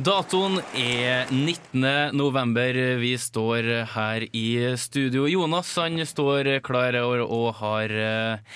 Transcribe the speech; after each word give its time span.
Datoen 0.00 0.62
er 0.72 1.28
19. 1.28 2.14
november. 2.16 2.76
Vi 3.02 3.10
står 3.20 3.66
her 3.92 4.24
i 4.32 4.46
studio. 4.80 5.26
Jonas 5.28 5.74
han 5.76 6.00
står 6.08 6.48
klar 6.64 6.96
og, 7.02 7.50
har 7.58 7.92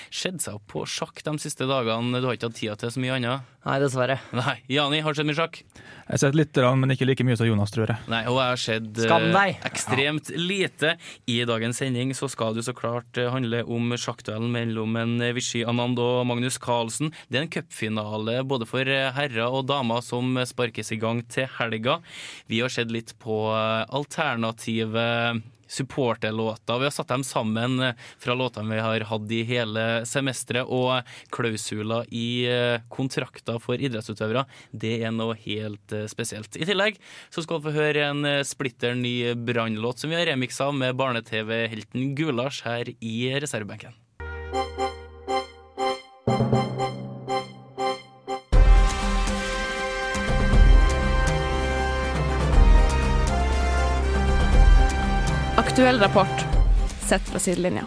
skjedd 0.09 0.39
sett 0.39 0.47
seg 0.47 0.57
opp 0.57 0.65
på 0.73 0.87
sjakk 0.89 1.21
de 1.27 1.35
siste 1.43 1.67
dagene. 1.69 2.17
Du 2.17 2.25
har 2.25 2.39
ikke 2.39 2.49
hatt 2.49 2.57
tida 2.57 2.77
til 2.81 2.95
så 2.95 3.03
mye 3.03 3.19
annet? 3.19 3.54
Nei, 3.65 3.79
dessverre. 3.81 4.19
Nei. 4.37 4.59
Jani, 4.69 4.99
har 5.01 5.13
du 5.13 5.17
sett 5.17 5.25
mye 5.25 5.37
sjakk? 5.37 5.55
Jeg 5.65 6.11
har 6.11 6.19
sett 6.21 6.35
litt, 6.37 6.57
men 6.77 6.93
ikke 6.93 7.07
like 7.09 7.25
mye 7.25 7.37
som 7.39 7.47
Jonas, 7.47 7.71
tror 7.73 7.89
jeg. 7.89 7.97
Nei, 8.13 8.19
og 8.29 8.37
jeg 8.37 8.51
har 8.51 8.59
sett 8.61 8.99
eh, 9.01 9.63
ekstremt 9.65 10.29
lite. 10.37 10.91
I 11.33 11.39
dagens 11.49 11.81
sending 11.81 12.11
så 12.13 12.29
skal 12.29 12.53
det 12.53 12.61
jo 12.61 12.67
så 12.67 12.75
klart 12.77 13.17
eh, 13.17 13.31
handle 13.33 13.63
om 13.65 13.95
sjakkduellen 13.97 14.53
mellom 14.53 14.93
en 15.01 15.15
eh, 15.17 15.33
Vichy 15.33 15.63
Anand 15.65 15.97
og 15.97 16.27
Magnus 16.29 16.59
Carlsen. 16.61 17.09
Det 17.25 17.41
er 17.41 17.47
en 17.47 17.53
cupfinale 17.55 18.37
både 18.45 18.69
for 18.69 18.85
eh, 18.85 19.09
herrer 19.17 19.49
og 19.49 19.65
damer 19.71 20.05
som 20.05 20.37
sparkes 20.45 20.93
i 20.93 20.99
gang 21.01 21.23
til 21.25 21.49
helga. 21.57 21.97
Vi 22.45 22.61
har 22.61 22.69
sett 22.69 22.93
litt 22.93 23.15
på 23.17 23.49
alternative 23.49 25.09
supporterlåter. 25.75 26.79
Vi 26.79 26.87
har 26.87 26.95
satt 26.95 27.11
dem 27.11 27.23
sammen 27.27 27.79
eh, 27.83 27.97
fra 28.21 28.35
låtene 28.37 28.75
vi 28.75 28.83
har 28.83 29.07
hatt 29.09 29.33
i 29.35 29.41
hele 29.47 29.85
semesteret, 30.07 30.65
og 30.65 31.05
klausuler 31.35 32.07
i 32.15 32.45
eh, 32.49 32.85
kontrakter 32.93 33.59
for 33.63 33.81
idrettsutøvere. 33.81 34.45
Det 34.71 34.97
er 35.03 35.13
noe 35.15 35.37
helt 35.45 35.95
eh, 35.95 36.07
spesielt. 36.11 36.55
I 36.57 36.67
tillegg 36.69 36.99
så 37.33 37.45
skal 37.45 37.59
vi 37.59 37.69
få 37.69 37.77
høre 37.79 38.09
en 38.09 38.31
splitter 38.47 38.95
ny 38.97 39.35
brannlåt 39.47 40.01
som 40.01 40.11
vi 40.11 40.19
har 40.19 40.27
remiksa 40.31 40.71
med 40.75 40.97
barne-TV-helten 40.99 42.15
Gulasj 42.17 42.65
her 42.65 42.95
i 42.99 43.15
reservebenken. 43.41 43.95
Aktuell 55.65 55.99
rapport 55.99 56.45
sett 57.09 57.25
fra 57.27 57.39
sidelinja. 57.41 57.83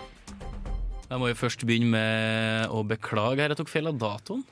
Jeg 1.09 1.21
må 1.23 1.31
jo 1.31 1.37
først 1.39 1.62
begynne 1.65 1.89
med 1.95 2.75
å 2.75 2.83
beklage 2.84 3.41
her. 3.41 3.55
Jeg 3.55 3.61
tok 3.62 3.71
feil 3.71 3.89
av 3.89 3.97
datoen. 4.01 4.43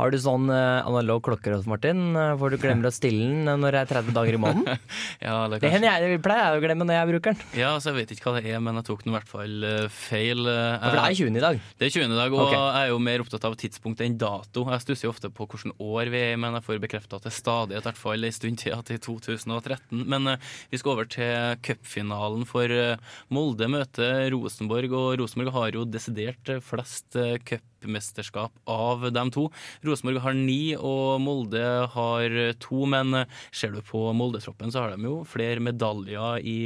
Har 0.00 0.12
du 0.12 0.18
sånn 0.20 0.48
eh, 0.52 0.80
analog 0.88 1.22
klokker 1.26 1.56
også, 1.58 1.70
Martin, 1.70 2.00
For 2.14 2.40
hvor 2.40 2.54
du 2.54 2.58
glemmer 2.60 2.88
å 2.88 2.94
stille 2.94 3.26
den 3.28 3.48
eh, 3.50 3.58
når 3.60 3.76
det 3.76 3.82
er 3.82 3.90
30 3.92 4.16
dager 4.16 4.38
i 4.38 4.42
måneden? 4.42 4.80
Ja, 5.22 5.36
det, 5.50 5.60
Det 5.62 5.70
hender 5.70 5.92
jeg, 5.92 6.16
det 6.16 6.22
pleier 6.24 6.48
jeg 6.48 6.60
å 6.60 6.64
glemme 6.64 6.86
når 6.88 6.98
jeg 6.98 7.10
bruker 7.12 7.36
den. 7.36 7.44
Ja, 7.58 7.74
altså 7.76 7.92
Jeg 7.92 8.00
vet 8.00 8.14
ikke 8.16 8.28
hva 8.30 8.40
det 8.40 8.50
er, 8.50 8.62
men 8.64 8.80
jeg 8.80 8.88
tok 8.88 9.04
den 9.04 9.12
i 9.12 9.16
hvert 9.16 9.30
fall 9.30 9.68
eh, 9.68 9.86
feil. 9.92 10.44
eh, 10.50 10.82
For 10.82 10.98
det 10.98 11.04
er 11.04 11.18
20. 11.20 11.38
i 11.38 11.44
dag. 11.44 11.62
Det 11.78 11.88
er 11.88 11.94
20. 11.94 12.16
i 12.16 12.20
dag, 12.20 12.36
og 12.36 12.44
okay. 12.46 12.58
jeg 12.58 12.82
er 12.82 12.92
jo 12.92 13.00
mer 13.06 13.24
opptatt 13.24 13.48
av 13.48 13.58
tidspunkt 13.60 14.02
enn 14.04 14.18
dato. 14.20 14.66
Jeg 14.72 14.84
stusser 14.86 15.08
jo 15.08 15.14
ofte 15.14 15.30
på 15.30 15.46
hvilket 15.46 15.82
år 15.82 16.12
vi 16.12 16.22
er 16.24 16.34
i, 16.34 16.40
men 16.40 16.58
jeg 16.58 16.66
får 16.66 16.82
bekrefta 16.82 17.20
at 17.20 17.28
det 17.28 17.34
stadig 17.36 17.78
i 17.78 17.84
hvert 17.84 18.00
fall 18.00 18.26
en 18.26 18.34
stund 18.34 18.62
til 18.62 18.72
til 18.86 18.98
er 18.98 19.02
2013. 19.04 20.04
Men 20.08 20.34
eh, 20.34 20.52
vi 20.70 20.80
skal 20.80 20.96
over 20.96 21.08
til 21.10 21.58
cupfinalen 21.66 22.46
for 22.48 22.72
eh, 22.72 23.12
Molde 23.32 23.68
møter 23.70 24.30
Rosenborg, 24.34 24.96
og 24.96 25.20
Rosenborg 25.20 25.54
har 25.56 25.78
jo 25.78 25.86
desidert 25.88 26.52
eh, 26.52 26.62
flest 26.64 27.18
uh, 27.18 27.36
cupmesterskap 27.82 28.54
av 28.70 29.08
dem 29.14 29.32
to. 29.34 29.48
Rosenborg 29.86 30.22
har 30.24 30.38
ni, 30.38 30.74
og 30.78 31.20
Molde 31.24 31.66
har 31.92 32.38
to, 32.62 32.84
men 32.88 33.24
ser 33.50 33.74
du 33.74 33.82
på 33.86 34.08
Molde-troppen, 34.16 34.72
så 34.72 34.84
har 34.84 34.96
de 34.96 35.10
jo 35.10 35.20
flere 35.28 35.62
medaljer 35.62 36.40
i, 36.46 36.58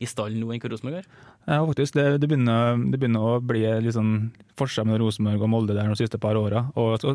i 0.00 0.08
stallen 0.08 0.40
nå 0.40 0.52
enn 0.52 0.62
hva 0.62 0.72
Rosenborg 0.72 1.00
har. 1.00 1.10
Ja, 1.48 1.66
faktisk, 1.66 1.94
det, 1.94 2.18
det, 2.18 2.28
begynner, 2.28 2.76
det 2.92 2.98
begynner 3.00 3.24
å 3.24 3.38
bli 3.42 3.62
litt 3.82 3.96
sånn 3.96 4.30
forskjell 4.60 4.86
mellom 4.86 5.06
Rosenborg 5.06 5.44
og 5.46 5.50
Molde 5.50 5.76
der 5.76 5.88
de 5.88 5.96
siste 5.98 6.20
par 6.20 6.38
åra. 6.38 6.66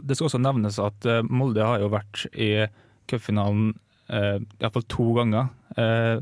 Det 0.02 0.18
skal 0.18 0.30
også 0.32 0.42
nevnes 0.42 0.80
at 0.82 1.06
eh, 1.08 1.22
Molde 1.30 1.64
har 1.64 1.84
jo 1.84 1.92
vært 1.94 2.26
i 2.34 2.66
cupfinalen 3.10 3.76
eh, 4.10 4.40
iallfall 4.60 4.88
to 4.90 5.12
ganger 5.20 5.52
eh, 5.78 6.18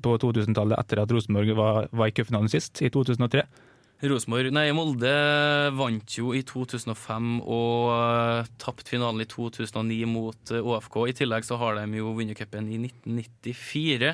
på 0.00 0.16
2000-tallet 0.22 0.80
etter 0.80 1.02
at 1.02 1.12
Rosenborg 1.12 1.52
var, 1.58 1.90
var 1.92 2.08
i 2.08 2.16
cupfinalen 2.16 2.48
sist, 2.50 2.80
i 2.82 2.88
2003. 2.92 3.44
Rosenborg, 4.10 4.50
nei, 4.52 4.68
Molde 4.76 5.10
vant 5.76 6.16
jo 6.16 6.32
i 6.36 6.42
2005 6.44 7.38
og 7.42 7.90
uh, 7.92 8.50
tapte 8.60 8.92
finalen 8.92 9.24
i 9.24 9.28
2009 9.30 10.08
mot 10.10 10.52
eh, 10.52 10.60
ÅFK. 10.64 10.98
I 11.08 11.16
tillegg 11.20 11.46
så 11.46 11.58
har 11.60 11.78
de 11.78 12.00
jo 12.00 12.12
vunnet 12.16 12.38
cupen 12.38 12.68
i 12.68 12.80
1994. 12.82 14.12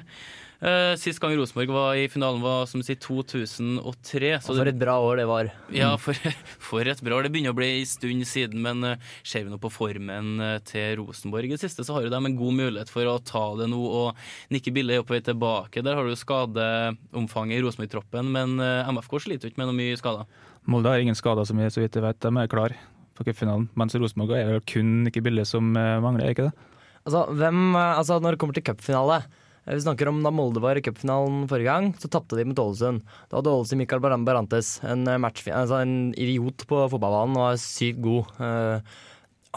Eh, 0.61 0.93
sist 1.01 1.17
gang 1.23 1.33
Rosenborg 1.39 1.71
var 1.73 1.95
i 1.97 2.09
finalen 2.13 2.43
var 2.45 2.67
som 2.69 2.83
si 2.85 2.93
2003. 3.01 4.33
Så 4.45 4.53
For 4.53 4.69
et 4.69 4.77
bra 4.77 4.99
år 5.01 5.23
det 5.23 5.25
var. 5.31 5.49
ja, 5.73 5.95
for, 5.97 6.13
for 6.69 6.85
et 6.85 7.01
bra 7.01 7.17
år. 7.17 7.25
Det 7.25 7.33
begynner 7.33 7.55
å 7.55 7.57
bli 7.57 7.71
en 7.79 7.89
stund 7.89 8.27
siden, 8.29 8.61
men 8.61 8.85
uh, 8.85 9.09
ser 9.25 9.47
vi 9.47 9.55
nå 9.55 9.57
på 9.63 9.73
formen 9.73 10.37
eh, 10.45 10.59
til 10.69 11.01
Rosenborg 11.01 11.49
i 11.49 11.55
det 11.55 11.63
siste, 11.63 11.87
så 11.87 11.97
har 11.97 12.05
jo 12.05 12.13
de 12.13 12.21
en 12.21 12.37
god 12.37 12.59
mulighet 12.59 12.93
for 12.93 13.09
å 13.09 13.17
ta 13.25 13.47
det 13.57 13.71
nå. 13.73 13.81
Og 13.81 14.53
Nikki 14.53 14.75
Bille 14.77 15.01
er 15.01 15.09
på 15.09 15.17
vei 15.17 15.23
tilbake. 15.25 15.81
Der 15.87 15.97
har 15.97 16.05
du 16.05 16.13
skadeomfanget 16.13 17.57
i 17.57 17.65
Rosenborg-troppen, 17.65 18.29
men 18.37 18.61
uh, 18.61 18.93
MFK 18.93 19.17
sliter 19.25 19.49
jo 19.49 19.55
ikke 19.55 19.65
med 19.65 19.73
noe 19.73 19.81
mye 19.81 19.97
skader. 19.97 20.29
Molde 20.69 20.93
har 20.93 21.01
ingen 21.01 21.17
skader, 21.17 21.49
som 21.49 21.57
jeg, 21.65 21.73
så 21.73 21.81
vidt 21.81 21.97
jeg 21.97 22.05
vet. 22.05 22.21
De 22.21 22.37
er 22.37 22.53
klar 22.53 22.77
for 23.17 23.25
cupfinalen. 23.25 23.71
Mens 23.81 23.97
Rosenborg 23.97 24.37
er 24.37 24.59
det 24.59 24.65
kun 24.69 24.99
Nikke 25.09 25.25
Bille 25.25 25.49
som 25.49 25.73
mangler, 25.73 26.27
er 26.27 26.37
ikke 26.37 26.51
det? 26.51 26.73
Altså, 27.01 27.31
hvem, 27.33 27.71
altså 27.81 28.19
Når 28.21 28.35
det 28.35 28.39
kommer 28.43 28.59
til 28.59 28.67
cupfinale 28.69 29.23
Vi 29.69 29.83
snakker 29.85 30.09
om 30.09 30.23
da 30.25 30.31
Molde 30.33 30.63
var 30.65 30.79
i 30.79 30.83
cupfinalen 30.85 31.49
forrige 31.51 31.69
gang, 31.69 31.91
så 32.01 32.09
tapte 32.11 32.37
de 32.39 32.45
mot 32.49 32.63
Ålesund. 32.63 33.01
Da 33.29 33.37
hadde 33.39 33.53
Ålesund 33.53 34.01
Baran 34.01 34.25
Barantes, 34.25 34.81
en, 34.83 35.07
eh, 35.07 35.21
altså 35.21 35.77
en 35.83 36.15
idiot 36.17 36.67
på 36.67 36.89
fotballbanen 36.89 37.37
og 37.37 37.53
er 37.53 37.57
sykt 37.61 38.01
god. 38.01 38.25
Eh, 38.41 38.81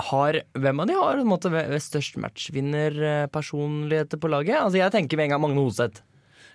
har, 0.10 0.42
hvem 0.58 0.80
av 0.82 0.88
de 0.90 0.94
har 0.98 1.24
måte, 1.24 1.80
størst 1.80 2.18
matchvinnerpersonligheter 2.18 4.18
på 4.18 4.28
laget? 4.28 4.60
Altså 4.60 4.78
Jeg 4.82 4.92
tenker 4.92 5.18
med 5.18 5.26
en 5.26 5.30
gang 5.36 5.42
Magne 5.42 5.62
Hoseth. 5.62 6.02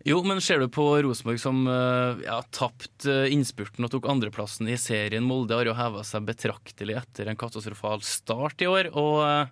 Jo, 0.06 0.20
men 0.22 0.38
ser 0.40 0.60
du 0.62 0.68
på 0.70 0.84
Rosenborg 1.02 1.40
som 1.42 1.64
ja, 1.66 2.38
tapt 2.54 3.06
eh, 3.08 3.32
innspurten 3.34 3.84
og 3.84 3.90
tok 3.92 4.06
andreplassen 4.10 4.68
i 4.70 4.76
serien. 4.78 5.26
Molde 5.26 5.56
har 5.58 5.66
jo 5.66 5.74
heva 5.74 6.04
seg 6.06 6.26
betraktelig 6.28 6.94
etter 7.00 7.28
en 7.28 7.38
katastrofal 7.38 8.02
start 8.06 8.62
i 8.62 8.68
år. 8.70 8.92
Og 8.94 9.22
eh, 9.24 9.40
eh, 9.42 9.48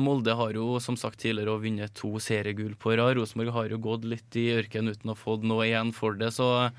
Molde 0.00 0.32
har 0.32 0.56
jo 0.56 0.78
som 0.80 0.96
sagt 0.96 1.20
tidligere 1.20 1.52
også 1.52 1.66
vunnet 1.66 1.94
to 1.98 2.14
seriegull 2.22 2.72
på 2.80 2.94
rad. 2.96 3.18
Rosenborg 3.18 3.52
har 3.52 3.68
jo 3.74 3.82
gått 3.84 4.06
litt 4.08 4.38
i 4.40 4.46
ørkenen 4.56 4.94
uten 4.96 5.12
å 5.12 5.16
ha 5.16 5.20
fått 5.20 5.44
noe 5.44 5.66
igjen 5.66 5.92
for 5.92 6.16
det. 6.16 6.30
Så 6.32 6.46
eh, 6.62 6.70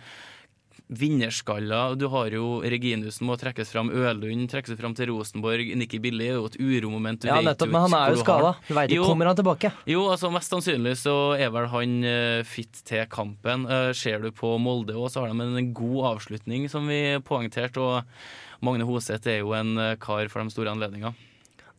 vinnerskaller 0.90 1.96
Du 1.96 2.08
har 2.10 2.34
jo 2.34 2.62
Reginussen 2.66 3.28
må 3.30 3.36
trekkes 3.38 3.70
fram, 3.70 3.92
Ølund 3.94 4.50
trekkes 4.50 4.78
fram 4.80 4.96
til 4.98 5.12
Rosenborg. 5.12 5.70
Nikki 5.78 6.00
Billy 6.02 6.32
er 6.32 6.40
jo 6.40 6.50
et 6.50 6.58
uromoment. 6.58 7.22
Du 7.22 7.30
Ja, 7.30 7.38
nettopp, 7.46 7.70
men 7.70 7.86
han 7.86 7.96
er 8.00 8.16
jo 8.16 8.24
skada. 8.24 8.56
Du 8.68 8.74
veit 8.74 8.94
ikke, 8.96 9.06
kommer 9.06 9.30
han 9.30 9.38
tilbake? 9.38 9.72
Jo, 9.90 10.08
altså 10.10 10.34
mest 10.34 10.50
sannsynlig 10.50 10.96
så 11.04 11.16
er 11.38 11.54
vel 11.54 11.70
han 11.70 11.96
eh, 12.10 12.42
fit 12.48 12.82
til 12.90 13.06
kampen. 13.12 13.68
Eh, 13.70 13.92
ser 13.94 14.26
du 14.26 14.32
på 14.34 14.56
Molde 14.62 14.98
òg, 14.98 15.12
så 15.14 15.24
har 15.24 15.34
de 15.34 15.46
en 15.46 15.74
god 15.78 16.16
avslutning, 16.16 16.66
som 16.74 16.90
vi 16.90 17.20
poengterte. 17.26 17.86
Og 17.86 18.66
Magne 18.66 18.88
Hoseth 18.90 19.30
er 19.30 19.44
jo 19.44 19.54
en 19.58 19.78
eh, 19.78 19.98
kar 20.02 20.26
for 20.34 20.42
de 20.42 20.56
store 20.58 20.74
anledningene. 20.74 21.29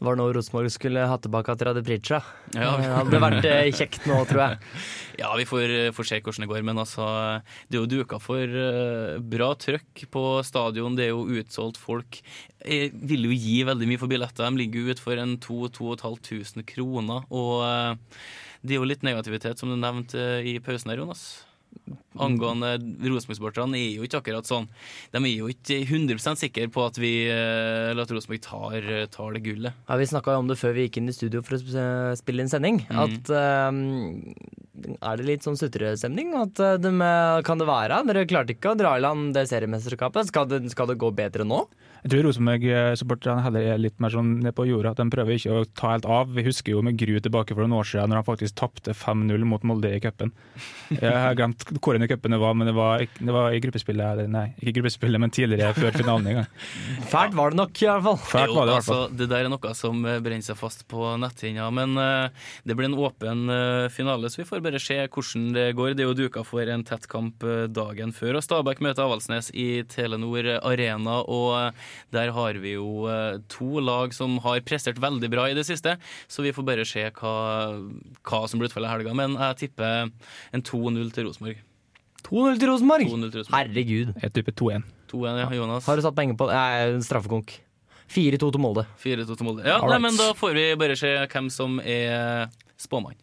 Var 0.00 0.16
nå 0.16 0.26
Rosenborg 0.32 0.70
skulle 0.72 1.02
ha 1.04 1.16
tilbake 1.20 1.52
til 1.60 1.68
Radiprizja. 1.68 2.20
Ja. 2.56 2.70
Det 2.80 2.88
hadde 2.88 3.20
vært 3.20 3.48
eh, 3.48 3.68
kjekt 3.76 4.06
nå, 4.08 4.22
tror 4.30 4.42
jeg. 4.46 4.60
Ja, 5.20 5.34
vi 5.36 5.44
får, 5.44 5.72
eh, 5.76 5.90
får 5.92 6.06
se 6.08 6.18
hvordan 6.24 6.46
det 6.46 6.48
går, 6.48 6.62
men 6.64 6.78
altså 6.80 7.04
Det 7.68 7.76
er 7.76 7.82
jo 7.82 7.90
duka 7.90 8.16
for 8.24 8.40
eh, 8.40 9.18
bra 9.20 9.50
trøkk 9.60 10.06
på 10.14 10.22
stadion. 10.48 10.96
Det 10.96 11.10
er 11.10 11.12
jo 11.12 11.26
utsolgt. 11.42 11.76
Folk 11.80 12.22
Jeg 12.64 12.94
vil 12.96 13.28
jo 13.28 13.36
gi 13.36 13.58
veldig 13.68 13.90
mye 13.90 14.00
for 14.00 14.08
billetter. 14.08 14.48
De 14.48 14.62
ligger 14.62 14.80
jo 14.86 14.96
ut 14.96 15.04
for 15.04 15.20
en 15.20 15.36
2500 15.36 16.64
kroner. 16.72 17.28
Og 17.28 17.60
eh, 17.68 18.16
det 18.64 18.76
er 18.76 18.80
jo 18.80 18.88
litt 18.88 19.04
negativitet, 19.04 19.60
som 19.60 19.68
du 19.72 19.76
nevnte 19.80 20.16
eh, 20.40 20.48
i 20.54 20.58
pausen 20.64 20.92
her, 20.92 21.00
Jonas. 21.04 21.28
Angående 22.20 22.74
Rosenborg-sporterne 23.00 23.78
er 23.78 23.94
jo 23.96 24.04
ikke 24.04 24.18
akkurat 24.20 24.48
sånn. 24.48 24.66
De 25.14 25.20
er 25.22 25.30
jo 25.30 25.48
ikke 25.52 25.78
100% 25.86 26.40
sikre 26.42 26.66
på 26.72 26.82
at, 26.84 26.98
vi, 27.00 27.12
eh, 27.30 27.94
at 27.94 28.12
Rosenborg 28.12 28.42
tar, 28.44 28.88
tar 29.14 29.36
det 29.36 29.44
gullet. 29.46 29.78
Ja, 29.88 29.98
vi 30.00 30.08
snakka 30.10 30.36
om 30.40 30.50
det 30.50 30.58
før 30.60 30.74
vi 30.76 30.88
gikk 30.88 31.00
inn 31.00 31.12
i 31.12 31.16
studio 31.16 31.44
for 31.46 31.56
å 31.56 31.84
spille 32.18 32.44
inn 32.44 32.52
sending. 32.52 32.82
Mm. 32.90 33.00
At 33.06 33.32
eh, 33.38 33.80
er 34.98 35.20
det 35.20 35.28
litt 35.28 35.46
sånn 35.46 35.58
sutrestemning? 35.60 36.32
At 36.38 36.60
eh, 36.62 36.78
de, 36.82 36.92
kan 37.46 37.60
det 37.60 37.68
være? 37.68 38.02
Dere 38.08 38.26
klarte 38.30 38.56
ikke 38.56 38.74
å 38.74 38.78
dra 38.78 38.96
i 38.96 39.04
land 39.04 39.34
det 39.36 39.46
seriemesterskapet. 39.50 40.30
Skal 40.32 40.50
det, 40.50 40.64
skal 40.74 40.90
det 40.90 40.98
gå 41.00 41.12
bedre 41.14 41.46
nå? 41.46 41.64
Jeg 42.00 42.14
tror 42.14 42.24
Rosenborg-supporterne 42.24 43.42
heller 43.44 43.66
er 43.74 43.80
litt 43.80 43.98
mer 44.00 44.12
sånn 44.14 44.38
ned 44.40 44.54
på 44.56 44.64
jorda. 44.64 44.94
At 44.94 45.00
de 45.02 45.12
prøver 45.12 45.36
ikke 45.36 45.56
å 45.58 45.64
ta 45.76 45.92
helt 45.92 46.06
av. 46.08 46.30
Vi 46.32 46.44
husker 46.46 46.72
jo 46.72 46.80
med 46.84 46.96
gru 47.00 47.18
tilbake 47.20 47.52
for 47.52 47.66
noen 47.66 47.76
år 47.82 47.90
siden 47.90 48.08
når 48.08 48.22
han 48.22 48.28
faktisk 48.28 48.56
tapte 48.56 48.94
5-0 48.96 49.44
mot 49.48 49.66
Molde 49.68 49.90
i 49.92 50.00
cupen. 50.00 50.32
Jeg 50.96 51.12
har 51.12 51.36
glemt 51.36 51.66
hvor 51.76 51.98
i 51.98 52.08
cupen 52.08 52.32
det 52.32 52.40
var, 52.40 52.56
men 52.56 52.70
det 52.70 52.74
var, 52.76 53.04
det 53.04 53.34
var 53.36 53.52
i 53.52 53.60
gruppespillet. 53.60 54.14
eller 54.14 54.30
Nei, 54.32 54.46
ikke 54.62 54.78
gruppespillet, 54.78 55.20
men 55.20 55.34
tidligere, 55.34 55.74
før 55.76 55.98
finalen 56.00 56.30
en 56.30 56.38
gang. 56.40 56.48
Fælt 57.12 57.36
var 57.36 57.52
det 57.52 57.60
nok, 57.60 57.82
i 57.82 57.90
hvert 57.90 58.06
fall. 58.06 58.18
Fælt 58.32 58.56
var 58.56 58.70
det 58.70 58.72
i 58.72 58.78
hvert 58.78 58.88
fall. 58.88 59.04
altså, 59.04 59.20
det 59.20 59.28
der 59.34 59.44
er 59.44 59.52
noe 59.52 59.74
som 59.76 60.00
brenner 60.00 60.48
seg 60.48 60.60
fast 60.60 60.86
på 60.88 61.12
netthinna. 61.20 61.68
Men 61.74 62.00
uh, 62.00 62.48
det 62.64 62.78
blir 62.78 62.88
en 62.88 62.96
åpen 62.96 63.44
uh, 63.52 63.92
finale, 63.92 64.32
så 64.32 64.40
vi 64.40 64.48
får 64.48 64.64
bare 64.64 64.79
se 64.82 64.96
hvordan 65.06 65.50
det 65.54 65.66
går. 65.78 65.94
Det 65.96 66.04
er 66.04 66.08
jo 66.10 66.16
duka 66.18 66.42
for 66.46 66.68
en 66.72 66.84
tett 66.86 67.06
kamp 67.10 67.44
eh, 67.46 67.66
dagen 67.70 68.12
før. 68.16 68.38
Og 68.38 68.44
Stabæk 68.44 68.82
møter 68.84 69.04
Avaldsnes 69.04 69.50
i 69.54 69.82
Telenor 69.90 70.48
Arena. 70.58 71.20
Og 71.22 71.54
eh, 71.58 71.94
der 72.16 72.32
har 72.36 72.60
vi 72.62 72.74
jo 72.76 73.06
eh, 73.10 73.38
to 73.52 73.82
lag 73.84 74.14
som 74.16 74.38
har 74.44 74.62
prestert 74.66 75.00
veldig 75.02 75.30
bra 75.32 75.48
i 75.50 75.56
det 75.58 75.66
siste. 75.68 75.96
Så 76.30 76.44
vi 76.46 76.54
får 76.56 76.66
bare 76.66 76.86
se 76.88 77.06
hva, 77.20 77.34
hva 78.26 78.44
som 78.50 78.60
blir 78.60 78.70
utfallet 78.70 78.90
i 78.90 78.94
helga. 78.96 79.16
Men 79.16 79.38
jeg 79.38 79.60
tipper 79.64 80.10
en 80.10 80.66
2-0 80.66 81.10
til 81.16 81.30
Rosenborg. 81.30 81.64
2-0 82.26 82.60
til 82.60 82.70
Rosenborg! 82.70 83.08
2-0 83.08 83.32
til 83.32 83.42
Rosenborg. 83.42 83.56
Herregud. 83.56 84.14
Jeg 84.22 84.36
tipper 84.36 84.56
2-1. 84.60 84.86
2-1, 85.10 85.42
ja, 85.42 85.48
Jonas. 85.56 85.88
Har 85.88 85.98
du 85.98 86.04
satt 86.04 86.18
penger 86.18 86.36
på 86.38 86.50
det? 86.50 86.60
Straffekonk. 87.06 87.56
4-2 88.10 88.50
til 88.50 88.62
Molde. 88.62 88.84
4-2 89.02 89.36
til 89.38 89.46
Molde. 89.46 89.66
Ja, 89.66 89.78
nei, 89.86 89.98
men 90.02 90.16
da 90.18 90.32
får 90.36 90.54
vi 90.56 90.68
bare 90.78 90.98
se 90.98 91.12
hvem 91.30 91.50
som 91.52 91.78
er 91.82 92.50
spåmann. 92.80 93.18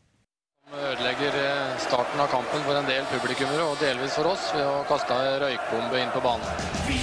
Ødelegger 0.76 1.32
eh, 1.32 1.78
starten 1.80 2.20
av 2.20 2.28
kampen 2.28 2.64
for 2.66 2.76
en 2.76 2.88
del 2.90 3.06
publikummere, 3.08 3.64
og 3.64 3.80
delvis 3.80 4.18
for 4.20 4.28
oss, 4.34 4.50
ved 4.52 4.66
å 4.68 4.82
kaste 4.90 5.16
ei 5.16 5.38
røykbombe 5.40 6.02
inn 6.02 6.12
på 6.12 6.20
banen. 6.26 6.44
Vi 6.90 7.00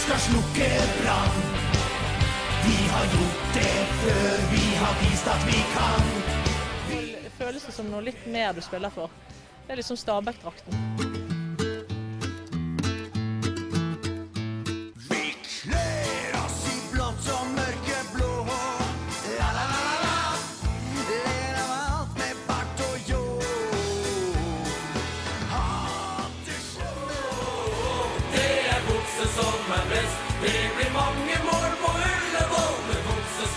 skal 0.00 0.22
slukke 0.30 0.70
brann. 1.02 1.44
Vi 2.64 2.78
har 2.94 3.12
gjort 3.12 3.44
det 3.58 3.76
før, 4.00 4.42
vi 4.54 4.64
har 4.80 4.98
vist 5.04 5.32
at 5.36 5.48
vi 5.50 5.62
kan. 5.76 6.12
Det 6.88 7.36
føles 7.36 7.68
som 7.76 7.92
noe 7.92 8.08
litt 8.08 8.24
mer 8.32 8.56
du 8.56 8.64
spiller 8.64 8.96
for. 8.96 9.12
Det 9.66 9.76
er 9.76 9.84
liksom 9.84 10.00
Stabæk-drakten. 10.00 11.11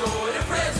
sort 0.07 0.35
of 0.35 0.45
present. 0.47 0.74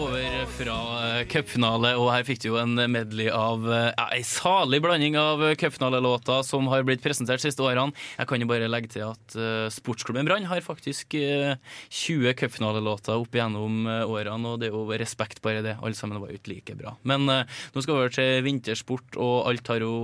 Over 0.00 0.46
fra 0.48 0.76
eh, 1.04 1.22
cupfinale, 1.28 1.90
og 2.00 2.06
her 2.08 2.24
fikk 2.24 2.38
du 2.40 2.46
jo 2.48 2.56
en 2.56 2.72
medley 2.88 3.26
av 3.28 3.66
eh, 3.68 3.90
ja, 3.90 4.06
ei 4.16 4.22
salig 4.24 4.80
blanding 4.80 5.18
av 5.20 5.42
cupfinalelåter 5.60 6.40
som 6.46 6.70
har 6.72 6.86
blitt 6.88 7.02
presentert 7.04 7.42
de 7.42 7.50
siste 7.50 7.64
årene. 7.64 7.92
Jeg 8.16 8.30
kan 8.30 8.40
jo 8.40 8.48
bare 8.48 8.70
legge 8.70 8.88
til 8.94 9.04
at 9.10 9.36
uh, 9.36 9.68
Sportsklubben 9.72 10.24
Brann 10.28 10.48
har 10.48 10.64
faktisk 10.64 11.18
uh, 11.20 11.52
20 11.92 12.32
cupfinalelåter 12.40 13.20
opp 13.20 13.36
igjennom 13.36 13.84
uh, 13.90 14.08
årene, 14.08 14.54
og 14.54 14.62
det 14.62 14.70
er 14.70 14.78
jo 14.78 14.86
respekt 15.04 15.44
bare 15.44 15.64
det. 15.66 15.76
Alle 15.82 15.98
sammen 15.98 16.22
var 16.22 16.32
jo 16.32 16.40
ikke 16.40 16.54
like 16.54 16.78
bra. 16.80 16.96
Men 17.04 17.28
nå 17.28 17.82
skal 17.84 17.92
vi 17.92 17.98
over 17.98 18.14
til 18.16 18.46
vintersport, 18.48 19.20
og 19.20 19.50
alt 19.52 19.74
har 19.74 19.84
jo, 19.84 19.94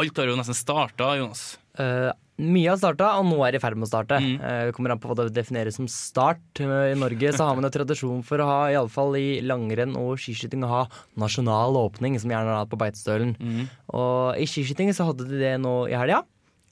alt 0.00 0.22
har 0.22 0.32
jo 0.32 0.38
nesten 0.40 0.56
starta, 0.56 1.12
Jonas. 1.20 1.50
Eh, 1.80 2.10
mye 2.40 2.70
har 2.70 2.78
starta, 2.80 3.10
og 3.20 3.26
nå 3.28 3.36
er 3.44 3.56
i 3.56 3.60
ferd 3.62 3.76
med 3.76 3.86
å 3.86 3.90
starte. 3.90 4.18
Mm. 4.22 4.34
Eh, 4.40 4.60
det 4.68 4.74
kommer 4.76 4.94
an 4.94 5.00
på 5.02 5.10
hva 5.10 5.18
det 5.20 5.34
defineres 5.36 5.76
som 5.78 5.88
start. 5.90 6.42
Eh, 6.62 6.92
I 6.94 6.98
Norge 6.98 7.34
så 7.36 7.46
har 7.48 7.58
man 7.58 7.68
en 7.68 7.74
tradisjon 7.74 8.24
for 8.26 8.40
å 8.40 8.48
ha, 8.48 8.60
iallfall 8.72 9.16
i 9.20 9.42
langrenn 9.44 9.94
og 10.00 10.16
skiskyting, 10.22 10.64
å 10.64 10.72
ha 10.72 10.82
nasjonal 11.20 11.76
åpning, 11.84 12.18
som 12.22 12.32
gjerne 12.32 12.56
er 12.56 12.70
på 12.70 12.80
Beitostølen. 12.80 13.36
Mm. 13.36 13.66
Og 13.98 14.40
i 14.40 14.48
skiskyting 14.48 14.94
så 14.96 15.10
hadde 15.10 15.28
de 15.28 15.42
det 15.42 15.56
nå 15.62 15.82
i 15.92 15.98
helga. 15.98 16.22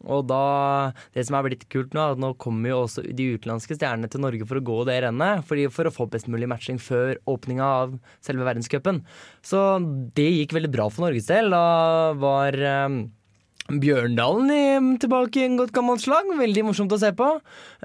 Og 0.09 0.25
da, 0.31 0.95
det 1.13 1.27
som 1.29 1.37
er 1.37 1.45
blitt 1.45 1.67
kult 1.73 1.93
nå, 1.93 2.01
er 2.01 2.15
at 2.15 2.21
nå 2.23 2.33
kommer 2.41 2.73
jo 2.73 2.79
også 2.87 3.05
de 3.05 3.27
utenlandske 3.37 3.77
stjernene 3.77 4.09
til 4.09 4.23
Norge 4.25 4.47
for 4.49 4.57
å 4.57 4.65
gå 4.65 4.79
det 4.89 4.97
rennet. 5.05 5.45
Fordi 5.45 5.67
for 5.73 5.89
å 5.89 5.93
få 5.93 6.09
best 6.09 6.31
mulig 6.33 6.49
matching 6.49 6.81
før 6.81 7.19
åpninga 7.29 7.67
av 7.85 7.97
selve 8.25 8.47
verdenscupen. 8.49 9.03
Så 9.45 9.61
det 10.17 10.31
gikk 10.31 10.57
veldig 10.57 10.73
bra 10.73 10.89
for 10.89 11.05
Norges 11.05 11.29
del. 11.29 11.53
Da 11.53 12.17
var 12.17 12.57
eh, 12.57 12.89
Bjørndalen 13.79 14.51
i, 14.51 14.63
tilbake 15.03 15.43
i 15.43 15.47
en 15.47 15.59
godt 15.61 15.73
gammelt 15.77 16.03
slag. 16.03 16.29
Veldig 16.41 16.65
morsomt 16.67 16.93
å 16.97 16.99
se 17.01 17.13
på. 17.17 17.29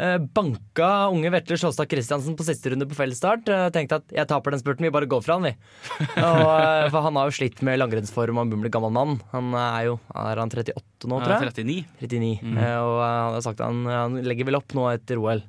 Eh, 0.01 0.17
banka 0.35 0.89
unge 1.13 1.29
Vetle 1.33 1.59
Sjåstad 1.61 1.89
Kristiansen 1.91 2.37
på 2.39 2.47
siste 2.47 2.73
runde 2.73 2.87
på 2.89 2.97
fellesstart. 2.97 3.49
Eh, 3.51 3.67
tenkte 3.75 3.99
at 4.01 4.15
jeg 4.17 4.29
taper 4.31 4.55
den 4.55 4.63
spurten, 4.63 4.87
vi 4.87 4.93
bare 4.95 5.09
går 5.09 5.21
fra 5.25 5.37
han, 5.37 5.45
vi. 5.49 5.53
Og, 6.25 6.49
eh, 6.55 6.87
for 6.89 7.05
han 7.05 7.19
har 7.19 7.29
jo 7.29 7.37
slitt 7.37 7.61
med 7.65 7.77
langrennsform 7.81 8.41
og 8.41 8.55
blir 8.55 8.73
gammel 8.73 8.95
mann. 8.95 9.19
Han 9.35 9.53
er 9.59 9.91
jo 9.91 9.99
er 10.15 10.41
han 10.41 10.51
38 10.51 11.09
nå, 11.11 11.19
tror 11.21 11.35
jeg. 11.35 11.53
39. 11.53 11.77
39. 12.01 12.55
Eh, 12.55 12.77
og 12.81 12.97
eh, 12.99 13.15
han 13.27 13.37
har 13.37 13.45
sagt 13.45 13.61
at 13.61 13.69
han, 13.69 13.85
han 13.89 14.19
legger 14.25 14.49
vel 14.49 14.59
opp 14.59 14.75
nå 14.77 14.87
etter 14.93 15.21
OL. 15.21 15.43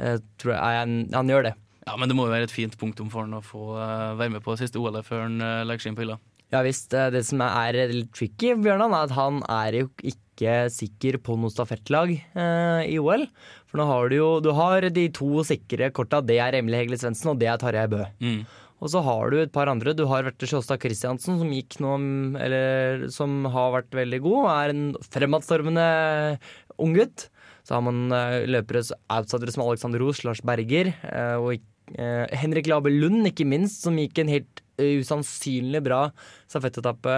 Eh, 0.00 0.18
tror 0.40 0.56
jeg, 0.56 0.80
han, 0.82 0.98
han 1.14 1.32
gjør 1.32 1.50
det. 1.50 1.54
Ja, 1.86 1.96
men 1.98 2.10
det 2.10 2.16
må 2.18 2.26
jo 2.28 2.34
være 2.34 2.46
et 2.46 2.54
fint 2.54 2.76
punktum 2.78 3.08
for 3.12 3.24
han 3.24 3.38
å 3.38 3.44
få 3.44 3.72
være 3.74 4.36
med 4.36 4.44
på 4.44 4.54
siste 4.60 4.78
OL 4.78 5.00
før 5.06 5.24
han 5.26 5.40
legger 5.66 5.86
seg 5.86 5.92
inn 5.92 5.98
på 5.98 6.04
hylla. 6.04 6.20
Ja 6.50 6.62
visst. 6.66 6.92
eh, 6.94 7.10
Det 7.14 7.24
som 7.26 7.40
er 7.46 7.78
litt 7.90 8.12
tricky, 8.16 8.54
Bjørnan, 8.58 8.92
er 8.96 9.06
at 9.06 9.14
han 9.14 9.42
er 9.48 9.76
jo 9.84 9.90
ikke 10.02 10.70
sikker 10.72 11.18
på 11.22 11.36
noe 11.38 11.52
stafettlag 11.52 12.10
eh, 12.16 12.88
i 12.90 12.96
OL. 12.98 13.26
For 13.70 13.78
nå 13.78 13.86
har 13.86 14.08
du 14.10 14.16
jo 14.16 14.30
Du 14.40 14.50
har 14.56 14.80
de 14.90 15.08
to 15.14 15.44
sikre 15.46 15.90
korta. 15.94 16.20
Det 16.24 16.38
er 16.40 16.58
Emilie 16.58 16.80
Hegle 16.82 16.98
Svendsen, 16.98 17.30
og 17.34 17.38
det 17.38 17.46
er 17.52 17.60
Tarjei 17.60 17.86
Bø. 17.92 18.02
Mm. 18.24 18.40
Og 18.80 18.88
så 18.88 19.02
har 19.04 19.30
du 19.30 19.36
et 19.42 19.52
par 19.52 19.68
andre. 19.68 19.92
Du 19.94 20.06
har 20.08 20.24
Verte 20.24 20.48
Sjåstad 20.48 20.80
Christiansen, 20.80 21.36
som 21.38 21.50
gikk 21.52 21.76
nå 21.84 21.92
Eller 22.40 23.08
som 23.12 23.44
har 23.44 23.74
vært 23.76 23.90
veldig 23.92 24.20
god. 24.24 24.48
Er 24.54 24.72
en 24.72 24.86
fremadstormende 25.12 26.38
unggutt. 26.80 27.28
Så 27.62 27.76
har 27.76 27.84
man 27.84 28.10
eh, 28.10 28.46
løpere 28.48 28.82
outsidere 29.12 29.52
som 29.52 29.66
Alexander 29.68 30.00
Roos, 30.00 30.24
Lars 30.24 30.40
Berger 30.40 30.94
eh, 31.04 31.36
og 31.36 31.60
Henrik 31.90 32.68
Labe 32.70 32.86
Lund, 32.86 33.24
ikke 33.26 33.42
minst, 33.50 33.80
som 33.82 33.96
gikk 33.98 34.20
en 34.22 34.28
helt 34.30 34.60
usannsynlig 35.00 35.82
bra 35.86 36.06
stafettetappe 36.50 37.14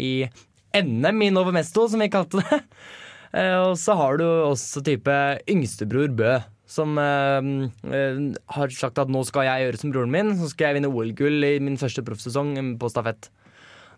i 0.00 0.12
NM 0.76 1.22
i 1.24 1.32
Novo 1.32 1.54
Mesto, 1.54 1.86
som 1.88 2.02
vi 2.02 2.12
kalte 2.12 2.44
det. 2.44 2.62
Eh, 3.36 3.58
og 3.58 3.74
så 3.76 3.92
har 3.98 4.16
du 4.16 4.22
også 4.24 4.80
type 4.86 5.12
yngstebror 5.50 6.12
Bø, 6.16 6.36
som 6.66 6.98
eh, 6.98 7.48
eh, 7.94 8.20
har 8.56 8.74
sagt 8.74 8.98
at 9.02 9.10
nå 9.12 9.22
skal 9.26 9.46
jeg 9.46 9.64
gjøre 9.64 9.80
som 9.80 9.92
broren 9.94 10.12
min, 10.14 10.32
så 10.38 10.48
skal 10.50 10.70
jeg 10.70 10.78
vinne 10.78 10.90
OL-gull 10.90 11.46
i 11.46 11.56
min 11.62 11.78
første 11.80 12.04
proffsesong 12.06 12.54
eh, 12.58 12.70
på 12.80 12.90
stafett. 12.90 13.30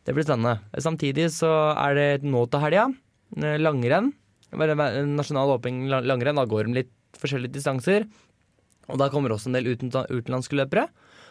Det 0.09 0.15
blir 0.17 0.27
spennende. 0.27 0.59
Samtidig 0.81 1.31
så 1.37 1.51
er 1.75 1.97
det 1.97 2.29
nå 2.29 2.47
til 2.49 2.65
helga. 2.65 2.87
Langrenn. 3.61 4.15
Nasjonal 4.57 5.53
åpning 5.59 5.83
langrenn. 5.91 6.41
Da 6.41 6.47
går 6.49 6.69
de 6.69 6.79
litt 6.79 6.95
forskjellige 7.21 7.59
distanser. 7.59 8.07
Og 8.89 8.97
da 9.01 9.11
kommer 9.13 9.35
også 9.35 9.51
en 9.51 9.59
del 9.59 9.69
uten, 9.75 9.93
utenlandske 9.93 10.57
løpere. 10.57 10.87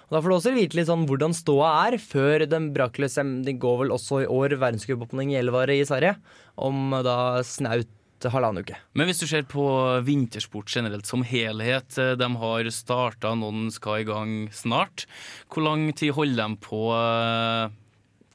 Og 0.07 0.15
Da 0.15 0.21
får 0.23 0.31
du 0.31 0.35
også 0.37 0.55
vite 0.55 0.77
litt 0.79 0.87
sånn 0.87 1.05
hvordan 1.07 1.35
ståa 1.35 1.69
er 1.89 1.97
før 1.99 2.45
den 2.47 2.69
brakløse 2.75 3.25
De 3.43 3.53
går 3.59 3.81
vel 3.83 3.93
også 3.95 4.23
i 4.23 4.29
år 4.31 4.55
verdenscupåpning 4.55 5.33
i 5.33 5.39
Elvare 5.41 5.75
i 5.75 5.85
Sverige. 5.87 6.15
Om 6.55 6.95
da 7.03 7.43
snaut 7.43 7.91
halvannen 8.25 8.63
uke. 8.65 8.77
Men 8.97 9.05
hvis 9.05 9.19
du 9.21 9.27
ser 9.29 9.43
på 9.45 9.63
vintersport 10.01 10.71
generelt 10.73 11.05
som 11.05 11.21
helhet, 11.27 11.97
eh, 12.01 12.15
de 12.17 12.29
har 12.41 12.69
starta, 12.73 13.35
noen 13.37 13.67
skal 13.69 14.01
i 14.01 14.07
gang 14.07 14.31
snart. 14.49 15.05
Hvor 15.53 15.67
lang 15.67 15.91
tid 15.93 16.15
holder 16.17 16.47
de 16.47 16.57
på? 16.65 16.81
eh, 16.97 17.75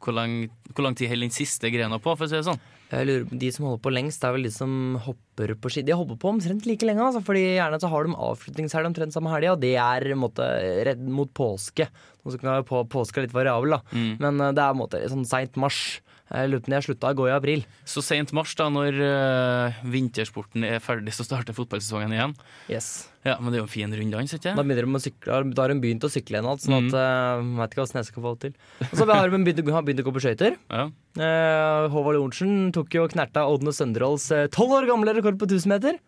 hvor 0.02 0.14
lang, 0.14 0.50
hvor 0.74 0.86
lang 0.86 0.94
tid 0.98 1.08
holder 1.10 1.28
den 1.28 1.34
siste 1.34 1.70
grena 1.70 1.98
på, 2.02 2.14
for 2.16 2.26
å 2.26 2.30
si 2.30 2.38
det 2.38 2.46
sånn? 2.46 2.62
Jeg 2.92 3.08
lurer 3.08 3.24
på, 3.28 3.38
De 3.40 3.50
som 3.54 3.66
holder 3.66 3.82
på 3.86 3.92
lengst, 3.94 4.20
det 4.20 4.28
er 4.28 4.36
vel 4.36 4.46
de 4.46 4.52
som 4.52 4.72
hopper 5.06 5.54
på 5.56 5.72
ski. 5.72 5.84
De 5.86 5.96
hopper 5.96 6.18
på 6.20 6.32
omtrent 6.34 6.66
like 6.68 6.86
lenge, 6.86 7.04
altså, 7.06 7.22
fordi 7.24 7.44
gjerne 7.56 7.80
så 7.80 7.90
har 7.92 8.06
de 8.06 8.16
avslutningshelg 8.28 8.90
omtrent 8.90 9.16
samme 9.16 9.32
helga, 9.32 9.54
og 9.56 9.62
det 9.64 9.74
er 9.80 10.08
måte, 10.18 10.46
redd 10.88 11.04
mot 11.08 11.32
påske. 11.32 11.88
Nå 12.22 12.34
skal 12.34 12.58
jeg 12.58 12.68
på 12.68 12.82
påske 12.92 13.24
litt 13.24 13.34
variabel, 13.34 13.78
da. 13.78 13.82
Mm. 13.96 14.10
men 14.20 14.42
eh, 14.44 14.56
det 14.56 14.64
er 14.64 14.78
måte 14.78 15.00
sånn 15.10 15.28
seint 15.28 15.56
mars. 15.60 16.00
Jeg 16.32 16.48
lurer 16.48 16.62
på 16.64 16.72
når 16.72 16.78
jeg 16.78 16.86
slutta 16.86 17.10
å 17.12 17.16
gå 17.16 17.26
i 17.28 17.34
april. 17.34 17.64
Så 17.88 18.00
sent 18.04 18.32
mars, 18.36 18.54
da, 18.56 18.68
når 18.72 19.00
eh, 19.04 19.80
vintersporten 19.92 20.64
er 20.64 20.84
ferdig, 20.84 21.12
så 21.16 21.26
starter 21.26 21.56
fotballsesongen 21.56 22.14
igjen. 22.14 22.36
Yes. 22.72 23.11
Ja, 23.24 23.36
Men 23.38 23.52
det 23.52 23.58
er 23.58 23.62
jo 23.62 23.68
en 23.68 23.70
fin 23.70 23.92
runddans, 23.94 24.32
ikke 24.34 24.56
Da, 24.56 24.62
begynner 24.66 24.82
de 24.88 24.98
å 24.98 25.02
sykle, 25.04 25.54
da 25.54 25.62
har 25.62 25.68
de 25.70 25.78
begynt 25.78 26.02
å 26.02 26.10
sykle 26.10 26.40
igjen, 26.40 26.48
alt, 26.50 26.60
sånn 26.64 26.74
Mm. 26.74 26.88
at 26.90 26.94
uh, 26.98 27.42
vet 27.60 27.70
ikke 27.76 27.82
hva 27.84 28.00
jeg 28.00 28.08
skal 28.08 28.22
få 28.24 28.32
det 28.34 28.40
til. 28.48 28.54
Og 28.88 28.96
så 28.98 29.06
har 29.14 29.30
de 29.30 29.38
begynt, 29.44 29.62
å- 29.62 29.72
har 29.76 29.82
begynt 29.86 30.00
å 30.02 30.06
gå 30.08 30.14
på 30.16 30.22
skøyter. 30.24 30.56
Ja. 30.68 30.88
Uh, 31.14 31.88
Håvard 31.94 32.16
Lorentzen 32.18 32.72
tok 32.74 32.90
jo 32.98 33.06
knerta 33.06 33.46
Odne 33.46 33.70
Sønderholds 33.70 34.26
eh, 34.34 34.48
tolv 34.50 34.72
år 34.80 34.88
gamle 34.90 35.14
rekord 35.14 35.38
på 35.38 35.46
1000 35.46 35.68
meter. 35.70 35.98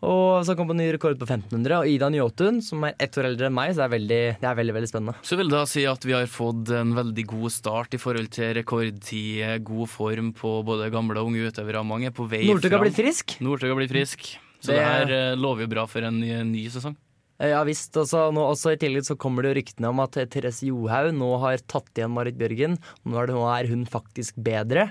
Og 0.00 0.44
så 0.46 0.54
kom 0.54 0.68
på 0.70 0.76
en 0.76 0.78
ny 0.78 0.92
rekord 0.94 1.18
på 1.18 1.26
1500. 1.26 1.80
Og 1.82 1.88
Ida 1.90 2.06
Njåtun, 2.08 2.60
som 2.62 2.84
er 2.86 2.94
ett 3.02 3.16
år 3.18 3.26
eldre 3.32 3.48
enn 3.50 3.54
meg, 3.56 3.72
så 3.74 3.82
det 3.82 3.86
er 3.88 3.94
veldig, 3.98 4.20
det 4.38 4.46
er 4.46 4.54
veldig, 4.60 4.74
veldig 4.76 4.88
spennende. 4.92 5.14
Så 5.26 5.36
vil 5.36 5.48
det 5.50 5.56
da 5.58 5.64
si 5.66 5.82
at 5.90 6.04
vi 6.06 6.14
har 6.14 6.28
fått 6.30 6.70
en 6.70 6.92
veldig 6.94 7.24
god 7.26 7.50
start 7.50 7.96
i 7.98 7.98
forhold 7.98 8.30
til 8.30 8.54
rekordtid, 8.60 9.64
god 9.66 9.88
form 9.90 10.30
på 10.38 10.52
både 10.64 10.86
gamle 10.94 11.18
og 11.18 11.32
unge 11.32 11.50
utøvere. 11.50 11.82
Mange 11.84 12.06
er 12.12 12.14
på 12.14 12.28
vei 12.30 12.44
Northug 12.46 12.70
har 12.78 12.84
blitt 12.86 12.94
frisk. 12.94 13.40
Northug 13.42 13.74
har 13.74 13.80
blitt 13.82 13.90
frisk. 13.90 14.38
Så 14.60 14.72
Det- 14.72 14.78
det, 14.78 14.86
her 14.86 15.12
eh, 15.32 15.36
lover 15.36 15.62
jo 15.66 15.68
bra 15.74 15.86
for 15.86 16.02
en 16.02 16.18
ny, 16.20 16.32
ny 16.42 16.64
sesong. 16.68 16.96
Eh, 17.40 17.50
Ja 17.50 17.62
visst. 17.64 17.92
Også, 17.94 18.32
nå, 18.34 18.42
også 18.50 18.72
I 18.74 18.80
tillegg 18.80 19.04
så 19.06 19.16
kommer 19.16 19.42
det 19.46 19.56
ryktene 19.56 19.88
om 19.92 20.00
at 20.00 20.16
eh, 20.16 20.26
Therese 20.26 20.66
Johaug 20.66 21.12
nå 21.14 21.38
har 21.40 21.58
tatt 21.70 21.90
igjen 21.94 22.10
Marit 22.10 22.36
Bjørgen. 22.36 22.78
Nå 23.06 23.16
er, 23.22 23.26
det, 23.30 23.34
nå 23.38 23.46
er 23.54 23.68
hun 23.70 23.86
faktisk 23.86 24.34
bedre. 24.42 24.90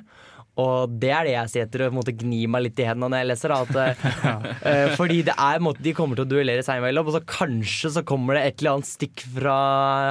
Og 0.58 0.90
det 0.98 1.12
er 1.14 1.28
det 1.28 1.34
jeg 1.36 1.50
sier 1.52 1.66
etter 1.68 1.84
å 1.86 2.02
gni 2.18 2.48
meg 2.50 2.64
litt 2.64 2.80
i 2.82 2.88
hendene 2.88 3.12
når 3.14 3.20
jeg 3.22 3.28
leser. 3.30 3.54
Da, 3.54 3.92
at, 3.92 4.64
eh, 4.66 4.96
fordi 5.00 5.20
det 5.28 5.36
er, 5.38 5.60
måte, 5.62 5.84
de 5.86 5.94
kommer 5.94 6.16
til 6.18 6.26
å 6.26 6.32
duellere 6.32 6.64
seg 6.66 6.80
imellom, 6.82 7.12
og 7.12 7.14
så 7.20 7.22
kanskje 7.28 7.92
så 7.94 8.02
kommer 8.08 8.40
det 8.40 8.46
et 8.48 8.62
eller 8.64 8.78
annet 8.80 8.90
stikk 8.90 9.22
fra 9.36 9.58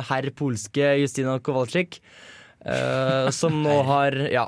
herr 0.07 0.29
polske 0.39 0.93
Justina 1.01 1.41
Kowalczyk. 1.41 1.99
Eh, 2.67 3.29
som 3.35 3.59
nå 3.65 3.77
har 3.89 4.17
Ja, 4.33 4.47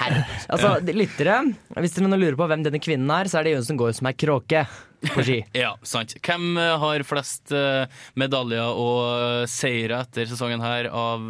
herr. 0.00 0.20
Altså, 0.48 0.76
lyttere, 0.96 1.40
hvis 1.76 1.96
dere 1.96 2.18
lurer 2.18 2.38
på 2.38 2.48
hvem 2.50 2.64
denne 2.66 2.80
kvinnen 2.82 3.10
er, 3.14 3.30
så 3.30 3.40
er 3.40 3.48
det 3.48 3.56
Jønsen 3.56 3.80
Gaard 3.80 3.98
som 3.98 4.10
er 4.10 4.18
kråke 4.18 4.64
på 5.10 5.24
ski. 5.26 5.38
Ja, 5.64 5.74
sant. 5.86 6.16
Hvem 6.24 6.58
eh, 6.60 6.76
har 6.84 7.06
flest 7.08 7.54
eh, 7.56 7.86
medaljer 8.20 8.74
og 8.74 9.48
seire 9.50 10.02
etter 10.06 10.30
sesongen 10.30 10.64
her 10.64 10.90
av 10.90 11.28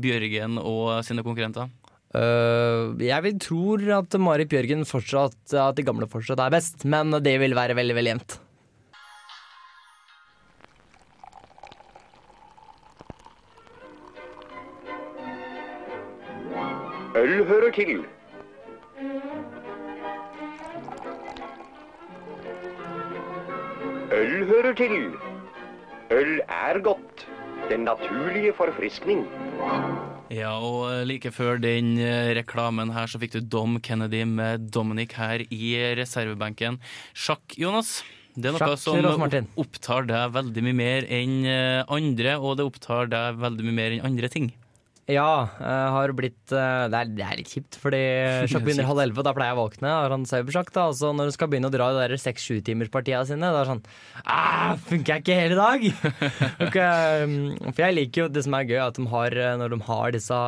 Bjørgen 0.00 0.58
og 0.60 1.00
sine 1.06 1.24
konkurrenter? 1.24 1.70
Uh, 2.12 2.92
jeg 3.00 3.24
vil 3.24 3.38
tror 3.40 3.84
at 3.96 4.14
Marit 4.20 4.50
Bjørgen 4.52 4.82
fortsatt 4.84 5.54
At 5.56 5.78
de 5.78 5.84
gamle 5.86 6.04
fortsatt 6.12 6.42
er 6.44 6.52
best, 6.52 6.82
men 6.84 7.08
det 7.24 7.38
vil 7.40 7.56
være 7.56 7.76
veldig 7.78 7.96
veldig 7.96 8.12
jevnt. 8.12 8.34
Øl 17.12 17.44
hører 17.44 17.70
til. 17.76 17.98
Øl 24.12 24.46
hører 24.48 24.72
til. 24.76 24.94
Øl 26.10 26.40
er 26.48 26.80
godt. 26.80 27.26
Den 27.68 27.84
naturlige 27.84 28.54
forfriskning. 28.56 29.26
Ja, 30.32 30.54
og 30.56 30.88
eh, 30.88 31.02
like 31.04 31.30
før 31.36 31.60
den 31.60 31.98
eh, 32.00 32.32
reklamen 32.40 32.94
her, 32.96 33.06
så 33.06 33.20
fikk 33.20 33.36
du 33.36 33.40
Dom 33.44 33.76
Kennedy 33.84 34.24
med 34.24 34.72
Dominic 34.72 35.12
her 35.20 35.44
i 35.52 35.76
reservebenken. 36.00 36.80
Sjakk, 37.12 37.44
Jonas. 37.60 37.98
Det 38.32 38.48
er 38.48 38.56
noe 38.56 38.64
Sjakk, 38.64 38.80
som 38.80 39.52
opptar 39.60 40.08
deg 40.08 40.32
veldig 40.32 40.64
mye 40.64 40.80
mer 40.80 41.12
enn 41.12 41.44
eh, 41.44 41.84
andre, 41.92 42.38
og 42.40 42.56
det 42.56 42.68
opptar 42.72 43.12
deg 43.12 43.40
veldig 43.44 43.68
mye 43.68 43.80
mer 43.82 43.98
enn 43.98 44.08
andre 44.08 44.32
ting. 44.32 44.54
Ja, 45.10 45.48
jeg 45.58 45.86
har 45.96 46.12
blitt 46.14 46.52
øh, 46.54 46.84
det, 46.92 46.98
er, 46.98 47.08
det 47.10 47.24
er 47.26 47.38
litt 47.40 47.50
kjipt, 47.50 47.74
fordi 47.82 48.00
sjakk 48.50 48.62
begynner 48.62 48.86
halv 48.86 49.02
elleve, 49.02 49.24
da 49.26 49.32
pleier 49.34 49.50
jeg 49.50 49.58
å 49.58 49.64
våkne. 49.64 49.90
Har 49.90 50.14
han 50.14 50.26
cybersjakk, 50.30 50.70
da. 50.76 50.84
Og 50.92 50.98
så 51.00 51.10
når 51.10 51.30
hun 51.30 51.34
skal 51.34 51.50
begynne 51.50 51.70
å 51.72 51.74
dra 51.74 51.88
de 51.96 52.18
seks-sju-timerspartiene 52.22 53.26
sine, 53.26 53.50
da 53.50 53.64
er 53.64 53.66
det 53.66 53.72
sånn 53.72 53.82
ah, 54.22 54.76
Funker 54.86 55.16
jeg 55.16 55.24
ikke 55.24 55.38
hele 55.40 55.58
dag? 55.58 55.86
Ok, 56.68 56.78
um, 56.78 57.34
For 57.72 57.82
jeg 57.82 57.96
liker 57.98 58.24
jo 58.24 58.28
det 58.30 58.44
som 58.46 58.54
er 58.54 58.68
gøy, 58.70 58.78
at 58.84 59.00
de 59.00 59.08
har, 59.10 59.38
øh, 59.42 59.56
når 59.64 59.74
de 59.74 59.80
har 59.88 60.14
disse 60.14 60.38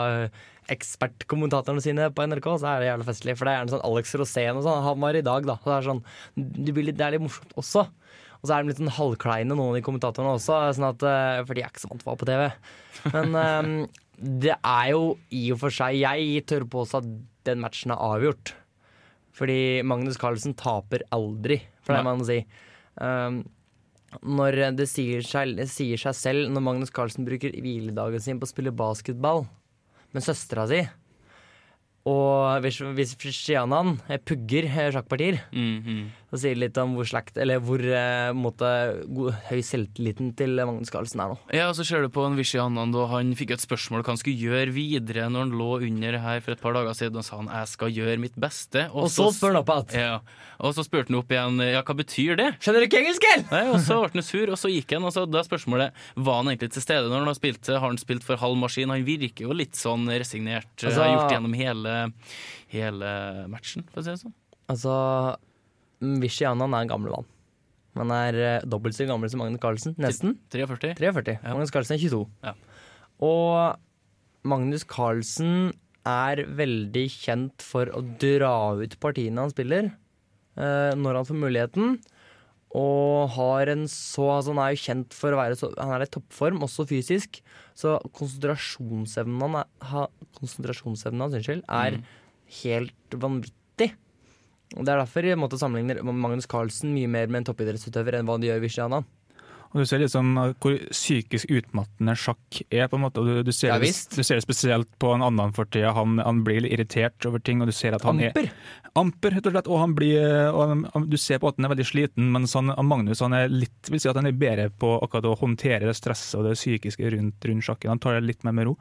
ekspertkommentatorene 0.74 1.82
sine 1.82 2.06
på 2.14 2.24
NRK, 2.30 2.46
så 2.62 2.70
er 2.70 2.80
det 2.80 2.88
jævlig 2.92 3.08
festlig. 3.10 3.34
For 3.34 3.48
det 3.48 3.56
er 3.56 3.58
gjerne 3.58 3.74
sånn 3.74 3.84
Alex 3.90 4.14
Rosén 4.22 4.60
og 4.60 4.64
sånn. 4.68 4.86
Han 4.86 5.02
var 5.02 5.18
i 5.18 5.26
dag, 5.26 5.50
da. 5.50 5.58
Så 5.58 5.72
det 5.72 5.80
er 5.80 5.90
sånn 5.90 6.04
det, 6.38 6.70
blir 6.70 6.88
litt, 6.92 7.00
det 7.00 7.08
er 7.08 7.18
litt 7.18 7.26
morsomt 7.26 7.58
også. 7.58 7.88
Og 8.38 8.46
så 8.46 8.54
er 8.54 8.62
de 8.62 8.70
litt 8.70 8.78
sånn 8.78 8.94
halvkleine, 8.94 9.50
noen 9.50 9.72
av 9.72 9.76
de 9.80 9.84
kommentatorene 9.84 10.38
også, 10.38 10.62
sånn 10.76 10.90
at, 10.92 11.04
for 11.48 11.56
de 11.56 11.62
er 11.64 11.70
ikke 11.72 11.80
så 11.80 11.88
vant 11.90 12.02
til 12.02 12.10
å 12.10 12.12
være 12.12 12.22
på 12.22 12.28
TV. 12.28 12.42
Men 13.14 13.38
øhm, 13.40 13.76
det 14.18 14.54
er 14.56 14.90
jo 14.92 15.16
i 15.34 15.46
og 15.54 15.58
for 15.64 15.74
seg 15.74 15.96
Jeg 15.98 16.44
tør 16.46 16.66
påstå 16.70 17.00
at 17.02 17.08
den 17.48 17.60
matchen 17.64 17.90
er 17.94 18.00
avgjort. 18.00 18.54
Fordi 19.34 19.82
Magnus 19.82 20.16
Carlsen 20.20 20.54
taper 20.54 21.02
aldri, 21.12 21.58
for 21.82 21.96
det 21.96 22.04
må 22.06 22.12
man 22.14 22.26
si. 22.26 22.38
Um, 23.02 23.40
når 24.22 24.76
det 24.78 24.86
sier 24.86 25.24
seg, 25.26 25.58
sier 25.66 25.98
seg 25.98 26.14
selv 26.14 26.52
når 26.54 26.62
Magnus 26.62 26.92
Carlsen 26.94 27.26
bruker 27.26 27.50
hviledagen 27.50 28.22
sin 28.22 28.38
på 28.38 28.46
å 28.46 28.52
spille 28.52 28.70
basketball 28.70 29.42
med 30.14 30.22
søstera 30.22 30.68
si, 30.70 30.84
og 32.06 32.60
hvis, 32.62 32.78
hvis 32.94 33.14
Shianan 33.32 33.96
pugger 34.28 34.68
sjakkpartier, 34.68 34.92
sjakkpartier, 34.94 35.40
Mhm. 35.50 36.02
Så 36.34 36.40
sier 36.42 36.58
litt 36.58 36.78
om 36.82 36.96
hvor 36.96 37.06
slekt 37.06 37.36
Eller 37.40 37.60
hvor 37.62 37.78
eh, 37.78 38.32
måte, 38.34 38.68
god, 39.06 39.36
høy 39.48 39.60
selvtilliten 39.64 40.32
til 40.38 40.58
Magnus 40.58 40.90
Carlsen 40.90 41.22
er 41.22 41.30
nå. 41.30 41.38
Ja, 41.54 41.68
og 41.70 41.76
så 41.78 41.86
ser 41.86 42.02
du 42.02 42.10
på 42.12 42.24
en 42.26 42.34
Vishy 42.38 42.58
og 42.58 42.74
han 43.12 43.32
fikk 43.38 43.54
et 43.54 43.62
spørsmål 43.62 44.02
hva 44.02 44.14
han 44.14 44.20
skulle 44.20 44.40
gjøre 44.40 44.74
videre 44.74 45.28
når 45.30 45.46
han 45.46 45.54
lå 45.60 45.70
under 45.86 46.18
her 46.24 46.42
for 46.44 46.56
et 46.56 46.62
par 46.62 46.74
dager 46.76 46.96
siden, 46.98 47.20
og 47.20 47.26
sa 47.26 47.38
han 47.38 47.50
'jeg 47.50 47.68
skal 47.68 47.94
gjøre 47.94 48.18
mitt 48.18 48.34
beste'. 48.34 48.88
Og 48.92 49.08
så 49.10 49.30
spør 49.30 49.54
han 49.54 49.62
opp 49.62 49.70
igjen. 49.70 50.00
Ja, 50.00 50.20
og 50.58 50.74
så 50.74 50.84
spurte 50.84 51.12
han 51.12 51.20
opp 51.20 51.30
igjen 51.30 51.62
'ja, 51.62 51.82
hva 51.82 51.94
betyr 51.94 52.36
det'? 52.36 52.58
Skjønner 52.58 52.82
du 52.82 52.86
ikke 52.88 53.02
engelsk, 53.02 53.22
eller? 53.36 53.72
Og 53.74 53.80
så 53.80 54.00
ble 54.02 54.10
han 54.18 54.22
sur, 54.22 54.50
og 54.50 54.58
så 54.58 54.68
gikk 54.72 54.92
han. 54.92 55.04
Og 55.04 55.12
så 55.14 55.26
da 55.30 55.38
er 55.38 55.46
spørsmålet 55.46 55.92
var 56.16 56.42
han 56.42 56.50
egentlig 56.50 56.72
til 56.72 56.82
stede 56.82 57.08
når 57.08 57.18
han 57.22 57.30
har 57.30 57.38
spilt. 57.38 57.66
Har 57.66 57.88
han 57.88 57.98
spilt 57.98 58.24
for 58.26 58.36
halv 58.36 58.58
maskin? 58.58 58.90
Han 58.90 59.06
virker 59.06 59.46
jo 59.46 59.52
litt 59.52 59.78
sånn 59.78 60.06
resignert. 60.10 60.74
Altså- 60.82 61.04
har 61.04 61.14
gjort 61.14 61.32
gjennom 61.34 61.54
hele, 61.54 62.12
hele 62.68 63.48
matchen, 63.48 63.84
for 63.92 64.00
å 64.00 64.04
si 64.04 64.10
det 64.10 64.20
sånn. 64.24 64.34
Altså, 64.68 65.36
Vishy 66.22 66.46
Annan 66.48 66.74
er 66.76 66.84
en 66.86 66.92
gammel 66.92 67.14
mann. 67.14 67.28
Han 68.00 68.10
er 68.10 68.38
eh, 68.42 68.64
dobbelt 68.66 68.96
så 68.96 69.06
gammel 69.06 69.30
som 69.30 69.38
Magnus 69.44 69.60
Carlsen. 69.62 69.94
Nesten. 70.02 70.36
43. 70.50 70.94
43. 70.98 71.36
Magnus 71.46 71.70
Carlsen 71.74 71.94
er 71.96 72.02
22. 72.02 72.22
Ja. 72.42 72.54
Og 73.22 73.78
Magnus 74.50 74.82
Carlsen 74.90 75.70
er 76.04 76.42
veldig 76.58 77.04
kjent 77.14 77.62
for 77.64 77.88
å 77.96 78.02
dra 78.20 78.50
ut 78.76 78.96
partiene 79.00 79.40
han 79.46 79.52
spiller, 79.54 79.92
eh, 80.58 80.90
når 80.98 81.20
han 81.20 81.28
får 81.30 81.38
muligheten. 81.44 81.94
Og 82.74 83.30
har 83.36 83.70
en 83.70 83.84
så 83.86 84.24
altså 84.34 84.50
Han 84.50 84.58
er 84.64 84.72
jo 84.74 84.80
kjent 84.82 85.14
for 85.14 85.30
å 85.30 85.38
være 85.38 85.54
så 85.54 85.68
Han 85.78 85.92
er 85.94 86.02
i 86.02 86.10
toppform, 86.10 86.58
også 86.66 86.82
fysisk. 86.90 87.38
Så 87.78 87.94
konsentrasjonsevnen 88.18 89.44
han 89.46 89.60
er, 89.62 89.68
ha, 89.92 90.08
konsentrasjonsevnen 90.40 91.22
hans 91.22 91.36
unnskyld, 91.38 91.62
er 91.70 92.00
Mm. 92.00 92.02
helt 92.64 93.10
vanvittig. 93.22 93.92
Det 94.74 94.90
er 94.90 94.98
derfor 95.04 95.22
jeg 95.28 95.38
måtte 95.38 95.58
sammenligne 95.60 96.02
Magnus 96.02 96.48
Carlsen 96.50 96.94
mye 96.96 97.06
mer 97.10 97.28
med 97.30 97.42
en 97.44 97.52
toppidrettsutøver 97.52 98.18
enn 98.18 98.26
hva 98.26 98.40
de 98.42 98.48
gjør 98.50 98.64
Vishy 98.64 98.80
Anand. 98.82 99.06
Og 99.74 99.80
du 99.82 99.88
ser 99.90 99.98
liksom 99.98 100.28
hvor 100.62 100.76
psykisk 100.94 101.50
utmattende 101.50 102.12
sjakk 102.14 102.60
er, 102.70 102.86
på 102.86 102.94
en 102.94 103.02
måte. 103.02 103.22
Du, 103.26 103.40
du, 103.42 103.50
ser, 103.50 103.72
Ja, 103.72 103.78
du 103.82 104.22
ser 104.22 104.38
det 104.38 104.44
spesielt 104.44 104.86
på 105.02 105.10
en 105.16 105.22
annen 105.26 105.50
for 105.56 105.66
tida. 105.66 105.90
Han, 105.96 106.20
han 106.22 106.44
blir 106.46 106.62
irritert 106.68 107.26
over 107.26 107.42
ting, 107.42 107.58
og 107.62 107.66
du 107.66 107.74
ser 107.74 107.96
at 107.96 108.04
han 108.06 108.20
Amper. 108.22 108.46
er 108.52 108.92
Amper, 109.00 109.34
rett 109.34 109.48
og 109.50 109.56
slett. 109.56 109.66
Og, 109.74 109.80
han 109.82 109.96
blir, 109.98 110.22
og 110.52 110.60
han, 110.70 110.84
han- 110.94 111.08
du 111.10 111.16
ser 111.18 111.42
på 111.42 111.50
at 111.50 111.58
han 111.58 111.66
er 111.66 111.74
veldig 111.74 111.88
sliten, 111.90 112.30
mens 112.36 112.54
han, 112.54 112.70
han 112.70 112.86
Magnus 112.86 113.18
han 113.26 113.34
er 113.34 113.50
litt, 113.50 113.90
vil 113.90 113.98
si 114.04 114.10
at 114.12 114.14
han 114.22 114.30
er 114.30 114.38
bedre 114.38 114.68
på 114.70 114.92
akkurat 115.02 115.26
å 115.32 115.34
håndtere 115.42 115.90
det 115.90 115.96
stresset 115.98 116.38
og 116.38 116.46
det 116.46 116.54
psykiske 116.54 117.10
rundt, 117.16 117.42
rundt 117.50 117.66
sjakken. 117.66 117.90
Han 117.96 118.02
tar 118.02 118.20
det 118.20 118.28
litt 118.30 118.46
mer 118.46 118.54
med 118.54 118.70
ro. 118.70 118.76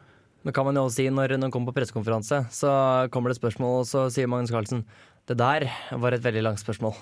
Men 0.46 0.54
kan 0.54 0.66
man 0.68 0.76
jo 0.78 0.84
også 0.86 1.00
si 1.00 1.08
når 1.10 1.38
når 1.40 1.48
han 1.48 1.52
kommer 1.56 1.72
på 1.74 1.80
pressekonferanse, 1.80 2.44
så 2.54 2.70
kommer 3.10 3.32
det 3.34 3.40
spørsmål, 3.40 3.80
og 3.82 3.90
så 3.90 4.06
sier 4.14 4.28
Magnus 4.30 4.52
Carlsen 4.54 4.84
det 5.30 5.38
der 5.40 5.64
var 6.04 6.12
et 6.16 6.24
veldig 6.24 6.42
langt 6.44 6.60
spørsmål. 6.60 6.96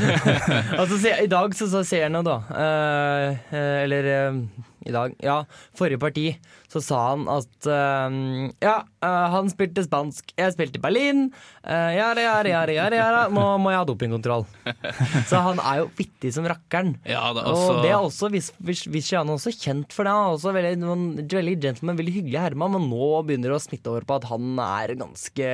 altså, 0.80 0.98
se, 1.02 1.14
I 1.24 1.30
dag 1.30 1.54
så, 1.58 1.66
så 1.70 1.82
ser 1.86 2.04
jeg 2.04 2.12
noe, 2.14 2.22
da 2.22 2.36
eh, 2.54 3.40
eh, 3.50 3.78
Eller 3.84 4.10
eh, 4.12 4.38
i 4.86 4.94
dag. 4.94 5.14
Ja, 5.24 5.42
forrige 5.76 6.00
parti 6.02 6.26
så 6.70 6.78
sa 6.84 6.98
han 7.10 7.24
at 7.30 7.66
uh, 7.66 8.50
ja, 8.62 8.76
uh, 9.02 9.26
han 9.34 9.50
spilte 9.50 9.82
spansk, 9.82 10.30
jeg 10.38 10.54
spilte 10.54 10.80
Berlin. 10.82 11.26
Uh, 11.64 11.90
jara, 11.96 12.22
jara, 12.22 12.52
jara, 12.52 12.76
jara, 12.76 13.00
jara. 13.00 13.22
Nå 13.34 13.46
må 13.62 13.72
jeg 13.72 13.80
ha 13.82 13.88
dopingkontroll. 13.88 14.46
så 15.30 15.40
han 15.48 15.58
er 15.64 15.82
jo 15.82 15.88
vittig 15.98 16.30
som 16.36 16.46
rakkeren. 16.46 16.94
Ja, 17.02 17.24
det 17.34 17.42
er 17.42 17.50
også- 17.50 17.74
Og 17.74 17.82
det 17.82 17.90
er 17.90 17.98
også 17.98 18.30
er 19.34 19.34
også 19.34 19.52
kjent 19.56 19.94
for 19.96 20.06
det. 20.06 20.14
Han 20.14 20.28
er 20.28 20.36
også 20.36 20.54
veldig, 20.54 21.26
veldig 21.32 21.56
gentleman, 21.64 21.98
veldig 21.98 22.14
hyggelig 22.20 22.40
herremann, 22.40 22.74
men 22.76 22.88
nå 22.90 23.10
begynner 23.26 23.50
det 23.50 23.58
å 23.58 23.64
smitte 23.64 23.90
over 23.90 24.06
på 24.06 24.18
at 24.20 24.28
han 24.30 24.62
er 24.62 24.94
ganske 25.00 25.50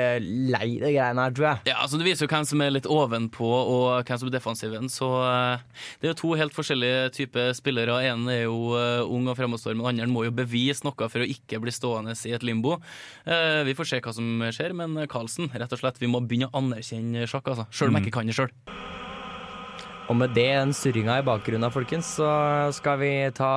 lei 0.53 0.69
det 0.83 0.93
greiene 0.93 1.25
her, 1.25 1.35
tror 1.37 1.49
jeg. 1.49 1.63
Ja, 1.73 1.79
altså 1.83 2.01
Det 2.01 2.09
viser 2.09 2.27
jo 2.27 2.33
hvem 2.35 2.47
som 2.49 2.65
er 2.65 2.75
litt 2.77 2.89
ovenpå 2.91 3.49
og 3.49 4.05
hvem 4.07 4.21
som 4.21 4.29
er 4.29 4.37
defensiven. 4.37 4.91
Så 4.93 5.09
eh, 5.25 5.65
det 6.01 6.11
er 6.11 6.15
jo 6.15 6.21
to 6.23 6.35
helt 6.39 6.57
forskjellige 6.57 7.11
typer 7.17 7.57
spillere. 7.57 7.99
En 8.11 8.29
er 8.33 8.45
jo 8.45 8.75
eh, 8.77 9.03
ung 9.17 9.27
og 9.33 9.39
fremadstormende, 9.39 9.89
andre 9.91 10.09
må 10.13 10.27
jo 10.27 10.35
bevise 10.37 10.87
noe 10.87 11.11
for 11.11 11.25
å 11.25 11.29
ikke 11.29 11.61
bli 11.63 11.75
stående 11.75 12.17
i 12.17 12.35
et 12.37 12.47
limbo. 12.47 12.79
Eh, 13.25 13.63
vi 13.67 13.77
får 13.77 13.91
se 13.91 14.03
hva 14.05 14.15
som 14.17 14.47
skjer, 14.53 14.77
men 14.77 14.99
Karlsen, 15.11 15.51
rett 15.53 15.73
og 15.73 15.83
slett, 15.83 16.01
vi 16.03 16.11
må 16.11 16.23
begynne 16.23 16.51
å 16.53 16.63
anerkjenne 16.63 17.27
sjakk, 17.31 17.53
altså. 17.53 17.69
Sjøl 17.73 17.93
om 17.93 18.01
jeg 18.01 18.07
ikke 18.07 18.19
kan 18.21 18.31
det 18.31 18.39
sjøl. 18.39 18.53
Og 20.07 20.15
med 20.15 20.37
det, 20.39 20.51
den 20.55 20.75
surringa 20.77 21.19
i 21.19 21.27
bakgrunnen, 21.27 21.73
folkens, 21.75 22.13
så 22.21 22.31
skal 22.77 23.01
vi 23.01 23.13
ta 23.35 23.53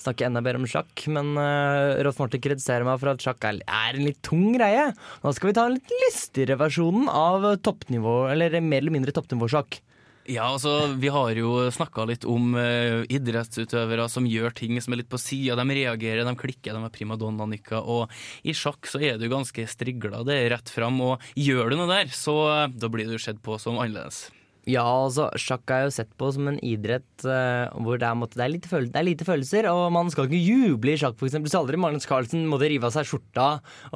snakke 0.00 0.26
enda 0.26 0.42
bedre 0.44 0.62
om 0.62 0.68
sjakk. 0.70 1.04
Men 1.12 1.34
uh, 1.36 1.98
Rolf 2.04 2.20
Morten 2.22 2.42
kritiserer 2.42 2.86
meg 2.86 3.00
for 3.02 3.12
at 3.12 3.24
sjakk 3.24 3.44
er, 3.48 3.60
er 3.66 3.98
en 3.98 4.06
litt 4.06 4.20
tung 4.26 4.54
greie. 4.54 4.90
Nå 5.24 5.34
skal 5.36 5.50
vi 5.50 5.56
ta 5.58 5.66
en 5.68 5.76
litt 5.76 5.94
lystigere 6.06 6.58
versjonen 6.60 7.10
av 7.10 7.46
toppnivå, 7.66 8.22
eller 8.32 8.60
mer 8.62 8.84
eller 8.84 8.96
mindre 8.96 9.14
toppnivåsjakk. 9.16 9.80
Ja, 10.30 10.44
altså, 10.46 10.94
Vi 10.94 11.08
har 11.10 11.34
jo 11.34 11.64
snakka 11.74 12.04
litt 12.06 12.24
om 12.28 12.52
uh, 12.54 13.02
idrettsutøvere 13.10 14.06
som 14.12 14.28
gjør 14.30 14.54
ting 14.54 14.78
som 14.78 14.94
er 14.94 15.02
litt 15.02 15.10
på 15.10 15.18
sida. 15.18 15.56
De 15.58 15.76
reagerer, 15.80 16.22
de 16.26 16.34
klikker, 16.38 16.76
de 16.76 16.86
er 16.86 16.94
primadonna-nikka. 16.94 17.82
Og 17.82 18.12
i 18.46 18.54
sjakk 18.54 18.86
så 18.86 19.02
er 19.02 19.18
du 19.18 19.26
ganske 19.32 19.66
strigla. 19.66 20.22
Det 20.26 20.38
er 20.38 20.52
rett 20.54 20.70
fram. 20.70 21.02
Og 21.02 21.32
gjør 21.34 21.72
du 21.72 21.80
noe 21.80 21.90
der, 21.90 22.12
så 22.14 22.36
uh, 22.46 22.66
da 22.70 22.92
blir 22.92 23.10
du 23.10 23.18
sett 23.18 23.42
på 23.42 23.58
som 23.58 23.80
annerledes. 23.82 24.28
Ja, 24.68 24.84
altså, 24.84 25.30
sjakk 25.40 25.70
er 25.72 25.86
jo 25.86 25.92
sett 25.94 26.10
på 26.20 26.28
som 26.34 26.48
en 26.50 26.58
idrett 26.66 27.24
uh, 27.24 27.72
hvor 27.80 27.96
det 28.00 28.04
er, 28.04 28.16
måtte, 28.18 28.36
det, 28.36 28.44
er 28.44 28.52
lite 28.52 28.68
følelser, 28.68 28.92
det 28.92 29.00
er 29.00 29.06
lite 29.06 29.26
følelser, 29.26 29.68
og 29.72 29.86
man 29.94 30.10
skal 30.12 30.28
ikke 30.28 30.40
juble 30.40 30.92
i 30.92 31.00
sjakk, 31.00 31.16
eksempel. 31.16 31.52
Så 31.52 31.62
aldri 31.62 31.80
Magnus 31.80 32.08
Carlsen 32.08 32.44
måtte 32.50 32.68
rive 32.68 32.90
av 32.90 32.92
seg 32.92 33.08
skjorta 33.08 33.46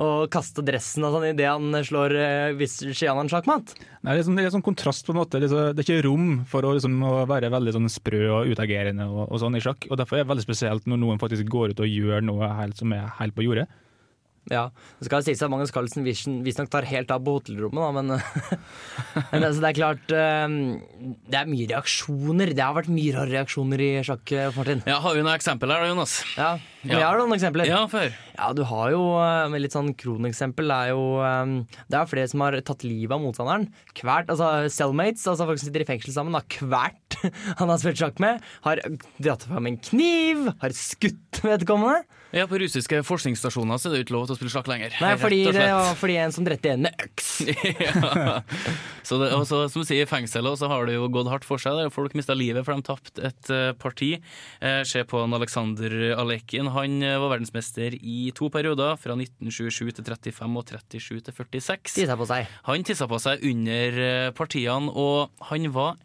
og 0.01 0.25
kaste 0.33 0.65
dressen 0.65 1.05
og 1.05 1.17
sånn 1.17 1.29
idet 1.35 1.51
han 1.51 1.81
slår 1.85 2.17
uh, 2.17 2.57
Viscianan 2.57 3.29
sjakkmatt. 3.33 3.75
Nei, 3.77 4.15
det, 4.15 4.17
er 4.17 4.21
liksom, 4.23 4.41
det 4.41 4.49
er 4.49 4.57
sånn 4.57 4.67
kontrast 4.67 5.05
på 5.05 5.13
en 5.13 5.21
måte. 5.21 5.43
Det 5.43 5.53
er, 5.53 5.77
det 5.77 5.85
er 5.85 5.89
ikke 5.91 6.09
rom 6.09 6.33
for 6.49 6.65
å, 6.65 6.75
liksom, 6.79 6.97
å 7.05 7.15
være 7.29 7.53
veldig 7.53 7.77
sånn 7.77 7.93
sprø 7.93 8.25
og 8.41 8.55
utagerende 8.55 9.09
og, 9.11 9.27
og 9.29 9.45
sånn 9.45 9.61
i 9.61 9.65
sjakk. 9.65 9.91
Og 9.91 10.01
Derfor 10.01 10.19
er 10.19 10.25
det 10.25 10.33
veldig 10.33 10.49
spesielt 10.49 10.89
når 10.89 11.05
noen 11.05 11.21
faktisk 11.21 11.49
går 11.53 11.75
ut 11.75 11.85
og 11.85 11.93
gjør 11.93 12.25
noe 12.25 12.53
helt, 12.57 12.81
som 12.81 12.97
er 12.97 13.13
helt 13.21 13.37
på 13.37 13.45
jordet. 13.45 13.69
Ja, 14.53 14.67
det 15.01 15.09
skal 15.09 15.25
sies 15.25 15.41
at 15.41 15.49
Magnus 15.53 15.73
Carlsen 15.73 16.05
visstnok 16.05 16.69
tar 16.73 16.85
helt 16.89 17.13
av 17.15 17.23
på 17.25 17.39
hotellrommet, 17.39 17.97
men, 17.97 18.13
men 19.33 19.47
altså, 19.47 19.63
det 19.63 19.71
er 19.71 19.79
klart 19.79 20.13
eh, 20.13 20.59
Det 21.31 21.41
er 21.41 21.49
mye 21.49 21.71
reaksjoner. 21.71 22.53
Det 22.57 22.65
har 22.65 22.77
vært 22.77 22.93
mye 22.93 23.17
rare 23.17 23.33
reaksjoner 23.33 23.85
i 23.85 23.91
sjakk, 24.05 24.37
Martin. 24.59 24.85
Ja, 24.89 25.01
Har 25.05 25.17
vi 25.17 25.25
noen 25.25 25.35
eksempel 25.37 25.73
her 25.73 25.85
da, 25.85 25.91
Jonas? 25.95 26.21
Ja, 26.37 26.55
vi 26.85 27.01
har 27.01 27.19
noen 27.21 27.35
eksempler. 27.37 27.69
Ja, 27.69 27.83
før. 27.91 28.13
Ja, 28.35 28.51
du 28.57 28.65
har 28.69 28.91
jo 28.93 29.03
eh, 29.23 29.47
med 29.53 29.63
litt 29.65 29.75
sånn 29.77 29.93
kroneksempel. 29.99 30.69
Det 30.71 30.79
er 30.87 30.93
jo 30.93 31.05
eh, 31.25 31.53
Det 31.91 31.99
er 32.01 32.11
flere 32.11 32.31
som 32.31 32.45
har 32.45 32.59
tatt 32.67 32.85
livet 32.87 33.15
av 33.17 33.23
motstanderen. 33.25 33.69
Hvert, 34.01 34.33
altså 34.33 34.69
Cellmates, 34.75 35.27
altså 35.31 35.47
folk 35.49 35.63
som 35.63 35.71
sitter 35.71 35.85
i 35.87 35.89
fengsel 35.89 36.15
sammen, 36.17 36.37
har 36.37 36.45
hvert 36.69 37.19
han 37.61 37.71
har 37.71 37.81
spilt 37.81 38.01
sjakk 38.01 38.21
med. 38.23 38.43
Har 38.67 38.83
dratt 39.23 39.47
fram 39.49 39.71
en 39.71 39.81
kniv, 39.81 40.49
har 40.61 40.77
skutt 40.77 41.43
vedkommende. 41.45 42.05
Ja, 42.35 42.49
På 42.51 42.59
russiske 42.59 42.99
forskningsstasjoner 43.07 43.79
så 43.79 43.89
er 43.89 43.95
det 43.95 44.07
ikke 44.09 44.17
lov 44.17 44.25
til 44.27 44.35
å 44.35 44.39
spille 44.41 44.51
sjakk 44.51 44.67
lenger. 44.71 44.97
Nei, 44.99 45.13
fordi 45.23 45.41
det 45.55 45.69
var 45.71 45.95
fordi 45.99 46.17
en 46.25 46.35
som 46.35 46.47
drepte 46.47 46.73
en 46.75 46.83
med 46.89 47.05
øks. 47.07 47.29
ja. 47.87 48.41
Så 49.07 49.21
det, 49.21 49.29
også, 49.37 49.61
som 49.71 49.85
du 49.85 49.87
sier, 49.87 50.03
I 50.03 50.11
fengselet 50.11 50.59
så 50.59 50.67
har 50.73 50.89
det 50.89 50.97
jo 50.97 51.07
gått 51.15 51.31
hardt 51.31 51.47
for 51.47 51.63
seg. 51.63 51.79
Folk 51.95 52.17
mista 52.19 52.35
livet 52.35 52.67
for 52.67 52.75
de 52.75 52.87
tapte 52.89 53.23
et 53.31 53.53
eh, 53.55 53.71
parti. 53.79 54.15
Eh, 54.65 54.81
Se 54.89 55.05
på 55.07 55.23
en 55.23 55.37
Aleksandr 55.39 55.95
Alekin. 56.19 56.73
Han 56.75 57.03
eh, 57.03 57.17
var 57.23 57.33
verdensmester 57.37 57.97
i 57.97 58.31
to 58.37 58.51
perioder, 58.53 58.99
fra 59.01 59.17
1927 59.17 59.95
til 59.99 60.07
35 60.07 60.61
og 60.61 60.71
37 60.71 61.25
til 61.29 61.37
46. 61.37 61.93
Tissa 61.95 62.19
på 62.19 62.29
seg. 62.29 62.55
Han 62.69 62.87
tissa 62.87 63.09
på 63.11 63.21
seg 63.23 63.45
under 63.51 64.01
eh, 64.09 64.31
partiene, 64.37 64.91
og 64.91 65.47
han 65.51 65.71
var 65.75 66.01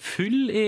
full 0.00 0.50
i 0.50 0.66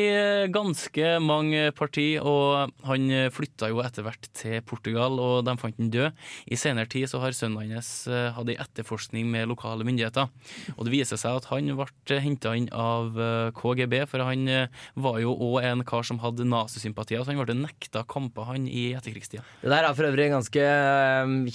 ganske 0.52 1.16
mange 1.24 1.70
parti, 1.76 2.14
og 2.20 2.72
han 2.86 3.08
flytta 3.32 3.70
jo 3.72 3.80
etter 3.84 4.04
hvert 4.06 4.28
til 4.36 4.60
Portugal, 4.68 5.18
og 5.22 5.46
de 5.46 5.54
fant 5.60 5.78
han 5.80 5.90
død. 5.92 6.18
I 6.52 6.58
senere 6.60 6.90
tid 6.90 7.08
så 7.10 7.22
har 7.22 7.34
sønnen 7.36 7.72
hans 7.72 7.90
eh, 8.10 8.30
hatt 8.36 8.50
ei 8.52 8.58
etterforskning 8.60 9.28
med 9.32 9.48
lokale 9.50 9.86
myndigheter, 9.88 10.28
og 10.76 10.84
det 10.86 10.94
viser 10.94 11.20
seg 11.20 11.40
at 11.40 11.48
han 11.50 11.72
ble 11.78 12.20
henta 12.22 12.54
inn 12.58 12.68
av 12.76 13.16
eh, 13.16 13.50
KGB, 13.56 13.98
for 14.10 14.24
han 14.26 14.46
eh, 14.50 14.82
var 15.00 15.20
jo 15.22 15.34
òg 15.34 15.68
en 15.70 15.84
kar 15.88 16.06
som 16.06 16.20
hadde 16.22 16.46
nazisympatier, 16.48 17.24
så 17.24 17.32
han 17.32 17.42
ble 17.42 17.58
nekta 17.62 18.04
kamper, 18.08 18.48
han, 18.52 18.68
i 18.68 18.92
etterkrigstida. 18.96 19.44
Det 19.62 19.72
der 19.72 19.88
er 19.88 19.96
for 19.96 20.08
øvrig 20.08 20.28
en 20.28 20.36
ganske 20.38 20.66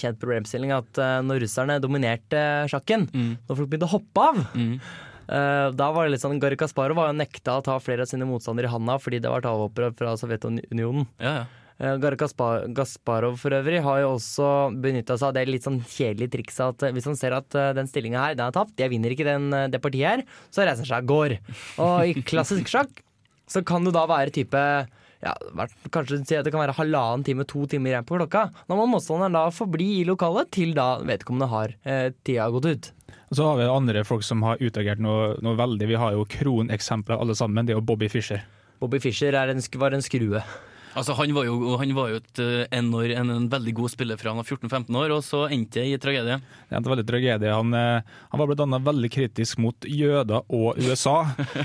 kjent 0.00 0.20
problemstilling 0.20 0.74
at 0.74 1.00
når 1.24 1.44
russerne 1.44 1.78
dominerte 1.82 2.40
sjakken, 2.70 3.08
når 3.12 3.58
folk 3.58 3.70
begynte 3.70 3.88
å 3.88 3.94
hoppe 3.96 4.24
av 4.30 4.40
eh, 4.58 4.88
da 5.28 5.88
var 5.92 6.06
det 6.06 6.14
litt 6.14 6.22
sånn, 6.24 6.38
Garri 6.40 6.56
Kasparov 6.56 6.96
var 6.96 7.10
jo 7.10 7.18
nekta 7.20 7.58
å 7.58 7.64
ta 7.64 7.74
flere 7.84 8.06
av 8.06 8.08
sine 8.08 8.24
motstandere 8.28 8.70
i 8.70 8.72
handa 8.72 8.96
fordi 9.02 9.20
det 9.20 9.28
var 9.28 9.44
avhoppere 9.44 9.92
fra 9.98 10.14
Sovjetunionen. 10.16 11.04
Ja, 11.20 11.34
ja. 11.42 11.46
Eh, 11.78 12.16
Kaspar 12.18 12.66
Gasparov 12.74 13.36
for 13.38 13.54
øvrig 13.54 13.78
har 13.84 14.00
jo 14.02 14.14
også 14.16 14.46
benytta 14.82 15.14
seg 15.14 15.28
av 15.28 15.34
det 15.36 15.44
litt 15.46 15.66
sånn 15.66 15.78
kjedelige 15.86 16.32
trikset 16.34 16.64
at 16.64 16.88
eh, 16.88 16.94
hvis 16.96 17.06
han 17.06 17.18
ser 17.18 17.36
at 17.36 17.54
eh, 17.54 17.70
den 17.76 17.86
stillinga 17.86 18.18
her, 18.18 18.38
den 18.38 18.48
er 18.48 18.56
tapt, 18.56 18.74
jeg 18.82 18.90
vinner 18.90 19.14
ikke 19.14 19.28
den, 19.28 19.46
eh, 19.54 19.68
det 19.70 19.78
partiet 19.82 20.08
her, 20.10 20.24
så 20.50 20.66
reiser 20.66 20.82
han 20.82 20.90
seg 20.90 21.06
og 21.06 21.12
går. 21.12 21.36
Og 21.84 22.10
i 22.10 22.24
klassisk 22.26 22.72
sjakk 22.72 23.04
så 23.48 23.62
kan 23.62 23.86
du 23.86 23.92
da 23.94 24.02
være 24.10 24.34
type 24.34 24.62
ja, 25.24 25.34
kanskje 25.94 26.20
si 26.22 26.36
at 26.38 26.46
det 26.46 26.52
kan 26.54 26.62
være 26.62 26.76
halvannen 26.78 27.24
time, 27.26 27.46
to 27.48 27.64
timer 27.70 27.92
igjen 27.92 28.06
på 28.06 28.18
klokka. 28.20 28.48
Da 28.68 28.78
må 28.78 28.86
motstanderen 28.90 29.34
da 29.34 29.48
forbli 29.54 29.88
i 30.00 30.06
lokalet 30.06 30.52
til 30.54 30.76
da 30.76 30.98
vedkommende 31.02 31.50
har 31.50 31.74
eh, 31.82 32.12
tida 32.26 32.46
gått 32.54 32.68
ut. 32.70 32.92
Så 33.34 33.44
har 33.44 33.58
vi 33.58 33.66
andre 33.68 34.04
folk 34.08 34.24
som 34.24 34.44
har 34.46 34.62
utagert 34.62 35.02
noe, 35.02 35.34
noe 35.44 35.58
veldig. 35.58 35.88
Vi 35.90 35.98
har 36.00 36.14
jo 36.16 36.28
kroneksempler 36.32 37.18
alle 37.18 37.36
sammen. 37.36 37.66
Det 37.66 37.74
er 37.74 37.80
jo 37.80 37.84
Bobby 37.90 38.08
Fischer. 38.12 38.44
Bobby 38.80 39.00
Fischer 39.02 39.34
er 39.36 39.50
en, 39.52 39.60
var 39.76 39.96
en 39.96 40.04
skrue. 40.04 40.40
Altså, 40.98 41.14
han 41.14 41.32
var 41.36 41.46
jo, 41.46 41.76
han 41.78 41.92
var 41.94 42.10
jo 42.12 42.18
et, 42.18 42.40
en, 42.42 42.88
enor, 42.88 43.12
en, 43.14 43.30
en 43.30 43.48
veldig 43.50 43.74
god 43.78 43.92
spiller 43.92 44.18
fra 44.18 44.32
han 44.32 44.40
var 44.40 44.48
14-15 44.48 44.98
år, 44.98 45.14
og 45.14 45.22
så 45.26 45.44
endte 45.46 45.78
det 45.78 45.94
i 45.94 46.00
tragedie. 46.02 46.38
Det 46.68 46.78
endte 46.78 46.92
veldig 46.92 47.06
tragedie. 47.06 47.54
Han, 47.54 47.74
eh, 47.76 48.16
han 48.32 48.42
var 48.42 48.50
bl.a. 48.50 48.80
veldig 48.88 49.10
kritisk 49.14 49.62
mot 49.62 49.88
jøder 49.88 50.42
og 50.42 50.80
USA. 50.82 51.16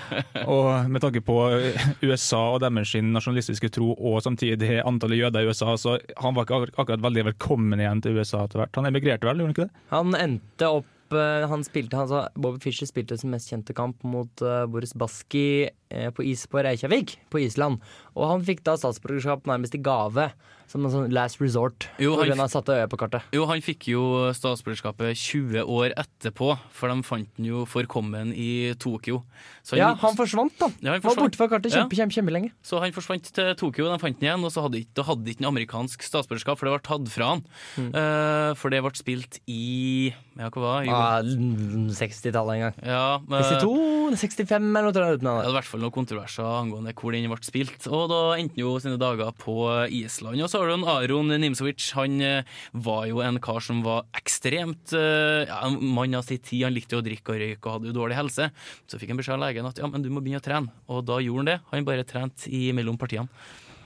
og 0.56 0.91
med 0.91 1.04
tanke 1.04 1.24
på 1.26 1.39
eh, 1.58 1.88
USA 2.06 2.43
og 2.54 2.62
deres 2.63 2.93
nasjonalistiske 2.93 3.72
tro 3.74 3.93
og 3.93 4.22
samtidig 4.26 4.82
antallet 4.84 5.24
jøder 5.24 5.43
i 5.43 5.50
USA, 5.52 5.74
så 5.80 5.98
han 6.22 6.38
var 6.38 6.46
ikke 6.46 6.60
akkurat, 6.60 6.80
akkurat 6.86 7.06
veldig 7.10 7.28
velkommen 7.34 7.82
igjen 7.82 8.04
til 8.06 8.19
USA 8.19 8.46
etter 8.46 8.63
hvert. 8.63 8.76
Han 8.78 8.89
emigrerte 8.91 9.30
vel, 9.30 9.41
gjorde 9.41 9.50
han 9.50 9.58
ikke 9.58 9.69
det? 9.69 9.86
Han 9.93 10.19
endte 10.19 10.74
opp 10.80 10.89
eh, 11.12 11.44
han 11.50 11.66
spilte, 11.68 12.00
altså, 12.00 12.28
Bobby 12.39 12.62
Fischer 12.63 12.88
spilte 12.88 13.18
sin 13.20 13.34
mest 13.34 13.52
kjente 13.52 13.76
kamp 13.76 14.00
mot 14.08 14.44
uh, 14.46 14.63
Boris 14.72 14.96
Baski 14.96 15.68
uh, 15.68 16.10
på 16.16 16.24
is 16.30 16.46
på 16.48 16.63
Reykjavik 16.63 17.18
på 17.34 17.44
Island. 17.44 17.84
Og 18.16 18.30
han 18.30 18.46
fikk 18.48 18.63
da 18.63 18.78
statsborgerskap 18.80 19.48
nærmest 19.50 19.76
i 19.76 19.82
gave, 19.84 20.30
som 20.70 20.86
en 20.86 20.94
sånn 20.94 21.12
last 21.13 21.42
resort. 21.42 21.88
Jo, 22.02 22.16
han 22.22 22.39
av 22.42 22.50
satte 22.50 22.74
øye 22.74 22.88
på 22.89 22.98
kartet. 22.98 23.26
Jo, 23.36 23.44
han 23.50 23.62
fikk 23.62 23.89
jo 23.92 24.04
statsborgerskapet 24.34 25.18
20 25.20 25.68
år 25.70 25.94
etterpå, 26.00 26.54
for 26.74 26.89
de 26.89 27.06
fant 27.06 27.30
han 27.38 27.50
jo 27.50 27.66
forkommen 27.70 28.32
i 28.34 28.74
Tokyo. 28.82 29.22
Så 29.66 29.78
Ja, 29.78 29.94
han 30.00 30.18
forsvant, 30.18 30.56
da. 30.60 30.72
Ja, 30.82 30.96
han 30.96 31.04
forsvant. 31.04 31.20
var 31.20 31.30
borte 31.30 31.42
fra 31.42 31.50
kartet 31.52 31.74
Ja. 31.74 31.84
kjempe, 31.84 32.00
kjempe, 32.00 32.16
kjempelenge. 32.18 32.52
Så 32.63 32.80
han 32.82 32.96
forsvant 32.96 33.30
til 33.34 33.54
Tokyo, 33.60 33.92
de 33.92 34.00
fant 34.00 34.18
han 34.18 34.26
igjen, 34.26 34.46
og 34.46 34.52
så 34.52 34.66
hadde 34.66 34.82
ikke, 34.82 34.94
da 34.96 35.04
hadde 35.04 35.30
ikke 35.30 35.44
han 35.44 35.52
amerikansk 35.54 36.02
statsborgerskap, 36.02 36.58
for 36.58 36.66
det 36.70 36.74
ble 36.74 36.88
tatt 36.89 37.13
fra 37.13 37.26
han. 37.34 37.46
Mm. 37.78 37.92
Uh, 37.94 38.54
for 38.56 38.70
det 38.74 38.82
ble 38.82 38.94
spilt 38.98 39.39
i 39.48 40.13
Ja, 40.34 40.48
hva 40.50 40.62
var? 40.63 40.88
Ah, 40.89 41.22
60-tallet 41.22 42.56
en 42.56 42.62
gang. 42.63 42.78
Ja, 42.82 43.19
men, 43.30 43.43
62, 43.46 44.17
65 44.17 44.56
eller 44.58 44.88
noe. 44.88 44.93
tror 44.96 45.06
jeg, 45.12 45.19
Det 45.22 45.30
var 45.30 45.50
i 45.52 45.56
hvert 45.60 45.69
fall 45.69 45.84
noen 45.84 45.93
kontroverser 45.93 46.48
angående 46.48 46.93
hvor 46.98 47.13
den 47.13 47.28
ble 47.30 47.38
spilt. 47.46 47.86
Og 47.86 48.08
da 48.10 48.22
endte 48.39 48.58
han 48.58 48.63
jo 48.63 48.74
sine 48.82 48.98
dager 49.02 49.30
på 49.38 49.56
Island. 49.93 50.41
Og 50.41 50.50
så 50.50 50.62
har 50.62 50.72
du 50.72 50.76
en 50.80 50.88
Aron 50.89 51.30
Nimsovic. 51.43 51.91
Han 52.00 52.17
eh, 52.26 52.50
var 52.74 53.06
jo 53.12 53.22
en 53.22 53.38
kar 53.43 53.62
som 53.62 53.84
var 53.86 54.08
ekstremt 54.17 54.96
eh, 54.98 55.46
ja, 55.46 55.60
en 55.67 55.78
mann 55.93 56.17
av 56.17 56.26
sin 56.26 56.41
tid. 56.41 56.65
Han 56.65 56.78
likte 56.78 56.98
å 56.98 57.06
drikke 57.06 57.36
og 57.36 57.43
røyke 57.43 57.67
og 57.67 57.76
hadde 57.78 57.91
jo 57.91 57.98
dårlig 58.00 58.17
helse. 58.17 58.50
Så 58.89 59.02
fikk 59.02 59.13
han 59.13 59.22
beskjed 59.22 59.38
av 59.38 59.46
legen 59.46 59.69
at 59.69 59.82
ja, 59.82 59.89
men 59.91 60.02
du 60.02 60.10
må 60.10 60.24
begynne 60.24 60.41
å 60.41 60.48
trene. 60.48 60.74
Og 60.89 61.06
da 61.06 61.22
gjorde 61.22 61.46
han 61.46 61.52
det. 61.54 61.60
Han 61.69 61.89
bare 61.91 62.08
trente 62.10 62.63
mellom 62.74 62.98
partiene. 62.98 63.30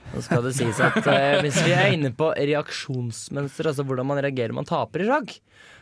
Nå 0.08 0.22
skal 0.24 0.40
det 0.46 0.54
sies 0.56 0.78
at 0.80 1.04
eh, 1.12 1.40
hvis 1.44 1.58
vi 1.66 1.74
er 1.76 1.92
inne 1.92 2.10
på 2.16 2.30
reaksjonsmønster, 2.32 3.68
altså 3.68 3.84
hvordan 3.84 4.08
man 4.08 4.20
reagerer 4.24 4.56
man 4.56 4.68
taper 4.68 5.04
i 5.04 5.08
sjakk, 5.08 5.34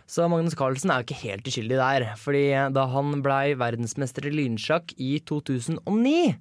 så 0.06 0.28
Magnus 0.30 0.54
Carlsen 0.54 0.92
er 0.92 1.00
jo 1.02 1.06
ikke 1.08 1.18
helt 1.24 1.48
uskyldig 1.50 1.78
der. 1.80 2.04
Fordi 2.20 2.44
da 2.74 2.84
han 2.92 3.22
blei 3.24 3.56
verdensmester 3.58 4.28
i 4.28 4.32
lynsjakk 4.34 4.94
i 5.02 5.16
2009, 5.26 6.36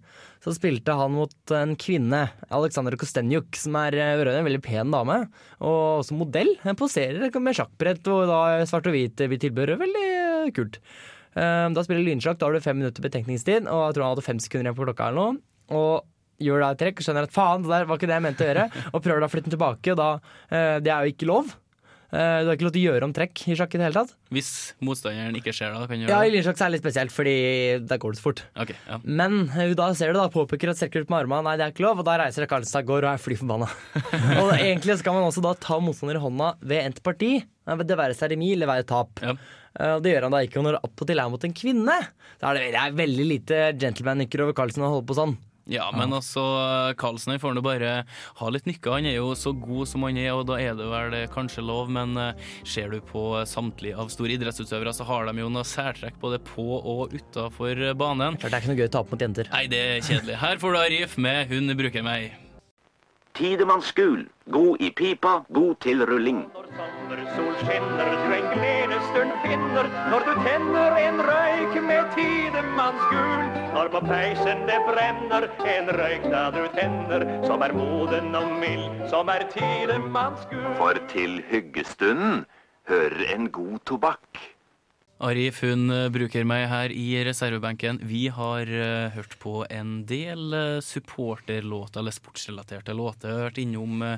så 0.45 0.53
spilte 0.53 0.93
han 0.99 1.15
mot 1.15 1.53
en 1.57 1.73
kvinne, 1.81 2.27
Aleksandra 2.53 2.99
Kostenjuk, 3.01 3.57
som 3.57 3.77
er 3.81 3.97
eh, 3.97 4.21
en 4.21 4.45
veldig 4.45 4.61
pen 4.65 4.93
dame, 4.93 5.23
og 5.59 6.03
også 6.03 6.17
modell. 6.19 6.53
Hun 6.61 6.77
poserer 6.77 7.25
med 7.41 7.57
sjakkbrett 7.57 8.05
og 8.13 8.27
da 8.29 8.41
svart 8.69 8.91
og 8.91 8.93
hvit 8.93 9.17
tilbehør. 9.17 9.79
Veldig 9.81 10.05
eh, 10.13 10.53
kult. 10.55 10.77
Eh, 11.33 11.67
Da 11.73 11.83
spiller 11.83 12.05
lynsjakk, 12.05 12.37
da 12.37 12.47
har 12.51 12.53
du 12.53 12.63
fem 12.63 12.77
minutter 12.83 13.01
betenkningstid, 13.03 13.65
og 13.65 13.87
jeg 13.87 13.97
tror 13.97 14.05
han 14.05 14.13
hadde 14.13 14.29
fem 14.29 14.43
sekunder 14.45 14.69
igjen 14.69 14.77
på 14.77 14.85
klokka 14.85 15.09
eller 15.09 15.21
noe. 15.33 15.41
Og 15.73 16.45
gjør 16.45 16.61
da 16.61 16.71
et 16.75 16.81
trekk 16.85 17.01
og 17.01 17.05
skjønner 17.07 17.25
at 17.25 17.33
faen, 17.33 17.63
det 17.65 17.71
der 17.71 17.85
var 17.89 17.97
ikke 17.97 18.09
det 18.11 18.17
jeg 18.19 18.27
mente 18.29 18.45
å 18.45 18.49
gjøre, 18.51 18.69
og 18.91 19.03
prøver 19.03 19.23
da 19.23 19.27
å 19.27 19.33
flytte 19.33 19.49
den 19.49 19.57
tilbake, 19.57 19.93
og 19.95 20.01
da 20.03 20.09
eh, 20.53 20.77
Det 20.85 20.91
er 20.93 21.01
jo 21.07 21.15
ikke 21.15 21.33
lov. 21.33 21.55
Eh, 22.15 22.41
Du 22.45 22.47
har 22.47 22.55
ikke 22.55 22.67
lov 22.69 22.73
til 22.75 22.83
å 22.85 22.91
gjøre 22.93 23.07
om 23.09 23.13
trekk 23.15 23.41
i 23.51 23.55
sjakk 23.59 23.73
i 23.75 23.79
det 23.81 23.87
hele 23.89 24.01
tatt. 24.05 24.13
Hvis 24.33 24.49
motstanderen 24.85 25.35
ikke 25.35 25.53
ser 25.55 25.73
det, 25.73 25.87
kan 25.89 25.99
du 25.99 26.07
Ja, 26.07 26.21
i 26.23 26.31
lynsjakk 26.31 26.55
er 26.61 26.69
det 26.69 26.77
litt 26.77 26.85
spesielt, 26.85 27.11
fordi 27.11 27.35
der 27.89 27.99
går 27.99 28.15
det 28.15 28.19
så 28.21 28.27
fort. 28.29 28.43
Ok, 28.55 28.71
ja. 28.87 28.99
Men 29.03 29.49
eh, 29.51 29.73
da 29.77 29.89
ser 29.97 30.13
du 30.13 30.19
da 30.19 30.29
påpeker 30.31 30.71
strekker 30.75 31.03
ut 31.03 31.11
med 31.11 31.25
armene, 31.25 31.43
nei 31.49 31.57
det 31.59 31.67
er 31.67 31.75
ikke 31.75 31.85
lov, 31.87 31.99
og 31.99 32.07
da 32.07 32.17
reiser 32.21 32.47
Karlstad 32.47 32.79
seg 32.81 32.87
gårde 32.87 33.09
og 33.09 33.17
er 33.17 33.23
fly 33.25 33.35
forbanna. 33.41 33.67
og 34.41 34.53
egentlig 34.55 34.97
skal 35.01 35.17
man 35.17 35.27
også 35.27 35.43
da 35.43 35.53
ta 35.59 35.79
motstander 35.83 36.19
i 36.21 36.23
hånda 36.23 36.53
ved 36.63 36.83
endt 36.85 37.03
parti, 37.03 37.33
det 37.65 37.97
være 37.99 38.15
seg 38.15 38.31
remis 38.31 38.53
eller 38.55 38.71
være 38.71 38.87
tap. 38.87 39.19
Ja. 39.25 39.35
Eh, 39.75 39.97
Det 39.99 40.13
gjør 40.13 40.29
han 40.29 40.37
da 40.37 40.43
ikke 40.45 40.61
og 40.61 40.67
når 40.69 40.77
det 40.77 40.85
attpåtil 40.87 41.19
er 41.19 41.33
mot 41.33 41.43
en 41.43 41.57
kvinne. 41.57 41.97
Da 42.39 42.51
er 42.53 42.59
det, 42.61 42.71
det 42.77 42.81
er 42.85 42.95
veldig 43.01 43.27
lite 43.27 43.59
gentleman-nykker 43.81 44.45
over 44.45 44.55
Carlsen 44.55 44.85
å 44.85 44.93
holde 44.93 45.07
på 45.09 45.17
sånn. 45.17 45.35
Ja, 45.71 45.87
men 45.95 46.13
altså, 46.13 46.43
Karlsen 47.01 47.39
får 47.41 47.55
nå 47.57 47.63
bare 47.65 47.93
ha 48.37 48.49
litt 48.53 48.67
nykker. 48.69 48.99
Han 48.99 49.09
er 49.09 49.17
jo 49.17 49.31
så 49.39 49.53
god 49.57 49.89
som 49.89 50.05
han 50.05 50.19
er, 50.21 50.31
og 50.37 50.45
da 50.51 50.59
er 50.61 50.77
det 50.77 50.85
vel 50.91 51.17
kanskje 51.33 51.65
lov, 51.65 51.89
men 51.93 52.13
eh, 52.21 52.45
ser 52.67 52.93
du 52.93 52.99
på 53.01 53.25
samtlige 53.49 53.97
av 53.97 54.13
store 54.13 54.37
idrettsutøvere, 54.37 54.93
så 54.93 55.07
har 55.09 55.25
de 55.29 55.41
jo 55.41 55.49
noe 55.49 55.65
særtrekk 55.65 56.21
både 56.21 56.41
på 56.45 56.67
og 56.77 57.15
utafor 57.17 57.81
banen. 57.97 58.37
Det 58.41 58.51
er 58.51 58.61
ikke 58.61 58.73
noe 58.75 58.81
gøy 58.83 58.89
å 58.91 58.95
tape 58.99 59.15
mot 59.15 59.27
jenter. 59.27 59.49
Nei, 59.55 59.65
det 59.71 59.83
er 59.89 60.01
kjedelig. 60.05 60.39
Her 60.45 60.61
får 60.61 60.75
du 60.75 60.83
Arif 60.85 61.17
med 61.17 61.49
'Hun 61.49 61.77
bruker 61.77 62.05
meg'. 62.05 62.44
Tidemanns 63.35 63.91
gul. 63.91 64.29
God 64.47 64.77
i 64.79 64.89
pipa, 64.95 65.41
god 65.53 65.75
til 65.83 66.05
rulling. 66.07 66.37
Når 66.55 66.67
sommersol 66.75 67.55
skinner, 67.63 68.13
du 68.23 68.31
en 68.35 68.45
gledesstund 68.53 69.33
finner 69.43 69.89
når 70.13 70.23
du 70.27 70.31
tenner 70.45 70.95
en 71.01 71.19
røyk 71.27 71.75
med 71.83 72.15
tidemanns 72.15 73.03
gul. 73.11 73.43
Når 73.75 73.91
på 73.91 74.01
peisen 74.07 74.63
det 74.69 74.79
brenner 74.87 75.49
en 75.75 75.91
røyk 75.99 76.31
da 76.31 76.45
du 76.55 76.63
tenner, 76.77 77.27
som 77.43 77.67
er 77.67 77.75
moden 77.75 78.39
og 78.39 78.55
mild, 78.63 78.87
som 79.11 79.27
er 79.27 79.43
tidemanns 79.51 80.47
gul. 80.53 80.71
For 80.79 81.03
til 81.11 81.41
hyggestunden 81.51 82.45
hører 82.87 83.33
en 83.35 83.51
god 83.51 83.79
tobakk. 83.83 84.54
Arif 85.23 85.61
hun 85.63 85.87
eh, 85.93 86.09
bruker 86.11 86.43
meg 86.47 86.65
her 86.67 86.91
i 86.91 87.23
reservebenken. 87.23 88.01
Vi 88.03 88.27
har 88.35 88.67
uh, 88.67 89.13
hørt 89.15 89.37
på 89.39 89.65
en 89.71 90.05
del 90.07 90.53
eh, 90.53 90.81
supporterlåter, 90.83 91.99
eller 92.01 92.11
sportsrelaterte 92.11 92.93
låter. 92.93 93.31
Hørt 93.45 93.57
innom 93.61 94.01
uh, 94.03 94.17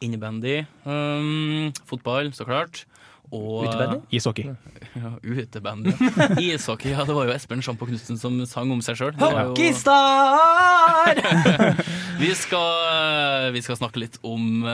innebandy, 0.00 0.64
um, 0.84 1.72
fotball, 1.84 2.32
så 2.32 2.44
klart. 2.48 2.86
Og, 3.28 3.66
Utebandy? 3.68 4.00
Ishockey. 4.16 4.54
Ja, 4.98 5.12
utebandy. 5.20 5.92
Ishockey, 6.40 6.94
ja. 6.94 7.04
Det 7.04 7.12
var 7.12 7.28
jo 7.28 7.32
Espen 7.34 7.60
Sjampo 7.62 7.86
Knutsen 7.86 8.16
som 8.18 8.40
sang 8.48 8.72
om 8.72 8.80
seg 8.82 8.96
sjøl. 8.96 9.12
Hockeystar! 9.20 11.20
Vi 12.18 12.32
skal, 12.34 13.52
vi 13.54 13.60
skal 13.62 13.76
snakke 13.78 14.00
litt 14.02 14.16
om 14.26 14.64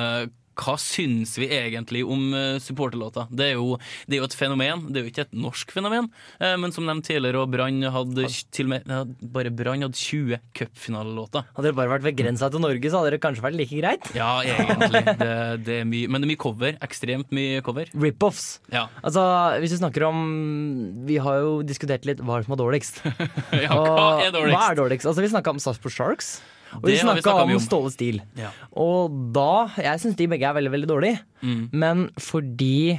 hva 0.55 0.77
syns 0.81 1.37
vi 1.41 1.49
egentlig 1.51 2.05
om 2.07 2.31
supporterlåta? 2.63 2.65
supporterlåter? 2.65 3.29
Det 3.31 3.45
det 3.45 4.17
er 4.17 4.21
jo 4.21 4.25
et 4.29 4.35
fenomen, 4.37 4.87
det 4.93 5.01
er 5.01 5.05
jo 5.05 5.11
ikke 5.13 5.25
et 5.27 5.35
norsk 5.37 5.71
fenomen. 5.75 6.09
eh, 6.41 6.57
Men 6.57 6.73
som 6.73 6.85
nevnt 6.87 7.05
tidligere, 7.07 7.43
og 7.43 7.51
Brann 7.53 7.83
hadde 7.83 8.27
til 8.53 8.67
og 8.67 8.71
med 8.75 9.15
bare 9.35 9.51
Brann 9.51 9.83
hadde 9.83 9.95
20 9.99 10.39
cupfinalelåter. 10.55 11.45
Hadde 11.57 11.71
det 11.71 11.77
bare 11.77 11.93
vært 11.93 12.07
begrensa 12.07 12.51
til 12.51 12.61
Norge, 12.65 12.91
så 12.91 13.01
hadde 13.01 13.15
det 13.15 13.21
kanskje 13.25 13.45
vært 13.45 13.59
like 13.59 13.81
greit. 13.81 14.09
Ja, 14.17 14.41
egentlig. 14.43 15.05
Det, 15.21 15.65
det 15.67 15.79
er 15.83 15.89
mye, 15.89 16.09
men 16.09 16.21
det 16.23 16.29
er 16.29 16.33
mye 16.35 16.43
cover. 16.45 16.79
Ekstremt 16.85 17.31
mye 17.35 17.63
cover. 17.65 17.91
Rip-offs. 17.95 18.61
Ja. 18.73 18.87
Altså, 19.03 19.25
hvis 19.63 19.75
vi 19.77 19.81
snakker 19.83 20.07
om 20.09 20.25
Vi 21.07 21.17
har 21.23 21.41
jo 21.45 21.63
diskutert 21.67 22.05
litt 22.09 22.21
hva 22.25 22.41
som 22.45 22.57
er 22.57 22.61
dårligst. 22.63 23.03
Ja, 23.65 23.77
hva 23.77 24.25
er 24.25 24.33
dårligst? 24.35 24.57
Hva 24.57 24.67
er 24.73 24.79
dårligst? 24.79 25.07
Altså, 25.09 25.23
vi 25.25 25.31
snakka 25.33 25.55
om 25.55 25.61
Sarpsborg 25.63 25.95
Sharks. 25.95 26.35
Og 26.81 26.87
Det 26.89 26.97
vi 26.97 27.03
snakka 27.03 27.37
om, 27.43 27.55
om. 27.57 27.63
Ståle 27.63 27.93
Stil. 27.95 28.23
Ja. 28.39 28.51
Og 28.81 29.15
da 29.35 29.69
Jeg 29.79 30.03
syns 30.03 30.17
de 30.19 30.31
begge 30.31 30.49
er 30.49 30.57
veldig, 30.57 30.73
veldig 30.75 30.91
dårlige. 30.91 31.21
Mm. 31.45 31.69
Men 31.73 32.09
fordi 32.21 32.99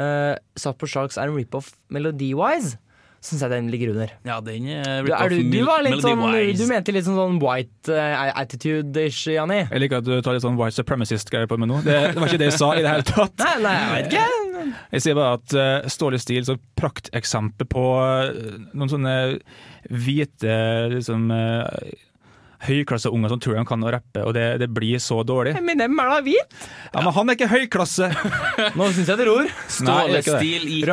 uh, 0.00 0.34
på 0.80 0.90
Sharks 0.90 1.18
er 1.18 1.28
en 1.28 1.36
rip-off 1.36 1.74
melodi-wise, 1.92 2.78
syns 3.24 3.40
jeg 3.40 3.52
den 3.54 3.70
ligger 3.72 3.94
under. 3.94 4.10
Ja, 4.28 4.38
den 4.44 4.68
er 4.68 5.04
rip-off 5.06 5.32
du, 5.32 5.38
du, 5.40 5.60
du, 5.64 6.00
sånn, 6.04 6.24
du 6.58 6.64
mente 6.68 6.94
litt 6.94 7.06
sånn, 7.06 7.16
sånn 7.16 7.38
white 7.42 7.92
uh, 7.94 8.30
attitude-ish, 8.42 9.30
Janni. 9.32 9.62
Jeg 9.64 9.84
liker 9.84 10.02
at 10.02 10.08
du 10.08 10.14
tar 10.24 10.36
litt 10.36 10.44
sånn 10.44 10.58
white 10.60 10.76
supremacist-greier 10.76 11.48
på 11.50 11.58
meg 11.60 11.70
nå. 11.70 11.80
Det, 11.86 12.00
det 12.12 12.20
var 12.20 12.32
ikke 12.32 12.42
det 12.42 12.50
jeg 12.52 12.58
sa 12.60 12.72
i 12.76 12.84
det 12.84 12.92
hele 12.92 13.08
tatt. 13.08 13.36
Nei, 13.40 13.54
nei, 13.64 13.76
jeg 13.80 13.94
vet 13.94 14.12
ikke. 14.12 14.26
Jeg 14.94 15.04
sier 15.04 15.16
bare 15.18 15.38
at 15.38 15.54
uh, 15.58 15.90
Ståle 15.92 16.20
Stil 16.22 16.44
som 16.46 16.60
prakteksempel 16.78 17.68
på 17.68 17.84
uh, 18.00 18.58
noen 18.72 18.92
sånne 18.92 19.14
hvite 19.92 20.58
liksom, 20.94 21.26
uh, 21.32 21.64
høyklasseunger 22.66 23.32
som 23.34 23.40
tror 23.42 23.58
de 23.58 23.64
kan 23.68 23.84
å 23.84 23.92
rappe, 23.94 24.22
og 24.24 24.34
det, 24.36 24.44
det 24.62 24.68
blir 24.72 25.00
så 25.02 25.20
dårlig. 25.26 25.54
Men 25.64 25.80
dem 25.80 25.98
er 26.00 26.12
da 26.14 26.20
hvit? 26.24 26.56
Ja, 26.90 27.02
Men 27.04 27.12
han 27.16 27.30
er 27.32 27.38
ikke 27.38 27.50
høyklasse! 27.52 28.10
Nå 28.78 28.88
syns 28.96 29.10
jeg 29.12 29.20
det 29.20 29.28
ror. 29.28 29.50
Ståle. 29.70 30.22
Stil 30.24 30.68
gikk. 30.78 30.88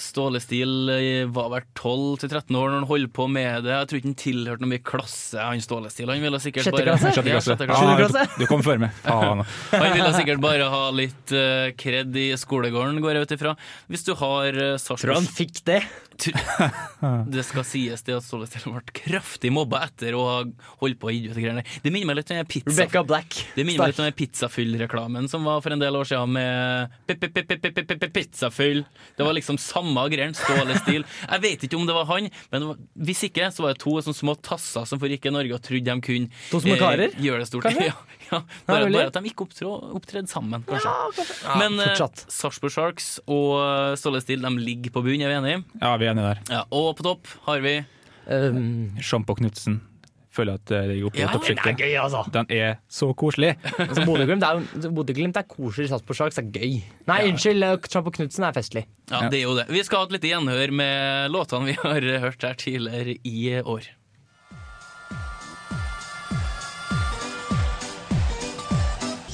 Ståle 0.00 0.40
Stil 0.42 0.88
eh, 0.92 1.24
var 1.30 1.50
vel 1.52 1.64
12-13 1.78 2.56
år 2.58 2.70
når 2.70 2.76
han 2.80 2.86
holdt 2.88 3.12
på 3.16 3.26
med 3.30 3.64
det. 3.66 3.72
Jeg 3.74 3.88
tror 3.90 4.00
ikke 4.00 4.08
han 4.10 4.16
tilhørte 4.20 4.64
noe 4.64 4.72
mye 4.74 4.84
klasse, 4.86 5.38
han 5.40 5.62
Ståle 5.64 5.90
Stil. 5.92 6.10
Han 6.12 6.22
ville 6.24 6.40
sikkert 6.42 6.66
Sjette 6.68 6.78
bare 6.78 6.88
klasse? 6.94 7.12
Sjette 7.16 7.34
Ja, 7.34 7.42
sjette 7.44 7.68
klasse. 7.68 7.90
Ah, 7.90 8.00
klasse? 8.00 8.24
du 8.40 8.46
kom 8.50 8.64
før 8.66 8.82
meg. 8.84 8.96
Faen. 9.04 9.44
Han 9.74 9.92
ville 9.96 10.10
sikkert 10.16 10.42
bare 10.44 10.70
ha 10.72 10.82
litt 10.94 11.34
uh, 11.36 11.68
kred 11.80 12.16
i 12.20 12.26
skolegården, 12.40 13.00
går 13.04 13.18
jeg 13.20 13.28
ut 13.28 13.36
ifra. 13.38 13.54
Hvis 13.92 14.06
du 14.08 14.14
har 14.22 14.60
uh, 14.60 14.74
Tror 14.94 15.14
han 15.18 15.28
fikk 15.28 15.62
det. 15.68 15.80
Det 17.34 17.42
skal 17.46 17.64
sies 17.66 18.04
det 18.06 18.14
at 18.16 18.24
Ståle 18.26 18.46
Stil 18.48 18.70
ble 18.74 18.82
kraftig 18.94 19.50
mobba 19.54 19.82
etter 19.88 20.14
å 20.16 20.22
ha 20.28 20.36
holdt 20.82 21.00
på 21.02 21.10
å 21.10 21.14
gi 21.14 21.24
ut 21.30 21.36
greiene. 21.38 21.64
Det 21.82 21.90
minner 21.92 22.10
meg 22.12 22.20
litt 22.20 22.30
om 22.34 22.38
den 22.38 22.48
pizza... 22.50 22.70
Rebecca 22.70 23.02
Black. 23.06 23.40
Det 23.56 23.64
minner 23.66 23.82
meg 23.84 23.92
litt 23.94 24.02
om 24.02 24.08
den 24.08 24.18
pizzafyll-reklamen 24.18 25.28
som 25.30 25.46
var 25.46 25.62
for 25.64 25.74
en 25.74 25.82
del 25.82 25.98
år 25.98 26.08
siden 26.08 26.34
med 26.36 26.94
pi- 27.08 27.18
pi- 27.18 27.30
pi- 27.34 27.46
pi- 27.50 27.58
pi- 27.64 27.74
pi- 27.82 27.98
pi- 28.04 28.12
pizzafyll. 28.18 28.84
Det 29.18 29.26
var 29.26 29.36
liksom 29.36 29.58
samme 29.60 29.83
greien, 30.12 30.34
Ståle 30.36 30.76
Stil. 30.80 31.04
Jeg 31.28 31.42
vet 31.44 31.64
ikke 31.66 31.78
om 31.78 31.86
det 31.88 31.96
var 31.96 32.08
han, 32.08 32.28
men 32.52 32.66
hvis 33.06 33.24
ikke, 33.28 33.50
så 33.54 33.64
var 33.66 33.74
det 33.74 33.82
to 33.84 33.96
sånne 34.04 34.16
små 34.18 34.34
tasser 34.44 34.86
som 34.88 35.00
forrike 35.02 35.28
i 35.30 35.34
Norge 35.34 35.56
og 35.56 35.62
trodde 35.64 35.84
de 35.90 36.04
kunne 36.08 36.30
eh, 36.30 36.44
To 36.52 36.60
små 36.64 36.78
karer? 36.80 37.14
gjøre 37.20 37.44
det 37.44 37.48
stort. 37.50 37.68
Kanskje? 37.68 37.90
Ja, 38.24 38.38
ja. 38.38 38.38
Bare, 38.66 38.86
bare 38.88 39.10
at 39.10 39.16
de 39.18 39.28
ikke 39.28 39.44
opptredde 39.44 40.30
sammen, 40.32 40.62
kanskje. 40.66 40.92
Ja, 41.44 41.56
men 41.60 41.76
eh. 41.84 41.92
Sarpsborg 42.32 42.72
Sharks 42.72 43.08
og 43.28 43.58
eh, 43.60 43.96
Ståle 44.00 44.22
Stil 44.24 44.40
de 44.44 44.54
ligger 44.58 44.94
på 44.94 45.02
bunnen, 45.04 45.26
er 45.26 45.34
vi 45.34 45.40
enige? 45.42 45.64
Ja, 45.82 45.92
vi 46.00 46.08
er 46.08 46.14
enige 46.14 46.30
der. 46.32 46.40
Ja, 46.56 46.62
og 46.72 46.94
på 46.98 47.04
topp 47.06 47.28
har 47.48 47.60
vi 47.64 47.82
Um, 48.24 48.94
Sjampo 49.04 49.34
Knutsen. 49.36 49.82
Føler 50.34 50.58
at 50.58 50.66
det 50.66 50.78
er 50.78 50.92
Ja, 50.98 51.08
den 51.14 51.28
er 51.28 51.32
toppsjiktet. 51.32 51.78
gøy, 51.78 51.94
altså. 52.00 52.24
Den 52.34 52.46
er 52.50 52.78
så 52.90 53.12
koselig. 53.14 53.54
altså 53.78 54.04
Bodø-Glimt 54.04 54.42
er, 54.42 55.42
er, 55.44 55.48
koselig 55.48 55.88
sats 55.92 56.02
på 56.02 56.16
sjakk, 56.16 56.34
så 56.34 56.42
Sharks 56.42 56.42
er 56.42 56.50
gøy. 56.50 56.80
Nei, 57.06 57.20
unnskyld, 57.30 57.66
Tramp 57.86 58.10
og 58.10 58.16
Knutsen 58.18 58.46
er 58.48 58.56
festlig. 58.56 58.86
Ja, 59.12 59.28
det 59.30 59.42
er 59.42 59.46
jo 59.46 59.54
det. 59.58 59.68
Vi 59.70 59.84
skal 59.86 60.02
ha 60.02 60.08
et 60.08 60.16
lite 60.16 60.32
gjenhør 60.32 60.74
med 60.74 61.30
låtene 61.34 61.70
vi 61.70 61.76
har 61.84 62.08
hørt 62.26 62.42
her 62.42 62.58
tidligere 62.58 63.18
i 63.22 63.60
år. 63.62 63.92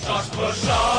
Sarpsborg 0.00 0.54
Sharks, 0.54 0.89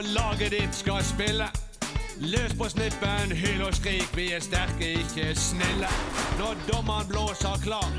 og 0.00 0.06
laget 0.06 0.50
ditt 0.50 0.74
skal 0.74 1.04
spille. 1.04 1.46
Løs 2.20 2.52
på 2.58 2.68
snippen, 2.68 3.32
hyll 3.32 3.62
og 3.62 3.74
skrik, 3.74 4.08
vi 4.16 4.32
er 4.32 4.40
sterke, 4.40 4.86
ikke 5.02 5.34
snille. 5.34 5.90
Når 6.38 6.56
dommeren 6.72 7.08
blåser 7.08 7.56
klar, 7.64 7.90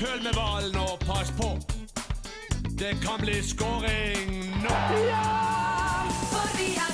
følg 0.00 0.22
med 0.22 0.34
ballen 0.38 0.76
og 0.76 0.98
pass 1.08 1.30
på. 1.40 1.50
Det 2.82 2.94
kan 3.02 3.18
bli 3.24 3.42
scoring 3.42 4.30
nå. 4.62 4.76
Ja, 5.10 5.26
For 6.30 6.46
vi 6.58 6.68
er 6.84 6.91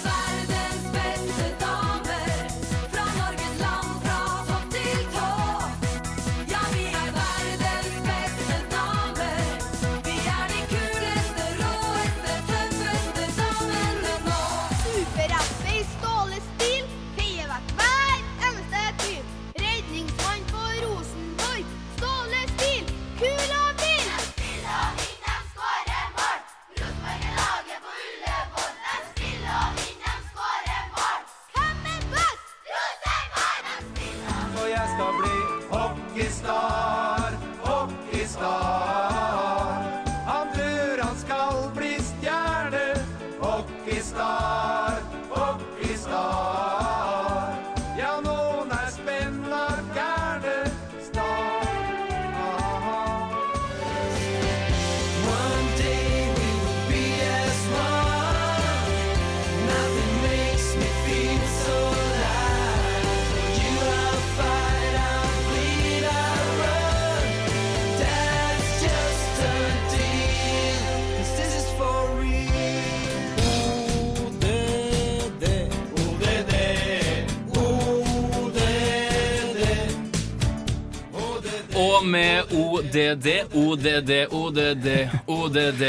ODD, 82.88 83.27
ODD, 83.53 84.12
ODD, 84.33 84.87
ODD. 85.27 85.83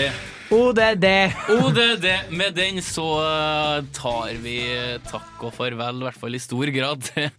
ODD. 0.51 1.05
ODD. 1.47 2.07
Med 2.35 2.57
den 2.57 2.81
så 2.83 3.05
eh, 3.23 3.85
tar 3.95 4.33
vi 4.43 4.57
takk 5.07 5.45
og 5.47 5.53
farvel, 5.55 6.01
i 6.01 6.07
hvert 6.09 6.19
fall 6.19 6.35
i 6.35 6.41
stor 6.43 6.71
grad, 6.75 7.05
til, 7.07 7.29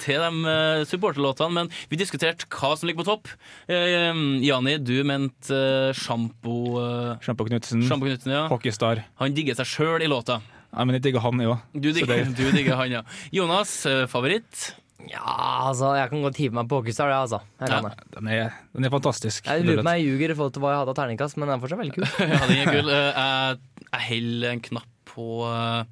til, 0.00 0.24
de 0.24 0.54
eh, 0.54 0.86
supporterlåtene. 0.88 1.52
Men 1.58 1.72
vi 1.92 2.00
diskuterte 2.00 2.48
hva 2.48 2.72
som 2.72 2.88
ligger 2.88 3.02
på 3.02 3.08
topp. 3.10 3.28
Eh, 3.68 4.08
Jani, 4.46 4.78
du 4.80 4.96
mente 5.04 5.52
uh, 5.52 5.92
Sjampo 5.92 6.80
Sjampo 7.20 7.50
Knutsen. 7.50 7.84
Sjampo 7.84 8.08
Knutsen, 8.08 8.32
ja. 8.32 8.46
Hockeystar. 8.48 9.04
Han 9.20 9.36
digger 9.36 9.60
seg 9.60 9.74
sjøl 9.74 10.06
i 10.06 10.08
låta. 10.08 10.40
Nei, 10.70 10.86
men 10.86 10.96
jeg 10.96 11.10
digger 11.10 11.26
han, 11.26 11.44
jo. 11.44 11.60
Du 11.74 11.90
digger, 11.92 12.30
du 12.32 12.46
digger 12.54 12.80
han, 12.80 13.00
ja. 13.00 13.08
Jonas, 13.34 13.74
eh, 13.90 14.06
favoritt? 14.08 14.70
Ja, 15.08 15.22
altså, 15.70 15.94
jeg 15.96 16.10
kan 16.10 16.22
godt 16.22 16.36
hive 16.42 16.54
meg 16.58 16.68
på 16.70 16.82
det, 16.84 17.16
altså. 17.16 17.40
Jeg 17.60 17.68
kan 17.72 17.82
Ja. 17.84 17.88
det. 17.88 18.10
Den 18.18 18.28
er, 18.28 18.50
den 18.76 18.84
er 18.84 18.90
fantastisk. 18.90 19.46
Jeg 19.46 19.64
lurer 19.64 19.82
på 19.82 19.86
om 19.88 19.92
jeg 19.96 20.04
ljuger 20.06 20.30
i 20.30 20.34
forhold 20.38 20.52
til 20.52 20.62
hva 20.62 20.70
jeg 20.74 20.80
hadde 20.82 20.92
av 20.94 20.98
terningkast, 21.00 21.36
men 21.40 21.48
den 21.48 21.56
er 21.56 21.62
fortsatt 21.64 21.80
veldig 21.80 21.96
kul. 21.96 22.08
Ja, 22.34 22.40
den 22.46 22.58
er 22.60 22.72
kul. 22.74 22.90
Eh, 22.90 23.10
Jeg, 23.20 23.58
jeg 23.90 24.02
holder 24.10 24.50
en 24.54 24.60
knapp 24.68 24.89
på 25.10 25.42
uh, 25.44 25.82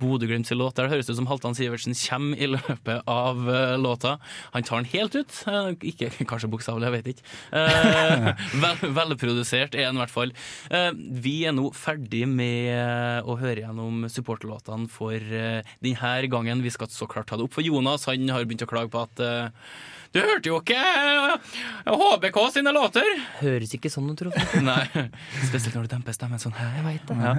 Bodø-Glimt 0.00 0.48
sin 0.48 0.60
låt. 0.60 0.76
Der 0.78 0.90
høres 0.90 1.08
det 1.08 1.16
ut 1.16 1.20
som 1.20 1.28
Halvdan 1.30 1.56
Sivertsen 1.58 1.96
kommer 1.98 2.38
i 2.38 2.48
løpet 2.52 3.08
av 3.08 3.48
eh, 3.50 3.74
låta. 3.80 4.16
Han 4.54 4.66
tar 4.66 4.82
den 4.82 4.90
helt 4.92 5.16
ut. 5.18 5.40
Eh, 5.48 5.70
ikke 5.90 6.10
kanskje 6.28 6.50
bokstavelig, 6.52 6.88
jeg 6.88 6.96
vet 6.96 7.10
ikke. 7.12 7.26
Eh, 7.58 8.28
vel, 8.64 8.94
velprodusert 9.00 9.76
er 9.76 9.88
den 9.88 9.98
i 9.98 10.02
hvert 10.04 10.14
fall. 10.14 10.34
Eh, 10.70 10.90
vi 11.24 11.36
er 11.48 11.56
nå 11.56 11.68
ferdig 11.76 12.24
med 12.30 13.26
å 13.28 13.38
høre 13.40 13.64
gjennom 13.64 14.06
supporterlåtene 14.12 14.90
for 14.92 15.16
eh, 15.16 15.76
denne 15.84 16.32
gangen. 16.32 16.64
Vi 16.64 16.74
skal 16.74 16.90
så 16.92 17.08
klart 17.10 17.30
ta 17.30 17.38
det 17.38 17.48
opp 17.48 17.56
for 17.56 17.66
Jonas. 17.66 18.08
Han 18.10 18.28
har 18.32 18.46
begynt 18.46 18.66
å 18.66 18.70
klage 18.70 18.92
på 18.94 19.02
at 19.02 19.24
eh, 19.24 19.66
du 20.14 20.20
hørte 20.24 20.48
jo 20.50 20.58
ikke 20.62 20.78
eh, 20.78 21.58
HBK 22.00 22.38
sine 22.54 22.72
låter! 22.72 23.08
Høres 23.42 23.74
ikke 23.76 23.90
sånn 23.92 24.08
ut, 24.08 24.16
tror 24.20 24.32
jeg. 24.32 24.62
Nei, 24.68 25.08
spesielt 25.48 25.76
når 25.76 25.88
du 25.88 25.92
demper 25.96 26.16
stemmen 26.16 26.42
sånn 26.42 26.56
her. 26.56 26.72
Jeg 26.78 26.86
vet 26.86 27.10
det. 27.10 27.18
Ja. 27.20 27.34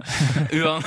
Uan, 0.59 0.85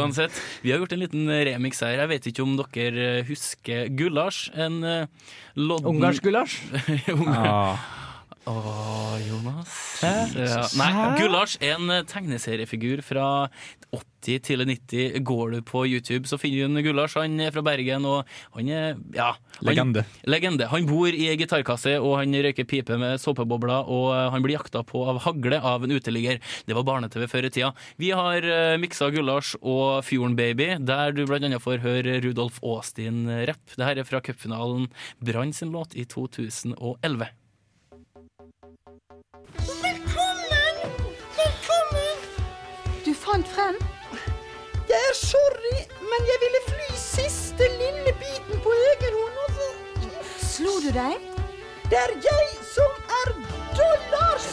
uansett, 0.00 0.42
vi 0.64 0.74
har 0.74 0.82
gjort 0.82 0.96
en 0.96 1.04
liten 1.04 1.30
remix 1.50 1.84
her. 1.86 1.98
Jeg 2.02 2.12
vet 2.16 2.28
ikke 2.32 2.46
om 2.46 2.58
dere 2.58 3.08
husker 3.28 3.88
Gulasj? 3.94 4.50
En 4.60 4.82
uh, 4.82 5.32
lodden 5.58 5.94
Ungarsk 5.94 6.26
gulasj? 6.26 6.60
Ungar. 7.14 7.46
Ah. 7.46 7.88
Åh, 8.48 9.18
Jonas. 9.28 9.72
Ja. 10.00 10.62
Nei? 10.80 10.90
Gulasj 11.20 11.58
er 11.60 11.74
en 11.76 11.90
eh, 11.92 12.04
tegneseriefigur 12.08 13.02
fra 13.04 13.24
80 13.92 14.40
til 14.46 14.62
90. 14.64 15.18
Går 15.28 15.52
du 15.52 15.58
på 15.66 15.82
YouTube, 15.84 16.24
så 16.28 16.38
finner 16.40 16.64
du 16.64 16.78
en 16.78 16.84
Gulasj. 16.86 17.18
Han 17.20 17.36
er 17.44 17.52
fra 17.52 17.60
Bergen, 17.66 18.06
og 18.08 18.28
han 18.56 18.70
er 18.72 18.86
ja, 19.12 19.34
han, 19.58 19.66
Legende. 19.68 20.04
Legende. 20.24 20.68
Han 20.72 20.88
bor 20.88 21.12
i 21.12 21.26
ei 21.28 21.36
gitarkasse, 21.40 21.98
og 22.00 22.16
han 22.22 22.32
røyker 22.32 22.68
pipe 22.70 22.96
med 23.00 23.20
såpebobler, 23.20 23.90
og 23.92 24.08
eh, 24.16 24.30
han 24.32 24.46
blir 24.46 24.56
jakta 24.56 24.82
på 24.88 25.04
av 25.12 25.20
hagle 25.26 25.60
av 25.60 25.84
en 25.84 25.92
uteligger. 25.92 26.40
Det 26.64 26.78
var 26.78 26.88
barne-TV 26.88 27.26
før 27.28 27.50
i 27.50 27.52
tida. 27.52 27.74
Vi 28.00 28.14
har 28.16 28.46
uh, 28.46 28.78
miksa 28.80 29.10
Gulasj 29.12 29.58
og 29.60 30.00
Fjorden 30.06 30.38
Baby, 30.38 30.72
der 30.80 31.12
du 31.12 31.26
blant 31.28 31.44
annet 31.44 31.60
får 31.60 31.84
høre 31.84 32.16
Rudolf 32.24 32.56
Aastin-rapp. 32.64 33.76
Det 33.76 33.84
her 33.84 34.00
er 34.00 34.08
fra 34.08 34.24
cupfinalen 34.24 34.88
Brann 35.20 35.52
sin 35.56 35.74
låt 35.76 35.92
i 35.98 36.08
2011. 36.08 37.28
Velkommen! 39.48 40.76
Velkommen! 41.36 42.16
Du 43.04 43.14
fant 43.14 43.48
frem? 43.48 43.76
Jeg 44.90 45.00
er 45.10 45.14
sorry, 45.14 45.76
men 46.10 46.20
jeg 46.30 46.38
ville 46.44 46.60
fly 46.68 46.88
siste 46.98 47.68
lille 47.80 48.12
biten 48.22 48.60
på 48.64 48.70
egen 48.90 49.14
hånd. 49.20 49.38
og 49.44 49.50
så- 49.56 50.46
Slo 50.54 50.72
du 50.80 50.90
deg? 50.92 51.16
Det 51.90 51.98
er 51.98 52.12
jeg 52.28 52.46
som 52.74 52.90
er 53.20 53.28
dollars! 53.78 54.48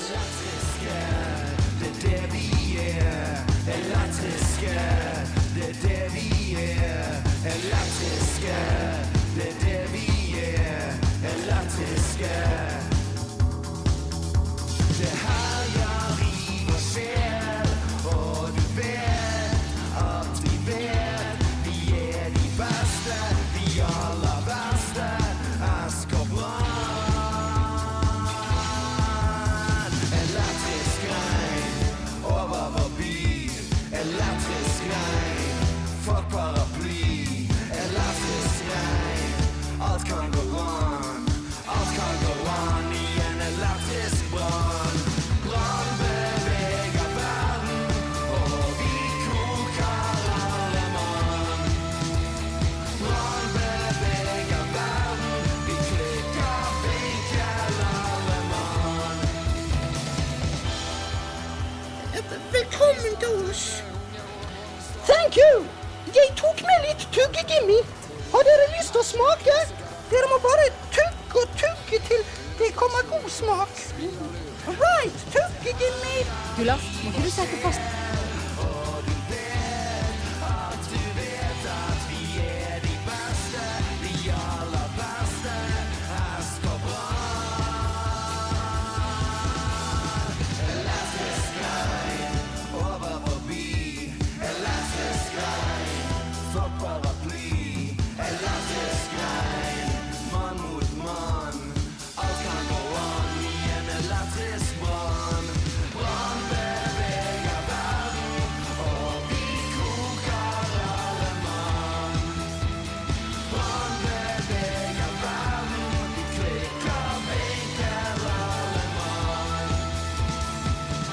Det 1.80 1.88
er 1.88 1.94
det 2.04 2.34
vi 2.34 2.78
er, 2.78 3.44
elektriske. 3.78 4.76
Det 5.56 5.70
er 5.70 5.74
det 5.84 6.14
vi 6.14 6.56
er, 6.56 7.22
elektriske. 7.56 8.58
Det 9.36 9.48
er 9.48 9.58
det 9.66 9.84
vi 9.94 10.08
er, 10.40 10.94
elektriske. 11.34 12.57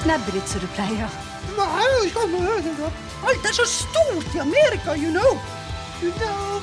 Knebbet 0.05 0.33
ditt 0.37 0.49
som 0.49 0.61
du 0.61 0.67
pleier. 0.77 1.09
Nei, 1.57 2.89
Alt 3.25 3.45
er 3.49 3.53
så 3.57 3.65
stort 3.65 4.35
i 4.35 4.39
Amerika, 4.39 4.93
you 4.93 5.09
know. 5.09 5.37
You 6.01 6.11
know. 6.19 6.61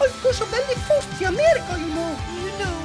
Alt 0.00 0.16
går 0.22 0.32
så 0.32 0.44
veldig 0.52 0.76
fort 0.88 1.20
i 1.20 1.24
Amerika, 1.24 1.78
you 1.80 1.88
know. 1.94 2.12
You 2.42 2.52
know. 2.60 2.80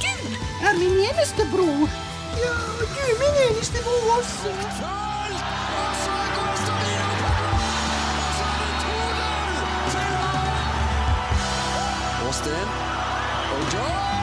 Du 0.00 0.66
er 0.68 0.78
min 0.78 0.96
eneste 1.10 1.44
bror. 1.52 1.88
Ja, 2.40 2.54
du 2.80 2.96
er 3.04 3.14
min 3.20 3.36
eneste 3.48 3.84
bror 3.84 4.16
også. 4.18 4.48
Austin. 12.26 12.68
Og 13.54 13.72
Joe! 13.72 14.13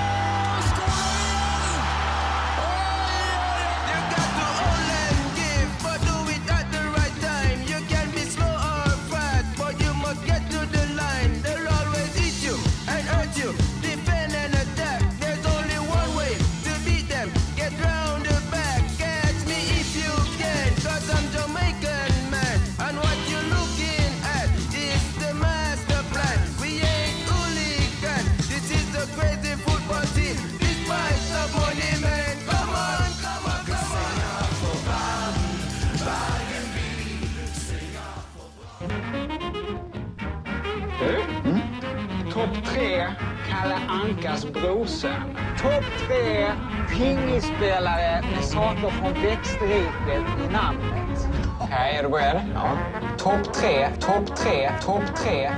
Saker 48.52 48.90
från 48.90 49.14
växtriket 49.14 50.50
i 50.50 50.54
namnet. 50.54 51.28
Okej, 51.60 51.96
är 51.98 52.04
du 52.04 52.10
beredd? 52.10 52.42
Ja. 52.54 52.78
Topp 53.18 53.54
tre, 53.54 53.90
topp 54.00 54.36
tre, 54.36 54.72
topp 54.82 55.16
tre. 55.16 55.50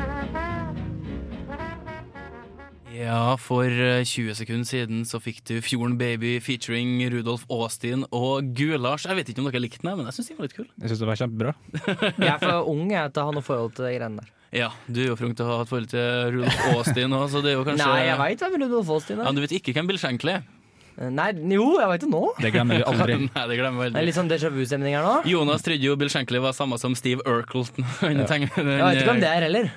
Ja, 2.94 3.38
for 3.38 3.66
eh, 3.66 4.04
20 4.04 4.36
sekunder 4.36 4.70
siden 4.70 5.02
så 5.10 5.18
fikk 5.18 5.42
du 5.50 5.56
Fjorden 5.66 5.98
Baby 5.98 6.36
featuring 6.40 7.02
Rudolf 7.10 7.48
Aastin 7.50 8.06
og 8.14 8.54
Gulars. 8.54 9.08
Jeg 9.10 9.18
vet 9.18 9.34
ikke 9.34 9.42
om 9.42 9.50
dere 9.50 9.64
likte 9.64 9.82
den, 9.82 9.98
men 9.98 10.06
jeg 10.12 10.20
syns 10.20 10.30
den 10.30 10.38
var 10.38 10.52
litt 10.52 10.58
kul. 10.60 10.70
Jeg 10.78 10.94
syns 10.94 11.02
det 11.02 11.10
var 11.10 11.22
kjempebra. 11.24 11.58
Jeg 12.28 12.32
er 12.36 12.42
for 12.46 12.70
ung 12.70 12.86
jeg, 12.94 13.10
til 13.10 13.24
å 13.24 13.30
ha 13.32 13.38
noe 13.40 13.50
forhold 13.50 13.74
til 13.74 13.90
de 13.90 13.96
greiene 13.98 14.22
der. 14.22 14.34
Ja, 14.54 14.70
du 14.86 15.02
er 15.02 15.08
jo 15.10 15.18
for 15.18 15.32
ung 15.32 15.34
til 15.34 15.50
å 15.50 15.56
ha 15.56 15.62
et 15.66 15.74
forhold 15.74 15.90
til 15.90 16.36
Rudolf 16.38 16.66
Aastin 16.76 17.18
òg, 17.18 17.26
så 17.34 17.42
det 17.42 17.56
er 17.56 17.58
jo 17.58 17.66
kanskje 17.66 17.90
Nei, 17.90 18.04
jeg 18.12 18.22
veit 18.22 18.46
hvem 18.46 18.60
Rudolf 18.68 18.98
Aastin 19.00 19.18
Ja, 19.18 19.32
er. 19.32 19.34
Du 19.34 19.48
vet 19.48 19.58
ikke 19.58 19.74
hvem 19.74 19.90
Bill 19.90 19.98
Shankly 19.98 20.38
er? 20.38 20.52
Nei, 20.98 21.30
jo, 21.56 21.70
jeg 21.82 21.90
veit 21.94 22.04
det 22.06 22.10
nå. 22.12 22.24
Det 22.42 22.52
glemmer 22.54 22.78
vi 22.82 22.84
aldri. 22.92 23.16
Nei, 23.26 23.46
det 23.50 23.60
glemmer 23.62 23.86
vi 23.88 23.94
Det 23.96 24.02
er 24.04 24.10
litt 24.12 24.18
sånn 24.20 24.30
déjà 24.30 24.52
vu-stemning 24.54 24.94
her 24.98 25.06
nå. 25.08 25.16
Jonas 25.30 25.66
trodde 25.66 25.82
jo 25.88 25.96
Bill 25.98 26.12
Shankly 26.14 26.42
var 26.44 26.54
samme 26.58 26.78
som 26.82 26.94
Steve 27.00 27.24
Urkel. 27.26 27.66
Ja. 28.04 28.14
Jeg 28.14 28.54
vet 28.60 29.02
ikke 29.02 29.16
om 29.18 29.24
det 29.24 29.32
er 29.32 29.48
heller. 29.50 29.72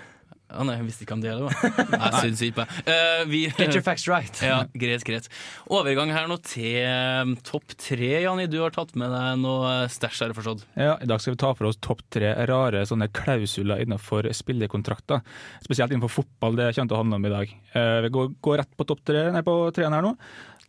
Ja, 0.47 0.63
nei, 0.63 0.77
jeg 0.79 0.85
visste 0.87 1.03
ikke 1.03 1.17
om 1.17 1.23
det 1.25 1.31
heller. 1.33 1.51
da. 1.51 1.87
Jeg 1.91 2.19
syns 2.23 2.43
ikke. 2.47 2.65
Eh, 2.87 3.23
vi- 3.27 3.41
Get 3.59 3.75
your 3.75 3.83
facts 3.83 4.05
right. 4.07 4.39
Ja, 4.47 4.61
greit, 4.79 5.03
greit. 5.09 5.27
Overgang 5.75 6.13
her 6.15 6.29
nå 6.31 6.37
til 6.47 6.77
eh, 6.87 7.33
topp 7.49 7.75
tre, 7.83 8.13
Janni, 8.23 8.47
Du 8.53 8.61
har 8.63 8.71
tatt 8.77 8.95
med 8.95 9.11
deg 9.11 9.41
noe 9.43 9.73
stæsj, 9.91 10.21
har 10.23 10.31
jeg 10.31 10.39
forstått. 10.39 10.63
Ja, 10.79 10.95
I 11.03 11.09
dag 11.11 11.19
skal 11.25 11.35
vi 11.35 11.41
ta 11.43 11.51
for 11.59 11.67
oss 11.73 11.81
topp 11.83 12.05
tre 12.15 12.31
rare 12.47 12.85
sånne 12.87 13.09
klausuler 13.11 13.83
innenfor 13.83 14.31
spillekontrakter. 14.39 15.25
Spesielt 15.67 15.91
innenfor 15.97 16.15
fotball, 16.21 16.55
det 16.63 16.71
kommer 16.77 16.93
til 16.95 17.01
å 17.01 17.03
handle 17.03 17.19
om 17.19 17.27
i 17.27 17.35
dag. 17.35 17.57
Uh, 17.75 17.97
vi 18.07 18.13
går, 18.15 18.31
går 18.47 18.63
rett 18.63 18.77
på 18.79 18.87
topp 18.93 19.03
tre, 19.11 19.27
nei, 19.35 19.43
på 19.47 19.59
treeren 19.75 19.99
her 19.99 20.07
nå. 20.07 20.15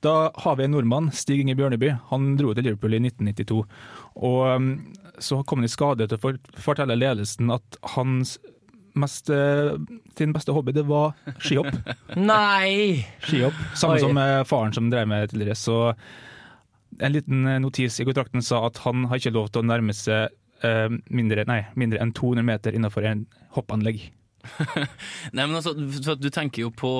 Da 0.05 0.31
har 0.43 0.57
vi 0.59 0.67
en 0.67 0.75
nordmann, 0.75 1.09
Stig 1.15 1.41
Inge 1.41 1.55
Bjørneby. 1.57 1.93
Han 2.11 2.35
dro 2.37 2.53
til 2.53 2.67
Liverpool 2.67 2.93
i 2.97 3.01
1992. 3.01 3.63
Og 4.27 4.41
um, 4.53 4.69
så 5.17 5.41
kom 5.47 5.63
han 5.63 5.69
i 5.69 5.73
skade 5.73 6.05
til 6.07 6.19
å 6.19 6.35
fortelle 6.61 6.99
ledelsen 6.99 7.49
at 7.55 7.79
hans 7.95 8.37
mest, 8.97 9.29
eh, 9.29 9.77
sin 10.17 10.33
beste 10.33 10.51
hobby, 10.51 10.71
det 10.71 10.85
var 10.87 11.13
skihopp. 11.39 11.69
Nei! 12.15 13.05
Skihopp. 13.25 13.57
Samme 13.77 13.97
Oi. 13.97 14.01
som 14.03 14.17
eh, 14.21 14.41
faren 14.49 14.73
som 14.75 14.89
drev 14.91 15.07
med 15.09 15.29
tidligere. 15.31 15.55
Så 15.57 15.77
en 16.99 17.13
liten 17.13 17.45
eh, 17.45 17.59
notis 17.63 17.99
i 18.01 18.07
kontrakten 18.07 18.43
sa 18.45 18.65
at 18.67 18.81
han 18.85 19.07
har 19.09 19.21
ikke 19.21 19.35
lov 19.37 19.51
til 19.51 19.63
å 19.63 19.69
nærme 19.69 19.95
seg 19.95 20.33
mindre, 21.13 21.43
nei, 21.45 21.59
mindre 21.77 21.99
enn 22.01 22.09
200 22.17 22.41
meter 22.41 22.73
innenfor 22.73 23.05
en 23.05 23.19
hoppanlegg. 23.53 23.99
Nei, 25.35 25.45
men 25.45 25.55
altså, 25.59 25.73
Du 26.19 26.29
tenker 26.33 26.63
jo 26.65 26.71
på 26.71 26.91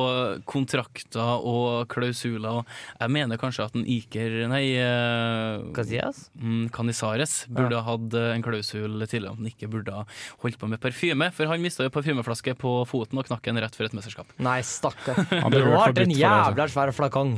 kontrakter 0.49 1.41
og 1.43 1.88
klausuler. 1.91 2.62
og 2.62 2.65
Jeg 2.99 3.13
mener 3.13 3.39
kanskje 3.41 3.65
at 3.67 3.75
en 3.77 3.86
Iker 3.88 4.47
Nei, 4.51 4.63
eh, 4.79 5.63
Casillas? 5.75 6.27
mm, 6.39 6.69
Canizares 6.75 7.38
burde 7.49 7.77
ha 7.79 7.86
hatt 7.91 8.13
eh, 8.17 8.33
en 8.36 8.43
klausul 8.45 8.99
tidligere 9.07 9.33
om 9.36 9.41
han 9.43 9.51
ikke 9.51 9.69
burde 9.71 10.03
holdt 10.43 10.60
på 10.62 10.69
med 10.71 10.81
parfyme. 10.83 11.31
For 11.36 11.49
han 11.51 11.62
mista 11.63 11.86
jo 11.88 11.93
parfymeflaske 11.93 12.55
på 12.60 12.77
foten 12.89 13.19
og 13.21 13.27
knakk 13.29 13.47
en 13.51 13.62
rett 13.63 13.75
før 13.77 13.89
et 13.91 13.97
mesterskap. 13.97 14.31
Nei, 14.43 14.60
stakkar. 14.67 15.19
Det 15.27 15.41
vært 15.41 15.71
var 15.73 15.91
en 15.93 16.03
altså. 16.07 16.21
jævla 16.21 16.69
svær 16.71 16.93
flakong. 16.95 17.38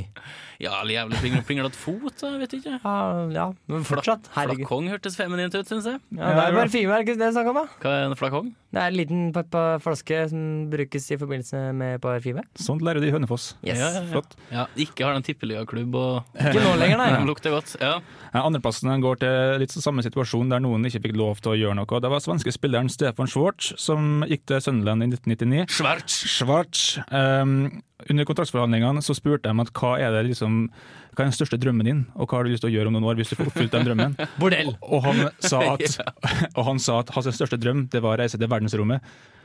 Ja, 0.60 0.74
eller 0.82 0.92
jævlig 0.92 1.20
pling- 1.22 1.44
plinglete 1.48 1.78
fot, 1.80 2.20
jeg 2.20 2.40
vet 2.42 2.52
ikke. 2.58 2.74
Ja, 2.84 2.96
ja, 3.32 3.46
men 3.70 3.84
fortsatt. 3.88 4.26
Herregud. 4.34 4.66
Flakong 4.66 4.90
hørtes 4.92 5.16
feminint 5.16 5.54
ut, 5.56 5.64
syns 5.70 5.86
jeg. 5.88 6.00
Ja, 6.12 6.34
det 6.36 6.42
er 6.50 6.56
parfyme, 6.58 6.92
er 6.92 7.00
det 7.00 7.06
ikke 7.08 7.16
det 7.22 7.28
jeg 7.30 7.36
snakker 7.38 7.54
om? 7.54 7.60
da? 7.62 7.78
Hva 7.80 7.94
er 7.96 8.08
en 8.10 8.18
flakong? 8.20 8.50
Det 8.70 8.82
er 8.82 8.90
en 8.92 8.98
liten 8.98 9.22
pa- 9.32 9.78
flaske 10.00 10.28
som 10.30 10.70
brukes 10.70 11.10
i 11.10 11.18
forbindelse 11.18 11.72
med 11.74 12.00
parfyme. 12.00 12.42
Sånt 12.58 12.82
lærer 12.82 13.00
de 13.00 13.08
i 13.08 13.12
Hønefoss. 13.12 13.56
Yes. 13.64 13.78
Ja, 13.78 13.90
ja, 13.90 14.00
ja. 14.00 14.06
Flott. 14.10 14.36
Ja, 14.50 14.66
ikke 14.76 15.04
har 15.04 15.14
den 15.14 15.22
tippeligaklubb 15.22 15.94
og 15.94 16.24
Ikke 16.34 16.62
nå 16.62 16.74
lenger, 16.78 16.98
nei. 16.98 17.24
Lukter 17.30 17.50
godt. 17.50 17.76
Ja. 17.80 18.00
Ja, 18.32 18.44
Andreplassen 18.44 19.00
går 19.02 19.20
til 19.20 19.60
litt 19.60 19.74
samme 19.74 20.02
situasjon 20.02 20.50
der 20.50 20.62
noen 20.62 20.84
ikke 20.86 21.02
fikk 21.08 21.16
lov 21.18 21.40
til 21.42 21.54
å 21.54 21.58
gjøre 21.58 21.76
noe. 21.80 22.00
Det 22.00 22.10
var 22.10 22.22
svenske 22.22 22.52
spilleren 22.54 22.90
Stefan 22.90 23.28
Schwartz 23.30 23.74
som 23.80 24.24
gikk 24.28 24.46
til 24.50 24.62
Sunderland 24.64 25.04
i 25.04 25.10
1999. 25.12 25.68
Schwartz. 25.76 26.22
Schwartz. 26.38 26.98
Um, 27.10 27.82
under 28.08 28.24
kontraktsforhandlingene 28.24 29.02
så 29.04 29.14
spurte 29.16 29.50
de 29.50 29.62
at 29.66 29.74
hva 29.76 29.96
er 30.00 30.14
det 30.16 30.30
liksom 30.30 30.66
hva 31.10 31.24
er 31.24 31.32
den 31.32 31.34
største 31.34 31.58
drømmen 31.58 31.84
din, 31.84 32.02
og 32.14 32.30
hva 32.30 32.38
har 32.38 32.46
du 32.46 32.52
lyst 32.52 32.62
til 32.62 32.70
å 32.70 32.72
gjøre 32.72 32.88
om 32.88 32.94
noen 32.94 33.08
år 33.10 33.18
hvis 33.18 33.32
du 33.32 33.34
får 33.34 33.50
oppfylt 33.50 33.74
den 33.74 33.88
drømmen? 33.88 34.14
Bordell! 34.40 34.70
Og 34.86 35.02
han 35.04 35.24
sa 35.42 35.74
at, 35.74 35.98
og 36.56 36.62
han 36.68 36.78
sa 36.80 37.00
at 37.02 37.10
hans 37.16 37.28
største 37.34 37.58
drøm 37.60 37.88
det 37.90 38.00
var 38.04 38.14
å 38.14 38.20
reise 38.22 38.38
til 38.38 38.48
verdensrommet. 38.48 39.02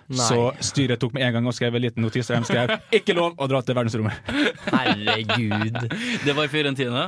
Nei. 0.08 0.26
Så 0.30 0.52
styret 0.62 1.00
tok 1.02 1.16
med 1.16 1.24
en 1.26 1.34
gang 1.34 1.48
og 1.50 1.56
skrev 1.58 1.74
en 1.76 1.82
liten 1.82 2.04
notis 2.06 2.28
der 2.30 2.38
de 2.44 2.46
skrev 2.46 2.74
'ikke 2.96 3.16
lov 3.18 3.34
å 3.42 3.48
dra 3.50 3.62
til 3.66 3.74
verdensrommet'. 3.74 4.20
Herregud. 4.76 5.80
Det 6.26 6.36
var 6.38 6.46
i 6.46 6.52
Fiorentina. 6.52 7.06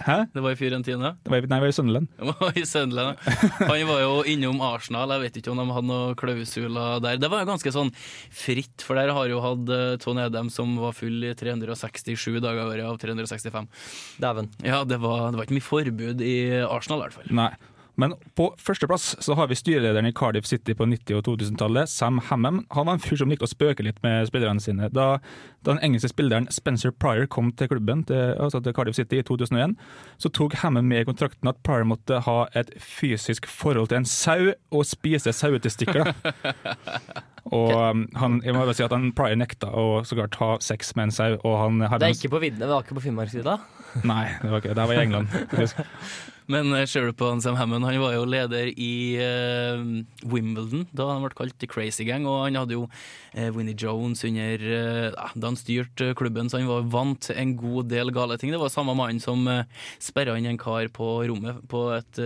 Hæ? 0.00 0.16
Det 0.32 0.40
var 0.44 0.54
i 0.54 0.56
Fiorentina. 0.56 1.10
Det 1.24 1.30
var, 1.30 1.38
i- 1.38 1.48
nei, 1.50 1.58
det 1.58 1.64
var 1.66 1.68
i 1.68 1.76
Sunderland. 1.76 2.08
I 2.62 2.64
Sunderland. 2.64 3.18
Han 3.68 3.86
var 3.90 4.00
jo 4.00 4.22
innom 4.24 4.60
Arsenal, 4.64 5.10
jeg 5.16 5.26
vet 5.26 5.36
ikke 5.42 5.52
om 5.52 5.60
de 5.60 5.68
hadde 5.76 5.88
noen 5.90 6.16
klausuler 6.18 7.00
der. 7.04 7.20
Det 7.20 7.28
var 7.32 7.44
jo 7.44 7.50
ganske 7.52 7.72
sånn 7.74 7.92
fritt, 8.32 8.80
for 8.84 8.96
der 8.96 9.12
har 9.12 9.28
jo 9.28 9.40
hatt 9.44 9.64
Tone 9.68 9.98
Tony 10.08 10.24
Adam 10.24 10.48
som 10.50 10.76
var 10.80 10.92
full 10.96 11.20
i 11.28 11.34
367 11.36 12.40
dager 12.40 12.62
i 12.62 12.64
året 12.64 12.86
av 12.88 12.96
365. 13.02 13.68
Dæven. 14.24 14.48
Ja, 14.64 14.84
det 14.88 14.98
var, 15.04 15.28
det 15.30 15.36
var 15.40 15.44
ikke 15.48 15.58
mye 15.60 15.68
forbud 15.68 16.24
i 16.24 16.36
Arsenal, 16.64 17.02
i 17.02 17.08
hvert 17.08 17.18
fall. 17.20 17.34
Nei. 17.44 17.50
Men 17.98 18.14
på 18.38 18.52
førsteplass 18.62 19.16
så 19.24 19.34
har 19.34 19.48
vi 19.50 19.56
styrelederen 19.58 20.06
i 20.06 20.12
Cardiff 20.14 20.46
City 20.46 20.74
på 20.78 20.86
90- 20.86 21.18
og 21.18 21.24
2000-tallet, 21.26 21.90
Sam 21.90 22.20
Hammam. 22.28 22.60
Han 22.76 22.86
var 22.86 22.94
en 22.98 23.02
fyr 23.02 23.18
som 23.18 23.32
likte 23.32 23.48
å 23.48 23.50
spøke 23.50 23.82
litt 23.82 23.98
med 24.04 24.28
spillerne 24.30 24.62
sine. 24.62 24.86
Da, 24.94 25.08
da 25.66 25.74
den 25.74 25.82
engelske 25.82 26.12
spilleren 26.12 26.46
Spencer 26.54 26.94
Pryor 26.94 27.26
kom 27.26 27.50
til 27.58 27.72
klubben, 27.72 28.04
til, 28.06 28.36
altså 28.38 28.62
til 28.62 28.76
Cardiff 28.76 29.00
City 29.00 29.18
i 29.18 29.26
2001, 29.26 29.74
så 30.22 30.30
tok 30.30 30.54
Hammam 30.62 30.86
med 30.86 31.02
i 31.02 31.08
kontrakten 31.10 31.50
at 31.50 31.58
Pryor 31.66 31.88
måtte 31.90 32.22
ha 32.28 32.38
et 32.58 32.70
fysisk 32.78 33.50
forhold 33.50 33.90
til 33.90 34.04
en 34.04 34.08
sau 34.08 34.52
og 34.70 34.86
spise 34.86 35.34
sauetestikler. 35.34 36.14
Og 37.48 37.70
um, 37.72 38.02
han, 38.20 38.42
jeg 38.44 38.52
må 38.52 38.60
bare 38.60 38.76
si 38.76 38.84
at 38.84 38.92
han 38.92 39.10
Pryor 39.16 39.38
nekta 39.40 39.70
å 39.72 40.02
sågar 40.04 40.28
ta 40.34 40.54
sex 40.60 40.92
med 40.98 41.08
en 41.08 41.14
sau. 41.16 41.38
Og 41.48 41.54
han, 41.62 41.78
Det 41.80 42.10
er 42.10 42.16
ikke 42.16 42.34
på 42.36 42.42
viddene, 42.44 42.66
det 42.66 42.74
var 42.74 42.84
ikke 42.84 42.98
på 42.98 43.06
Finnmarkssida? 43.08 43.56
Nei, 44.04 44.26
det 44.42 44.50
var 44.52 44.60
ikke, 44.60 44.74
det 44.76 44.84
var 44.84 44.98
i 44.98 45.06
England. 45.06 45.32
faktisk. 45.32 45.80
Men 46.48 46.72
eh, 46.72 46.86
ser 46.88 47.04
du 47.04 47.12
på 47.12 47.28
han 47.28 47.42
Sam 47.44 47.58
Hammond, 47.60 47.84
han 47.84 47.98
var 48.00 48.14
jo 48.16 48.24
leder 48.28 48.70
i 48.72 48.92
uh, 49.20 49.82
Wimbledon 50.24 50.86
da 50.96 51.10
han 51.10 51.20
ble 51.24 51.34
kalt 51.36 51.56
The 51.60 51.68
Crazy 51.68 52.06
Gang, 52.08 52.24
og 52.28 52.46
han 52.46 52.56
hadde 52.56 52.72
jo 52.78 52.86
uh, 52.88 53.48
Winnie 53.52 53.76
Jones 53.76 54.24
under 54.24 54.64
uh, 54.64 55.28
Da 55.36 55.50
han 55.50 55.58
styrte 55.60 56.14
klubben, 56.16 56.48
så 56.48 56.56
han 56.62 56.70
var 56.70 56.86
vant 56.88 57.20
til 57.28 57.36
en 57.36 57.52
god 57.60 57.90
del 57.92 58.12
gale 58.16 58.38
ting. 58.40 58.52
Det 58.54 58.60
var 58.62 58.72
samme 58.72 58.94
mann 58.96 59.20
som 59.20 59.44
uh, 59.44 59.60
sperra 60.00 60.38
inn 60.40 60.48
en 60.48 60.60
kar 60.60 60.88
på 60.94 61.10
rommet 61.28 61.60
på 61.68 61.82
et 61.98 62.18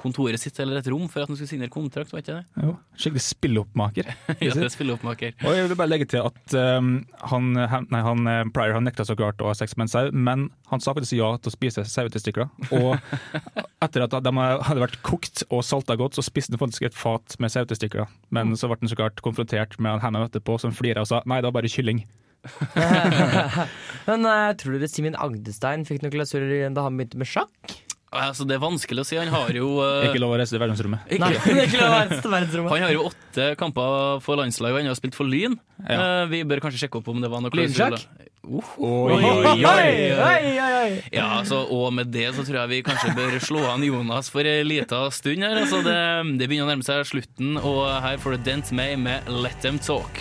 kontoret 0.00 0.40
sitt 0.40 0.58
eller 0.60 0.80
et 0.80 0.88
rom 0.90 1.06
for 1.10 1.22
at 1.22 1.30
han 1.30 1.36
skulle 1.38 1.50
signere 1.52 1.72
kontrakt, 1.72 2.10
var 2.12 2.22
ikke 2.24 2.40
det? 2.40 2.64
Jo, 2.66 2.74
skikkelig 2.98 3.22
spilloppmaker. 3.28 4.10
ja, 4.44 4.50
det 4.56 4.66
er 4.66 4.72
spilleoppmaker. 4.74 5.36
Og 5.44 5.54
jeg 5.56 5.68
vil 5.70 5.78
bare 5.78 5.92
legge 5.92 6.08
til 6.10 6.26
at 6.26 6.56
um, 6.58 6.90
han, 7.30 7.50
han- 7.70 7.88
nei, 7.94 8.02
han, 8.04 8.26
Pryor 8.54 8.76
han 8.78 8.86
nekta 8.88 9.06
så 9.06 9.16
klart 9.18 9.40
å 9.44 9.50
ha 9.52 9.56
sex 9.58 9.76
med 9.78 9.86
en 9.86 9.92
sau, 9.94 10.10
men 10.12 10.48
han 10.72 10.82
sa 10.82 10.94
faktisk 10.96 11.16
ja 11.20 11.30
til 11.38 11.52
å 11.52 11.54
spise 11.54 11.84
sauetestikler. 11.88 12.50
Og 12.74 12.96
etter 13.84 14.04
at 14.06 14.16
de 14.24 14.32
hadde 14.34 14.82
vært 14.82 15.00
kokt 15.06 15.44
og 15.50 15.64
salta 15.66 15.96
godt, 16.00 16.18
så 16.18 16.24
spiste 16.24 16.54
han 16.56 16.62
faktisk 16.62 16.88
et 16.88 16.98
fat 16.98 17.36
med 17.42 17.52
sautestikker. 17.52 18.10
Men 18.34 18.54
så 18.58 18.70
ble 18.70 18.80
han 18.82 18.92
så 18.92 18.98
klart 18.98 19.22
konfrontert 19.24 19.78
med 19.78 19.96
han 19.96 20.04
Hammond 20.04 20.30
etterpå, 20.30 20.58
som 20.62 20.74
flira 20.76 21.04
og 21.04 21.10
sa 21.10 21.22
nei, 21.28 21.40
det 21.42 21.50
var 21.50 21.58
bare 21.60 21.72
kylling. 21.72 22.04
Men 24.08 24.26
uh, 24.28 24.52
tror 24.60 24.76
dere 24.76 24.90
Simen 24.92 25.16
Agdestein 25.16 25.86
fikk 25.88 26.04
noen 26.04 26.12
glasurer 26.12 26.68
da 26.74 26.84
han 26.84 26.98
begynte 26.98 27.20
med 27.20 27.30
sjakk? 27.30 27.78
Altså, 28.14 28.44
det 28.46 28.54
er 28.56 28.62
vanskelig 28.62 29.02
å 29.02 29.06
si. 29.08 29.16
Han 29.18 29.32
har 29.32 29.50
jo 29.56 29.70
uh... 29.80 30.04
Ikke 30.06 30.20
lov 30.22 30.36
å 30.36 30.38
reise 30.38 30.54
til 30.54 30.62
verdensrommet. 30.62 31.08
Ikke- 31.08 31.24
Nei, 31.24 31.32
det 31.34 31.56
er 31.56 31.66
ikke 31.70 31.80
lov 31.80 31.88
å 31.88 31.96
reise 31.96 32.20
til 32.20 32.34
verdensrommet. 32.36 32.74
Han 32.76 32.86
har 32.86 32.94
jo 32.94 33.08
åtte 33.10 33.48
kamper 33.60 34.22
for 34.24 34.38
landslaget, 34.38 34.76
og 34.76 34.82
han 34.84 34.92
har 34.92 35.00
spilt 35.00 35.18
for 35.18 35.30
Lyn. 35.30 35.58
Eh, 35.82 36.22
vi 36.30 36.44
bør 36.46 36.62
kanskje 36.64 36.84
sjekke 36.84 37.00
opp 37.00 37.10
om 37.10 37.24
det 37.24 37.32
var 37.32 37.42
noe. 37.42 37.54
Lynsjakk? 37.58 38.06
Uh, 38.44 38.60
Oi, 38.84 39.16
oi, 39.24 39.64
oi. 39.64 40.88
Ja, 41.14 41.40
altså, 41.40 41.62
og 41.72 41.94
med 41.96 42.12
det 42.12 42.26
så 42.36 42.44
tror 42.44 42.60
jeg 42.62 42.72
vi 42.74 42.82
kanskje 42.84 43.14
bør 43.16 43.38
slå 43.40 43.64
an 43.70 43.84
Jonas 43.86 44.28
for 44.32 44.44
ei 44.44 44.60
lita 44.66 45.06
stund 45.14 45.46
her. 45.46 45.62
Altså, 45.64 45.80
det, 45.86 45.96
det 46.40 46.50
begynner 46.50 46.68
å 46.68 46.74
nærme 46.74 46.84
seg 46.86 47.06
slutten, 47.08 47.56
og 47.62 47.86
her 48.04 48.20
får 48.20 48.36
du 48.36 48.48
Dent 48.50 48.74
May 48.76 48.98
med 49.00 49.30
Let 49.32 49.62
Them 49.64 49.80
Talk. 49.80 50.20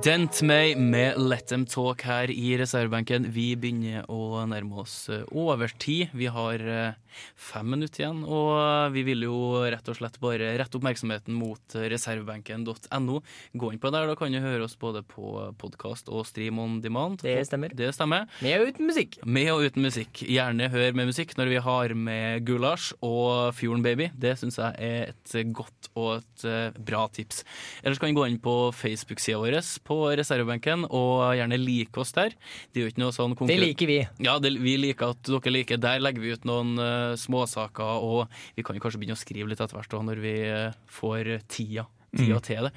Dent 0.00 0.42
May 0.42 0.74
med 0.76 1.18
Let 1.18 1.46
Them 1.48 1.66
Talk 1.66 2.06
her 2.08 2.30
i 2.32 2.54
reservebenken. 2.56 3.26
Vi 3.34 3.50
begynner 3.60 4.06
å 4.08 4.46
nærme 4.48 4.78
oss 4.80 5.10
eh, 5.12 5.26
overtid. 5.36 6.14
Vi 6.16 6.30
har 6.32 6.62
eh, 6.64 6.94
fem 7.36 7.68
minutter 7.68 8.06
igjen, 8.06 8.22
og 8.24 8.94
vi 8.94 9.02
vil 9.04 9.26
jo 9.26 9.60
rett 9.68 9.90
og 9.92 9.98
slett 9.98 10.16
bare 10.22 10.54
rette 10.56 10.78
oppmerksomheten 10.78 11.36
mot 11.36 11.76
reservebenken.no. 11.76 13.18
Gå 13.52 13.72
inn 13.74 13.82
på 13.82 13.92
der, 13.92 14.08
da 14.08 14.16
kan 14.16 14.32
du 14.32 14.40
høre 14.40 14.64
oss 14.64 14.78
både 14.80 15.02
på 15.04 15.34
podkast 15.60 16.08
og 16.08 16.24
stream 16.28 16.62
on 16.62 16.78
demand. 16.80 17.20
Det 17.26 17.36
stemmer. 17.50 17.74
Det 17.76 17.90
stemmer. 17.96 18.24
Med 18.40 18.62
og 18.62 18.72
uten 18.72 18.88
musikk. 18.88 19.20
Med 19.26 19.52
og 19.52 19.66
uten 19.68 19.84
musikk. 19.84 20.22
Gjerne 20.24 20.70
hør 20.72 20.96
med 20.96 21.10
musikk 21.12 21.36
når 21.36 21.52
vi 21.52 21.60
har 21.68 21.96
med 22.08 22.48
Gulasj 22.48 22.94
og 23.04 23.52
Fjorden 23.58 23.84
Baby. 23.84 24.08
Det 24.16 24.36
syns 24.40 24.56
jeg 24.62 24.80
er 24.80 25.12
et 25.12 25.36
godt 25.52 25.92
og 25.92 26.22
et 26.22 26.48
eh, 26.48 26.80
bra 26.88 27.04
tips. 27.12 27.44
Ellers 27.84 28.00
kan 28.00 28.14
du 28.14 28.22
gå 28.22 28.30
inn 28.30 28.40
på 28.40 28.56
Facebook-sida 28.80 29.40
vår 29.44 29.60
på 29.90 29.98
reservebenken 30.14 30.84
og 30.86 31.34
gjerne 31.34 31.58
like 31.58 31.98
oss 31.98 32.12
der. 32.14 32.30
Det 32.70 32.78
er 32.78 32.86
jo 32.86 32.90
ikke 32.94 33.02
noe 33.02 33.14
sånn 33.16 33.34
Det 33.50 33.56
liker 33.58 33.90
vi. 33.90 33.96
Ja, 34.22 34.36
det, 34.38 34.54
vi 34.62 34.76
liker 34.78 35.16
at 35.16 35.22
dere 35.26 35.50
liker. 35.56 35.80
Der 35.82 35.98
legger 36.02 36.22
vi 36.22 36.30
ut 36.38 36.46
noen 36.46 36.76
uh, 36.78 37.16
småsaker, 37.18 37.98
og 38.06 38.28
vi 38.54 38.62
kan 38.66 38.78
jo 38.78 38.84
kanskje 38.86 39.00
begynne 39.02 39.18
å 39.18 39.22
skrive 39.24 39.50
litt 39.50 39.60
etter 39.60 39.74
hvert 39.80 39.90
da, 39.90 40.02
når 40.06 40.22
vi 40.22 40.34
uh, 40.46 40.76
får 41.00 41.34
tida. 41.50 41.88
Tida 42.10 42.38
Mm. 42.40 42.42
til 42.42 42.64
det. 42.66 42.70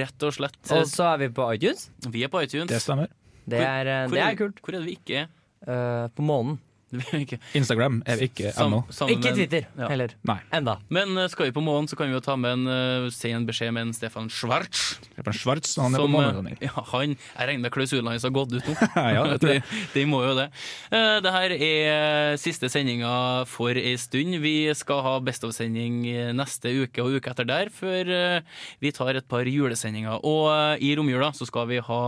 Rett 0.00 0.22
og 0.24 0.32
slett. 0.32 0.54
eh, 0.70 0.78
Og 0.80 0.86
så 0.88 1.04
er 1.14 1.18
vi 1.20 1.26
på 1.36 1.44
iTunes. 1.52 1.88
Vi 2.08 2.22
er 2.24 2.30
på 2.32 2.40
iTunes. 2.40 2.70
Det 2.70 2.78
stemmer. 2.80 3.10
Det 3.44 3.58
er, 3.60 3.84
hvor, 3.84 4.08
Hvor- 4.08 4.16
det 4.16 4.22
er 4.24 4.38
kult. 4.38 4.62
Hvor 4.64 4.74
er 4.74 4.78
det 4.78 4.86
vi 4.86 4.94
ikke 4.96 5.18
er? 5.24 5.28
Uh, 5.68 6.06
på 6.16 6.24
månen. 6.24 6.56
Instagram 7.58 8.00
er 8.08 8.16
vi 8.20 8.28
ikke 8.30 8.52
ennå. 8.56 8.80
Ikke 9.12 9.32
Twitter 9.36 9.66
Ja. 9.78 9.88
heller. 9.90 10.14
Nei. 10.28 10.38
Enda. 10.56 10.78
Men 10.94 11.16
eh, 11.18 11.28
skal 11.28 11.48
vi 11.50 11.52
på 11.56 11.62
månen, 11.64 11.88
så 11.90 11.96
kan 11.98 12.08
vi 12.08 12.14
jo 12.16 12.20
ta 12.24 12.36
med 12.40 12.54
en, 12.56 12.64
uh, 13.04 13.10
sen 13.12 13.36
en 13.36 13.46
beskjed 13.48 13.72
med 13.76 13.88
en 13.88 13.92
Stefan 13.96 14.30
Schwartz. 14.32 14.98
Stefan 15.12 15.36
Schwartz, 15.36 15.74
han 15.76 15.94
er 15.94 16.00
på 16.00 16.06
Som, 16.06 16.14
på 16.14 16.22
månelanding. 16.22 16.58
Ja, 16.68 16.84
han, 16.92 17.14
jeg 17.18 17.48
regner 17.50 17.64
med 17.66 17.74
klausulene 17.74 18.14
hans 18.16 18.24
har 18.26 18.34
gått 18.34 18.52
ut 18.56 18.68
nå. 18.70 18.76
Ja, 19.18 19.24
de, 19.40 19.58
de 19.94 20.04
må 20.08 20.22
jo 20.26 20.34
det. 20.38 20.48
Uh, 20.92 21.18
Det 21.24 21.34
her 21.36 21.56
er 21.58 22.36
siste 22.40 22.70
sendinga 22.72 23.44
for 23.48 23.76
ei 23.78 23.96
stund. 24.00 24.38
Vi 24.42 24.56
skal 24.78 25.02
ha 25.04 25.16
Best 25.24 25.44
of-sending 25.44 26.02
neste 26.38 26.72
uke 26.84 27.04
og 27.04 27.18
uke 27.18 27.32
etter 27.34 27.46
der, 27.48 27.70
før 27.74 28.08
uh, 28.08 28.64
vi 28.80 28.92
tar 28.96 29.18
et 29.20 29.28
par 29.28 29.44
julesendinger. 29.48 30.20
Og 30.24 30.48
uh, 30.48 30.74
i 30.80 30.94
romjula 30.98 31.32
så 31.36 31.46
skal 31.48 31.68
vi 31.70 31.78
ha 31.84 32.00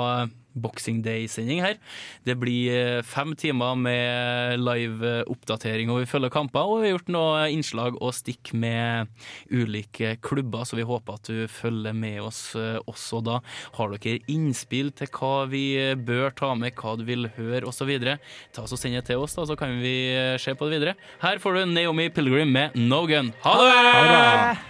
Boxing 0.54 1.00
Day-sending 1.04 1.62
her. 1.64 1.76
Det 2.26 2.36
blir 2.40 2.74
eh, 2.74 3.02
fem 3.06 3.34
timer 3.38 3.76
med 3.78 4.60
live-oppdatering, 4.60 5.90
og 5.92 6.02
vi 6.02 6.10
følger 6.10 6.32
kamper. 6.32 6.66
Og 6.66 6.80
vi 6.80 6.88
har 6.88 6.96
gjort 6.96 7.12
noen 7.14 7.56
innslag 7.56 7.98
og 8.00 8.14
stikk 8.16 8.52
med 8.56 9.10
ulike 9.52 10.16
klubber, 10.24 10.66
så 10.66 10.78
vi 10.78 10.86
håper 10.88 11.20
at 11.20 11.30
du 11.30 11.44
følger 11.50 11.96
med 11.96 12.20
oss 12.24 12.42
eh, 12.58 12.78
også 12.90 13.22
da. 13.26 13.40
Har 13.78 13.94
dere 13.94 14.22
innspill 14.30 14.92
til 14.96 15.10
hva 15.16 15.46
vi 15.50 15.64
eh, 15.80 15.94
bør 15.98 16.34
ta 16.36 16.54
med, 16.58 16.74
hva 16.78 16.96
du 16.98 17.06
vil 17.08 17.30
høre 17.36 17.66
osv., 17.70 17.92
ta 18.54 18.64
oss 18.64 18.74
og 18.74 18.80
send 18.80 18.98
det 18.98 19.06
til 19.10 19.22
oss, 19.22 19.36
da, 19.38 19.46
så 19.48 19.58
kan 19.58 19.78
vi 19.82 19.94
eh, 20.14 20.34
se 20.40 20.54
på 20.56 20.68
det 20.68 20.78
videre. 20.78 20.98
Her 21.22 21.42
får 21.42 21.60
du 21.60 21.76
Naomi 21.76 22.10
Pilgrim 22.14 22.52
med 22.54 22.76
No 22.78 23.04
Gun. 23.10 23.32
Ha 23.46 23.56
det! 23.62 23.72
Ha 23.94 24.04
det. 24.10 24.69